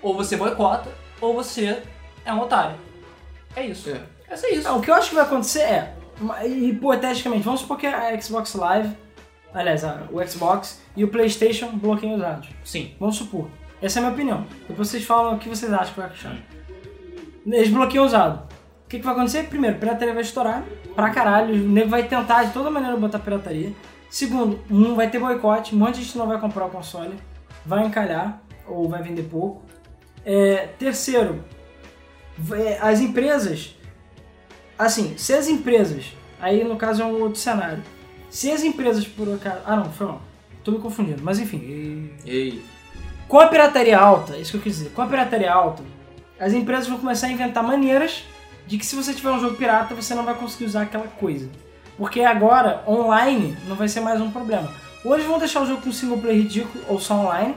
[0.00, 0.88] ou você boicota,
[1.20, 1.82] ou você
[2.24, 2.76] é um otário.
[3.56, 3.90] É isso.
[3.90, 4.00] É.
[4.30, 4.62] É só isso.
[4.62, 5.92] Não, o que eu acho que vai acontecer é,
[6.46, 8.90] hipoteticamente, vamos supor que a Xbox Live,
[9.54, 12.48] aliás, a- o Xbox e o PlayStation bloqueiam os dados.
[12.64, 12.92] Sim.
[12.98, 13.48] Vamos supor.
[13.80, 14.46] Essa é a minha opinião.
[14.68, 16.36] Depois vocês falam o que vocês acham que vai achar.
[17.46, 18.44] Eles bloqueiam usado.
[18.84, 19.44] O que, que vai acontecer?
[19.48, 20.62] Primeiro, pirataria vai estourar
[20.94, 21.54] pra caralho.
[21.54, 23.72] O nego vai tentar de toda maneira botar pirataria.
[24.10, 25.74] Segundo, um, vai ter boicote.
[25.74, 27.14] Um monte de gente não vai comprar o console.
[27.66, 28.40] Vai encalhar.
[28.68, 29.62] Ou vai vender pouco.
[30.24, 31.42] É, terceiro,
[32.38, 33.74] vai- as empresas.
[34.78, 36.12] Assim, se as empresas.
[36.40, 37.82] Aí no caso é um outro cenário.
[38.32, 39.60] Se as empresas por acaso.
[39.66, 40.22] Ah não, foi mal.
[40.64, 41.22] Tô me confundindo.
[41.22, 42.10] Mas enfim.
[42.24, 42.64] Ei,
[43.28, 45.82] Com a pirataria alta, isso que eu quis dizer, com a pirataria alta,
[46.40, 48.24] as empresas vão começar a inventar maneiras
[48.66, 51.48] de que se você tiver um jogo pirata, você não vai conseguir usar aquela coisa.
[51.98, 54.72] Porque agora, online, não vai ser mais um problema.
[55.04, 57.54] Ou eles vão deixar o jogo com single player ridículo, ou só online,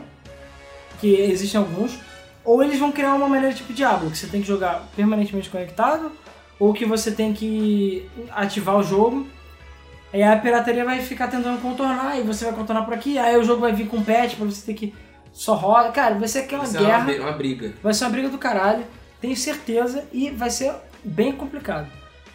[1.00, 1.98] que existem alguns,
[2.44, 6.12] Ou eles vão criar uma maneira tipo Diablo, que você tem que jogar permanentemente conectado,
[6.60, 9.26] ou que você tem que ativar o jogo.
[10.16, 13.44] Aí a pirataria vai ficar tentando contornar, e você vai contornar por aqui, aí o
[13.44, 14.94] jogo vai vir com patch pra você ter que
[15.34, 15.92] só roda.
[15.92, 17.04] Cara, vai ser aquela Isso é guerra.
[17.12, 17.74] uma, uma briga.
[17.84, 18.86] Vai ser uma briga do caralho,
[19.20, 21.88] tenho certeza, e vai ser bem complicado.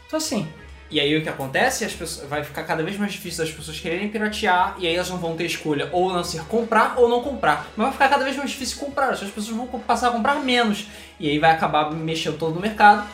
[0.07, 0.47] Então assim,
[0.91, 1.83] E aí o que acontece?
[1.85, 5.09] As pessoas, vai ficar cada vez mais difícil das pessoas quererem piratear e aí elas
[5.09, 7.67] não vão ter escolha ou não ser comprar ou não comprar.
[7.77, 10.87] Mas vai ficar cada vez mais difícil comprar, as pessoas vão passar a comprar menos.
[11.19, 13.09] E aí vai acabar mexendo todo no mercado.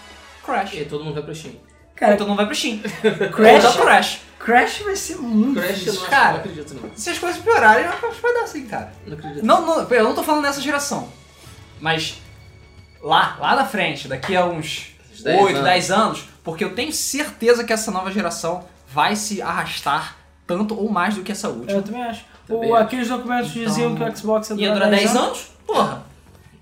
[0.45, 0.73] Crash.
[0.75, 1.55] E aí todo mundo vai pro Steam.
[1.95, 2.81] cara, Então não vai pro Steam.
[3.33, 4.21] Crash, Crash.
[4.39, 6.01] Crash vai ser muito Crash eu difícil.
[6.03, 6.33] não, Cara.
[6.33, 6.91] não acredito não.
[6.95, 8.93] Se as coisas piorarem, eu acho que vai dar assim, cara.
[9.07, 9.45] Não acredito.
[9.45, 11.09] Não, não, eu não tô falando nessa geração.
[11.81, 12.21] Mas
[13.03, 15.65] lá, lá na frente, daqui a uns Uns 10 8, anos.
[15.65, 20.17] 10 anos, porque eu tenho certeza que essa nova geração vai se arrastar
[20.47, 21.73] tanto ou mais do que essa última.
[21.79, 22.25] Eu também acho.
[22.47, 22.85] Também O, acho.
[22.85, 25.51] aqueles documentos Então, diziam que o Xbox ia Ia durar durar 10 anos?
[25.67, 26.05] Porra.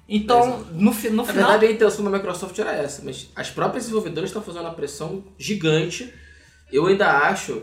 [0.08, 1.50] Então, no, fi- no Na final.
[1.50, 5.24] verdade, a intenção da Microsoft era essa, mas as próprias desenvolvedoras estão fazendo uma pressão
[5.38, 6.12] gigante.
[6.72, 7.62] Eu ainda acho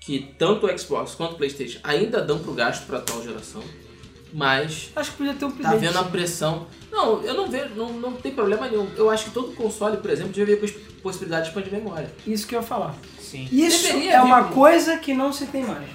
[0.00, 3.62] que tanto o Xbox quanto o PlayStation ainda dão pro gasto para atual geração,
[4.32, 6.66] mas Acho que podia ter um tá vendo a pressão.
[6.90, 8.88] Não, eu não vejo, não, não tem problema nenhum.
[8.96, 12.10] Eu acho que todo console, por exemplo, devia vir com a possibilidade de expandir memória.
[12.26, 12.94] Isso que eu ia falar.
[13.20, 13.48] Sim.
[13.50, 14.54] Isso Deveria é uma vir.
[14.54, 15.88] coisa que não se tem mais.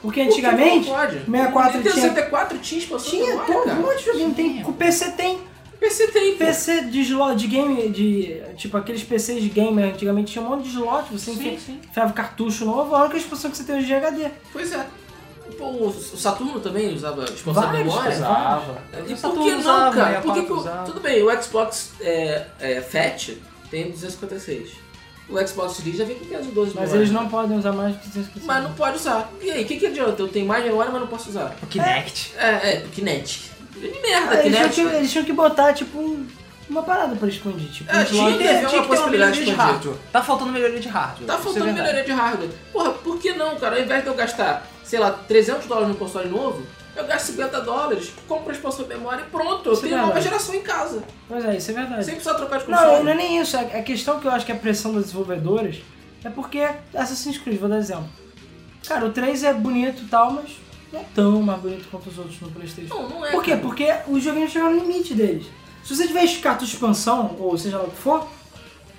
[0.00, 1.12] Porque Por que antigamente, não pode.
[1.24, 3.80] 64 Nintendo tinha- 64 tinha expansão de tinha memória, todo cara.
[3.80, 4.34] monte de joguinho.
[4.34, 5.38] Tem, o PC tem.
[5.82, 6.38] O PC tem, pô.
[6.44, 8.40] PC de slot, de game, de.
[8.56, 11.80] Tipo aqueles PCs de gamer antigamente tinha um monte de slot, você Sim, enfia- sim.
[11.90, 14.28] enfiava cartucho novo, a única expansão que você tem hoje de HD.
[14.52, 14.86] Pois é.
[15.58, 18.16] Pô, o o Saturno também usava expansão de Vários, memória.
[18.16, 18.82] Usava.
[19.08, 20.18] E O por que não, usava, cara?
[20.18, 23.30] e Por que que o- tudo bem, o Xbox é, é, Fat
[23.70, 24.70] tem 256.
[25.28, 28.08] O Xbox Series já vem com 512 de Mas eles não podem usar mais de
[28.08, 28.46] 250.
[28.46, 29.30] Mas não pode usar.
[29.40, 30.20] E aí, o que, que adianta?
[30.22, 31.56] Eu tenho mais memória, mas não posso usar.
[31.62, 32.32] O Kinect.
[32.36, 33.51] É, é, Kinect.
[33.72, 34.74] Que merda, É, eles, tinham Kinect.
[34.90, 36.26] que, eles tinham que botar, tipo, um-
[36.70, 37.70] uma parada pra expandir.
[37.70, 38.38] Tipo, É, um tinha slot.
[38.42, 39.96] que haver uma possibilidade melhoria de de hardware.
[40.12, 41.26] Tá faltando melhoria de hardware.
[41.26, 41.86] Tá isso é faltando verdade.
[41.88, 42.50] melhoria de hardware.
[42.72, 43.76] Porra, por que não, cara?
[43.76, 46.62] Ao invés de eu gastar, sei lá, 300 dólares no console novo,
[46.94, 49.66] eu gasto 50 dólares, compro a expansão de memória e pronto.
[49.68, 50.28] Eu Isso é tenho nova verdade.
[50.28, 51.02] geração em casa.
[51.28, 52.04] Pois é, isso é verdade.
[52.04, 53.04] Sem precisar trocar de Não, console.
[53.04, 53.56] não é nem isso.
[53.56, 55.76] A a questão que eu acho que é a pressão das desenvolvedoras
[56.24, 56.60] é porque
[56.94, 58.08] Assassin's Creed, vou dar exemplo.
[58.86, 60.50] Cara, o 3 é bonito e tal, mas
[60.92, 62.94] não é tão mais bonito quanto os outros no Playstation.
[62.94, 63.30] Não, não é.
[63.30, 63.52] Por quê?
[63.52, 63.62] cara.
[63.62, 65.46] Porque os joguinhos chegam no limite deles.
[65.82, 68.28] Se você tiver de expansão, ou seja lá o que for,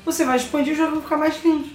[0.04, 1.70] você vai expandir e o jogo vai ficar mais lindo.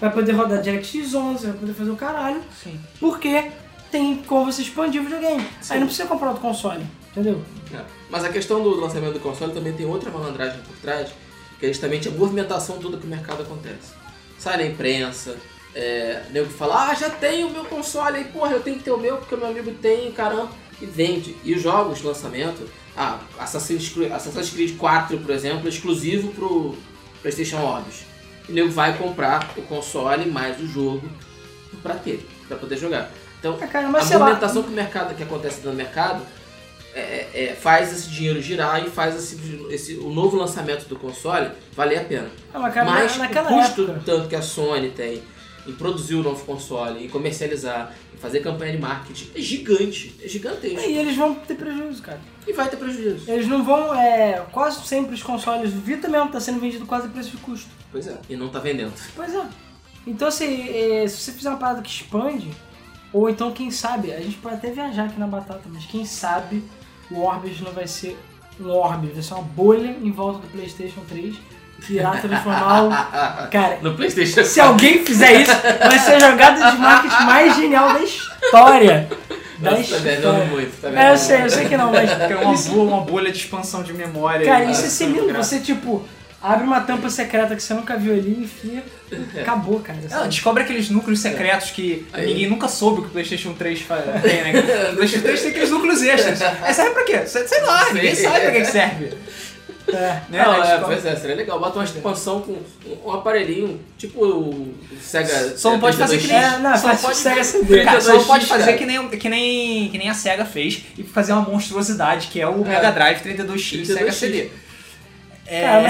[0.00, 2.78] Vai poder rodar DirectX 11, vai poder fazer o caralho, Sim.
[3.00, 3.50] porque
[3.90, 5.46] tem como você expandir o videogame.
[5.60, 5.74] Sim.
[5.74, 7.42] Aí não precisa comprar outro console, entendeu?
[7.72, 7.80] É.
[8.10, 11.10] Mas a questão do lançamento do console também tem outra malandragem por trás,
[11.58, 13.92] que é justamente a movimentação toda que o mercado acontece.
[14.38, 15.36] Sai na imprensa,
[15.74, 18.84] é, nego que fala, ah, já tenho o meu console aí, porra, eu tenho que
[18.84, 20.50] ter o meu porque o meu amigo tem, caramba,
[20.80, 21.36] e vende.
[21.44, 26.28] E os jogos de lançamento, ah, Assassin's Creed, Assassin's Creed 4, por exemplo, é exclusivo
[26.32, 26.76] pro
[27.22, 28.04] PlayStation Orbis.
[28.48, 31.08] E o nego vai comprar o console mais o jogo
[31.82, 33.10] pra ter, pra poder jogar.
[33.40, 34.24] Então, Ah, cara, a sei lá.
[34.26, 36.22] movimentação que o mercado que acontece no mercado
[36.94, 40.96] é, é, é, faz esse dinheiro girar e faz esse, esse- o novo lançamento do
[40.96, 42.28] console valer a pena.
[42.54, 44.02] Ah, mas, cara, Mas na- o custo época...
[44.06, 45.20] tanto que a Sony tem
[45.66, 50.28] em produzir o novo console, em comercializar, em fazer campanha de marketing é gigante, é
[50.28, 50.88] gigantesco.
[50.88, 52.20] E eles vão ter prejuízo, cara.
[52.46, 53.30] E vai ter prejuízo.
[53.30, 57.06] Eles não vão, é, quase sempre os consoles, o Vita mesmo tá sendo vendido quase
[57.06, 57.68] a preço de custo.
[57.90, 58.18] Pois é.
[58.28, 58.92] E não tá vendendo.
[59.14, 59.46] Pois é.
[60.06, 62.50] Então, assim, é, se você fizer uma parada que expande,
[63.12, 66.62] ou então, quem sabe, a gente pode até viajar aqui na batata, mas quem sabe
[67.10, 68.18] o Orbis não vai ser
[68.60, 71.36] um Orbis, vai ser uma bolha em volta do PlayStation 3
[71.86, 72.90] que irá transformar o.
[73.50, 77.92] Cara, No Playstation se alguém fizer isso, vai ser a jogada de marketing mais genial
[77.92, 79.08] da história.
[79.58, 80.44] Da Nossa, tá história.
[80.46, 82.10] muito, tá É, eu sei, eu sei que não, mas.
[82.10, 84.44] Tem uma, bolha, uma bolha de expansão de memória.
[84.44, 85.32] Cara, aí, isso é lindo.
[85.32, 86.04] Você, tipo,
[86.42, 88.82] abre uma tampa secreta que você nunca viu ali e enfia.
[89.40, 89.98] Acabou, cara.
[90.02, 90.28] Não, sabe?
[90.28, 92.26] descobre aqueles núcleos secretos que Aí.
[92.26, 94.52] ninguém nunca soube que o PlayStation 3 fa- tem, né?
[94.92, 96.40] O PlayStation 3 tem aqueles núcleos extras.
[96.42, 97.24] É, serve pra quê?
[97.26, 99.10] Sei lá, ninguém sabe pra que serve.
[99.88, 100.22] É.
[100.30, 100.44] Né?
[100.44, 101.60] Não, é, pois é, seria legal.
[101.60, 105.56] Bota uma expansão com um, um aparelhinho, tipo o Sega.
[105.56, 106.36] Só não pode fazer que nem.
[106.36, 107.84] É, não, só pode, Sega CD.
[107.84, 108.78] Cara, só não 32X, pode fazer cara.
[108.78, 112.46] que nem, que, nem, que nem a SEGA fez e fazer uma monstruosidade, que é
[112.46, 114.12] o Mega Drive 32X, Sega 32X.
[114.12, 114.50] CD.
[115.46, 115.82] É, Cara,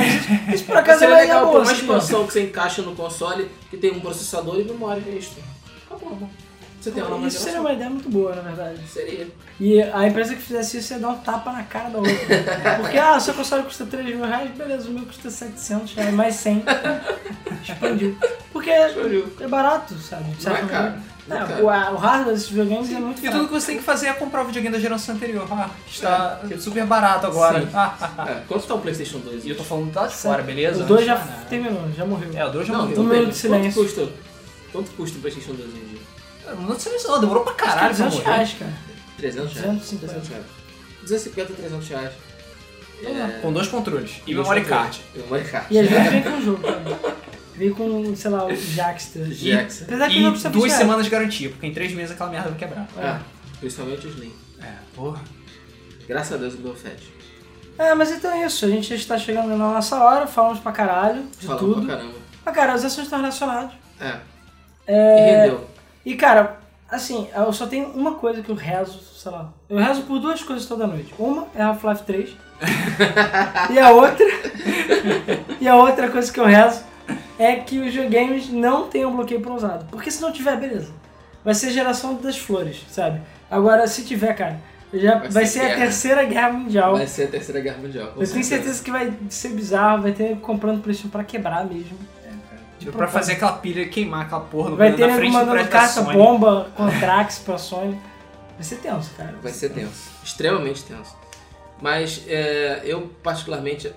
[0.46, 1.96] mas isso por acaso Seria é legal boa, uma assim, ó.
[1.96, 5.40] expansão que você encaixa no console que tem um processador e memória extra.
[5.86, 6.28] Acabou.
[6.84, 8.78] Você tem uma nova Isso seria uma ideia muito boa, na verdade.
[8.86, 9.26] Seria.
[9.58, 12.12] E a empresa que fizesse isso ia dar um tapa na cara da outra.
[12.78, 16.12] Porque, ah, o seu console custa 3 mil reais, beleza, o meu custa 700 reais,
[16.12, 16.62] mais 100.
[17.62, 18.18] Expandiu.
[18.52, 19.32] Porque Expandiu.
[19.40, 20.24] é barato, sabe?
[20.32, 20.84] De Não é certa caro.
[20.84, 21.14] maneira.
[21.56, 24.08] É, o, o hardware desses videogames é muito E tudo que você tem que fazer
[24.08, 25.46] é comprar o videogame da geração anterior.
[25.50, 27.62] Ah, que está super barato agora.
[27.62, 27.68] Sim.
[27.72, 28.30] Ah, ah, ah.
[28.30, 29.46] É, quanto tá um PlayStation 2?
[29.46, 30.82] E eu tô falando lá de fora, beleza?
[30.84, 31.44] O 2 já Não, não.
[31.46, 32.28] terminou, já morreu.
[32.34, 33.00] É, o 2 já Não, morreu.
[33.00, 33.72] Um minuto de silêncio.
[33.72, 34.12] Quanto custa,
[34.70, 36.13] quanto custa um PlayStation 2 hoje em dia?
[36.46, 38.30] Não, não sei se não, demorou pra Acho que é caralho pra 200 morrer.
[38.36, 38.72] reais, cara.
[39.16, 39.66] 300 reais?
[39.78, 40.06] 250.
[40.06, 40.44] 300 reais.
[41.02, 42.12] 250, 300 reais.
[43.02, 44.22] É, Com dois controles.
[44.26, 45.00] E memory card.
[45.14, 45.66] E memory card.
[45.70, 46.82] E às vezes vem com o jogo, cara.
[47.56, 49.24] Vem com, sei lá, o Jackster.
[49.26, 49.84] Jackson.
[49.84, 50.78] Apesar que não E precisa duas fechar.
[50.78, 52.88] semanas de garantia, porque em três meses aquela merda vai quebrar.
[52.98, 53.20] É,
[53.60, 54.32] principalmente o Slim.
[54.62, 55.20] É, porra.
[56.08, 57.02] Graças a Deus o meu Fed.
[57.78, 58.64] É, mas então é isso.
[58.64, 61.86] A gente já está chegando na nossa hora, falamos pra caralho de Falando tudo.
[61.86, 62.14] pra caramba.
[62.44, 63.74] Mas, cara, os assuntos estão relacionados.
[64.00, 64.16] É.
[64.86, 65.70] É, E rendeu.
[66.04, 66.58] E, cara,
[66.90, 69.52] assim, eu só tenho uma coisa que eu rezo, sei lá.
[69.68, 71.14] Eu rezo por duas coisas toda noite.
[71.18, 72.36] Uma é Half-Life 3.
[73.70, 74.26] e a outra.
[75.60, 76.82] e a outra coisa que eu rezo
[77.38, 79.86] é que os videogames não tenham bloqueio para usado.
[79.90, 80.92] Porque se não tiver, beleza.
[81.44, 83.20] Vai ser geração das flores, sabe?
[83.50, 84.58] Agora, se tiver, cara,
[84.92, 86.96] já vai, Vai ser, ser a terceira guerra mundial.
[86.96, 88.12] Vai ser a terceira guerra mundial.
[88.16, 91.98] eu tenho certeza que vai ser bizarro, vai ter comprando PlayStation pra quebrar mesmo.
[92.84, 95.68] De pra fazer aquela pilha queimar aquela porra no Vai na ter nego frente mandando
[95.68, 97.98] carta bomba, contrax pra Sony.
[98.54, 99.34] Vai ser tenso, cara.
[99.42, 100.10] Vai ser tenso.
[100.22, 101.16] Extremamente tenso.
[101.80, 103.92] Mas é, eu, particularmente.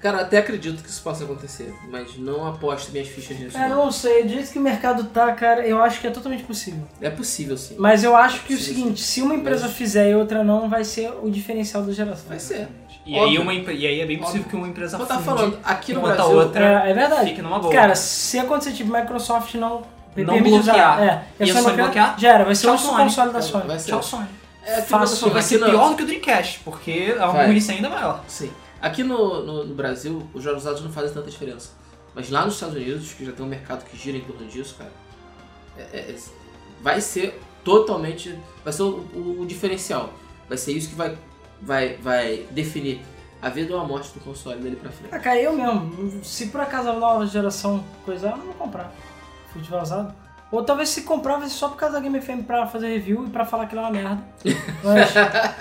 [0.00, 3.56] Cara, até acredito que isso possa acontecer, mas não aposto minhas fichas nisso.
[3.56, 3.92] Cara, eu não.
[3.92, 6.82] sei, do jeito que o mercado tá, cara, eu acho que é totalmente possível.
[7.00, 7.76] É possível sim.
[7.78, 10.68] Mas eu acho que o Sim, seguinte, se uma empresa Mas- fizer e outra não,
[10.68, 12.24] vai ser o diferencial da geração.
[12.28, 12.66] Vai ser.
[13.04, 14.50] E aí, uma, e aí é bem possível Óbvio.
[14.50, 16.36] que uma empresa tava funde falando, aqui no a Brasil.
[16.36, 17.30] outra É, é verdade.
[17.30, 17.72] fique numa boa.
[17.72, 19.82] Cara, se acontecer tipo Microsoft não,
[20.16, 20.94] Não permite bloquear.
[20.98, 22.14] usar, é, E a Sony Sony bloquear?
[22.18, 23.66] já era, vai ser o console da Sony.
[23.66, 23.90] Vai ser.
[23.90, 24.28] Tchau, Sony.
[24.64, 25.30] É, Fácil.
[25.30, 27.46] vai ser aqui no- pior do que o Dreamcast, porque a Vai.
[27.48, 28.22] burrice ainda é maior.
[28.28, 28.52] Sim.
[28.80, 31.70] Aqui no, no, no Brasil, os jogos usados não fazem tanta diferença.
[32.14, 34.76] Mas lá nos Estados Unidos, que já tem um mercado que gira em torno disso,
[34.78, 34.92] cara,
[35.76, 36.16] é- é- é-
[36.80, 38.38] vai ser totalmente.
[38.62, 40.10] Vai ser o, o- o diferencial.
[40.48, 41.16] Vai ser isso que vai,
[41.62, 43.00] vai, vai definir
[43.40, 45.14] a vida ou a morte do console dele pra frente.
[45.14, 48.92] Ah, cara, eu mesmo, se por acaso a nova geração coisar, eu não vou comprar.
[49.52, 50.14] Tiver usado.
[50.50, 53.26] Ou talvez se comprar, vai ser só por causa da Game FM pra fazer review
[53.26, 54.22] e pra falar que ela é uma merda.
[54.84, 55.10] Mas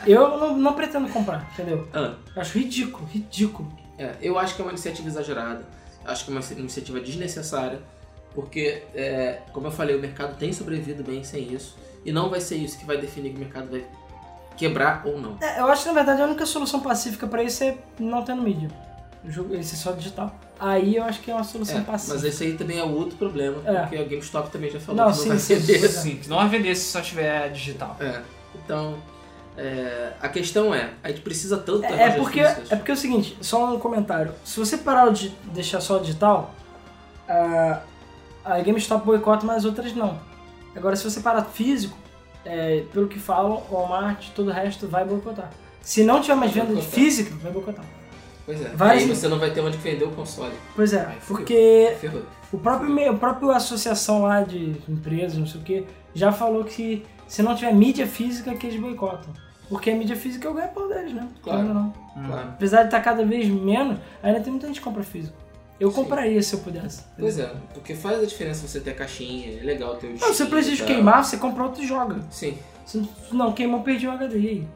[0.05, 1.87] eu não, não pretendo comprar, entendeu?
[1.93, 3.71] Ah, Eu acho ridículo, ridículo.
[3.97, 5.65] é, eu acho que é uma iniciativa exagerada.
[6.05, 7.79] Acho que é uma iniciativa desnecessária.
[8.33, 11.77] Porque, é, como eu falei, o mercado tem sobrevivido bem sem isso.
[12.05, 13.85] E não vai ser isso que vai definir que o mercado vai
[14.67, 15.37] quebrar ou não.
[15.41, 18.41] É, eu acho que na verdade a única solução pacífica pra isso é não tendo
[18.41, 18.69] mídia.
[19.23, 20.33] O jogo, esse é só digital.
[20.59, 22.15] Aí eu acho que é uma solução É, pacífica.
[22.15, 23.81] mas esse aí também é outro problema, É.
[23.81, 25.87] porque a GameStop também já falou Não, que não sim, vai sim, vender.
[25.89, 26.19] sim.
[26.21, 27.95] Sim, não vai vender se só tiver digital.
[27.99, 28.21] É,
[28.63, 28.95] então,
[29.57, 32.71] é, a questão é, a gente precisa tanto É, é porque, físicas.
[32.71, 34.33] é porque é o seguinte, só um comentário.
[34.43, 36.53] Se você parar de deixar só digital,
[37.27, 37.81] a,
[38.45, 40.19] a GameStop boicota, mas outras não.
[40.75, 41.97] Agora, se você parar físico,
[42.45, 45.49] é, pelo que falam, o Walmart todo o resto vai boicotar.
[45.81, 47.83] Se não tiver mais venda de física, vai boicotar.
[48.45, 50.53] Pois é, várias- aí você não vai ter onde vender o console.
[50.75, 51.21] Pois é, fudeu.
[51.45, 52.21] porque Ferrou.
[52.51, 57.05] o próprio, o próprio associação lá de empresas, não sei o que, já falou que
[57.27, 59.31] se não tiver mídia física, que eles boicotam.
[59.69, 61.25] Porque a mídia física é o ganha-pão deles, né?
[61.41, 61.67] Claro.
[61.69, 61.93] Ou não.
[62.27, 62.49] Claro.
[62.49, 65.37] Apesar de estar cada vez menos, ainda tem muita gente que compra físico.
[65.81, 65.95] Eu Sim.
[65.95, 67.01] compraria se eu pudesse.
[67.17, 70.17] Pois é, porque faz a diferença você ter a caixinha, é legal ter o Não,
[70.19, 70.85] PlayStation e tal.
[70.87, 72.19] queimar, você compra outro e joga.
[72.29, 72.55] Sim,
[72.85, 73.01] Se
[73.31, 74.35] não queimou, perdi o HD.
[74.37, 74.67] Aí?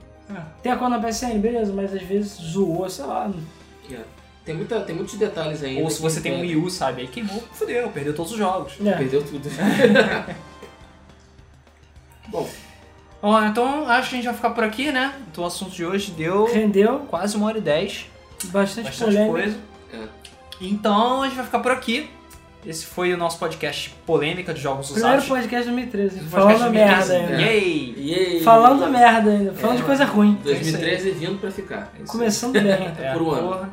[0.63, 3.31] Tem a conta na PSN, beleza, mas às vezes zoou, sei lá.
[3.91, 3.99] é.
[4.43, 5.81] tem, muita, tem muitos detalhes ainda.
[5.83, 6.41] Ou se você tem um.
[6.41, 7.01] Wii U, sabe?
[7.03, 8.73] Aí queimou, fudeu, perdeu todos os jogos.
[8.83, 8.91] É.
[8.93, 9.47] Perdeu tudo.
[12.29, 12.49] Bom,
[13.21, 15.13] Ó, então acho que a gente vai ficar por aqui, né?
[15.31, 18.07] Então o assunto de hoje deu Rendeu quase uma hora e dez.
[18.45, 19.31] bastante, Bastante polêmica.
[19.31, 19.57] coisa.
[19.93, 20.07] é.
[20.61, 22.09] Então a gente vai ficar por aqui.
[22.65, 25.27] Esse foi o nosso podcast polêmica de jogos Primeiro usados.
[25.29, 26.19] podcast 2013.
[26.21, 26.73] Podcast Falando 2015.
[26.73, 27.41] merda ainda.
[27.43, 27.93] Yay!
[27.97, 28.43] Yay!
[28.43, 29.53] Falando merda ainda.
[29.53, 29.79] Falando É.
[29.81, 30.39] de coisa ruim.
[30.43, 31.91] 2013 vindo pra ficar.
[31.99, 32.71] É isso Começando bem.
[32.71, 32.91] aí.
[33.13, 33.47] por um ano.
[33.49, 33.69] porra.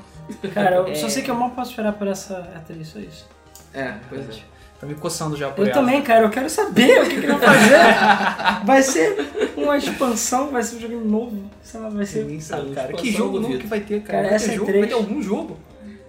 [0.52, 0.94] Cara, eu É.
[0.94, 2.34] só sei que eu mal posso esperar por essa
[2.68, 3.26] E3, só isso.
[3.72, 4.42] É, pois é.
[4.78, 5.74] Tá me coçando já por Eu ela.
[5.80, 7.78] também, cara, eu quero saber o que, que ele vai fazer.
[8.66, 12.24] vai ser uma expansão, vai ser um jogo novo, sei lá, vai ser.
[12.24, 12.92] Ninguém sabe, Eu cara.
[12.92, 14.18] Que jogo novo que vai ter, cara?
[14.18, 14.72] Cara, vai essa ter é jogo?
[14.72, 15.56] Vai ter algum jogo?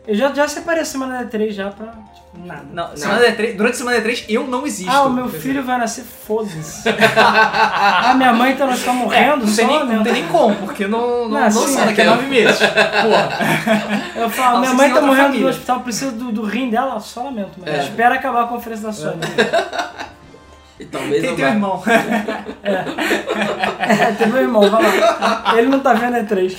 [0.06, 1.88] Eu já, já separei a semana da E3 já pra.
[1.88, 2.66] Tipo, nada.
[2.74, 4.92] Não, semana D3, durante a semana D3 eu não existo.
[4.92, 6.84] Ah, o meu filho vai nascer, foda-se.
[7.18, 10.04] ah, minha mãe tá, tá morrendo, É, não, tem só nem, não mesmo.
[10.04, 12.08] tem nem como, porque não, não, Não, não sim, são daqui a é.
[12.08, 12.60] nove meses.
[12.60, 13.30] Porra.
[14.24, 15.44] Eu falo, Não, minha vocês mãe têm tá outra morrendo família.
[15.46, 17.78] no hospital, precisa do, do rim dela, só lamento, mas É.
[17.84, 19.22] espera acabar a conferência da Sony.
[20.80, 21.52] E talvez Tem não teu vá.
[21.54, 21.84] irmão.
[22.64, 25.54] É, tem meu irmão, vai lá.
[25.58, 26.58] Ele não tá vendo a E3.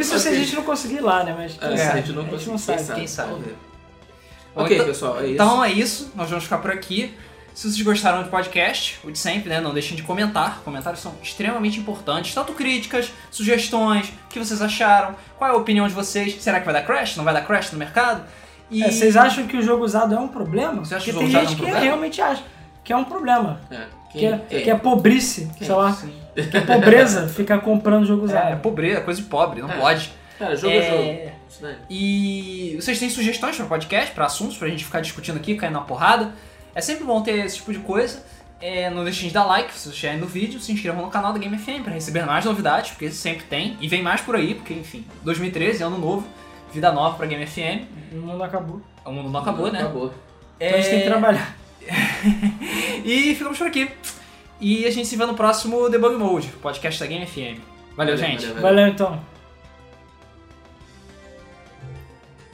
[0.00, 1.34] Isso se a gente não conseguir ir lá, né?
[1.36, 1.90] Mas quem É, sabe?
[1.98, 2.58] a gente não conseguiu.
[2.58, 2.94] sabe.
[2.94, 3.30] quem sabe.
[3.30, 3.56] Vamos ver.
[4.54, 5.32] Bom, Ok, então- pessoal, é isso.
[5.34, 7.14] Então é isso, nós vamos ficar por aqui.
[7.54, 9.60] Se vocês gostaram do podcast, o de sempre, né?
[9.62, 10.60] Não deixem de comentar.
[10.62, 12.34] Comentários são extremamente importantes.
[12.34, 16.36] Tanto críticas, sugestões, o que vocês acharam, qual é a opinião de vocês.
[16.42, 17.16] Será que vai dar crash?
[17.16, 18.24] Não vai dar crash no mercado?
[18.70, 20.84] E É, vocês acham que o jogo usado é um problema?
[20.84, 21.84] Você acha Porque que o tem jogo usado gente é um que problema?
[21.84, 22.42] realmente acha
[22.84, 23.60] que é um problema.
[23.70, 23.76] É.
[24.12, 24.62] Que Quem, é, quem?
[24.64, 25.92] que é pobrice, sei lá.
[25.92, 26.12] Sim.
[26.50, 28.52] Que é pobreza ficar comprando jogo É, usado.
[28.52, 29.76] é pobreza, coisa de pobre, não É.
[29.78, 30.12] pode.
[30.38, 30.90] Cara, jogo é, É.
[30.90, 31.32] jogo.
[31.48, 31.76] Isso daí.
[31.88, 35.80] E vocês têm sugestões para podcast, para assuntos, pra gente ficar discutindo aqui, caindo na
[35.80, 36.32] porrada.
[36.74, 38.22] É sempre bom ter esse tipo de coisa.
[38.60, 41.32] É, não deixem de dar like se vocês estiverem no vídeo, se inscrevam no canal
[41.32, 43.76] da Game FM para receber mais novidades, porque sempre tem.
[43.80, 46.26] E vem mais por aí, porque enfim, 2013, ano novo,
[46.72, 47.84] vida nova pra Game FM.
[48.12, 48.80] O mundo acabou.
[49.04, 49.80] O mundo não acabou, né?
[49.80, 50.12] Acabou.
[50.58, 51.56] Então a gente tem que trabalhar.
[53.04, 53.88] E ficamos por aqui.
[54.60, 57.60] E a gente se vê no próximo Debug Mode, podcast da Game FM.
[57.96, 58.46] Valeu, gente.
[58.46, 58.62] valeu.
[58.62, 59.20] Valeu então.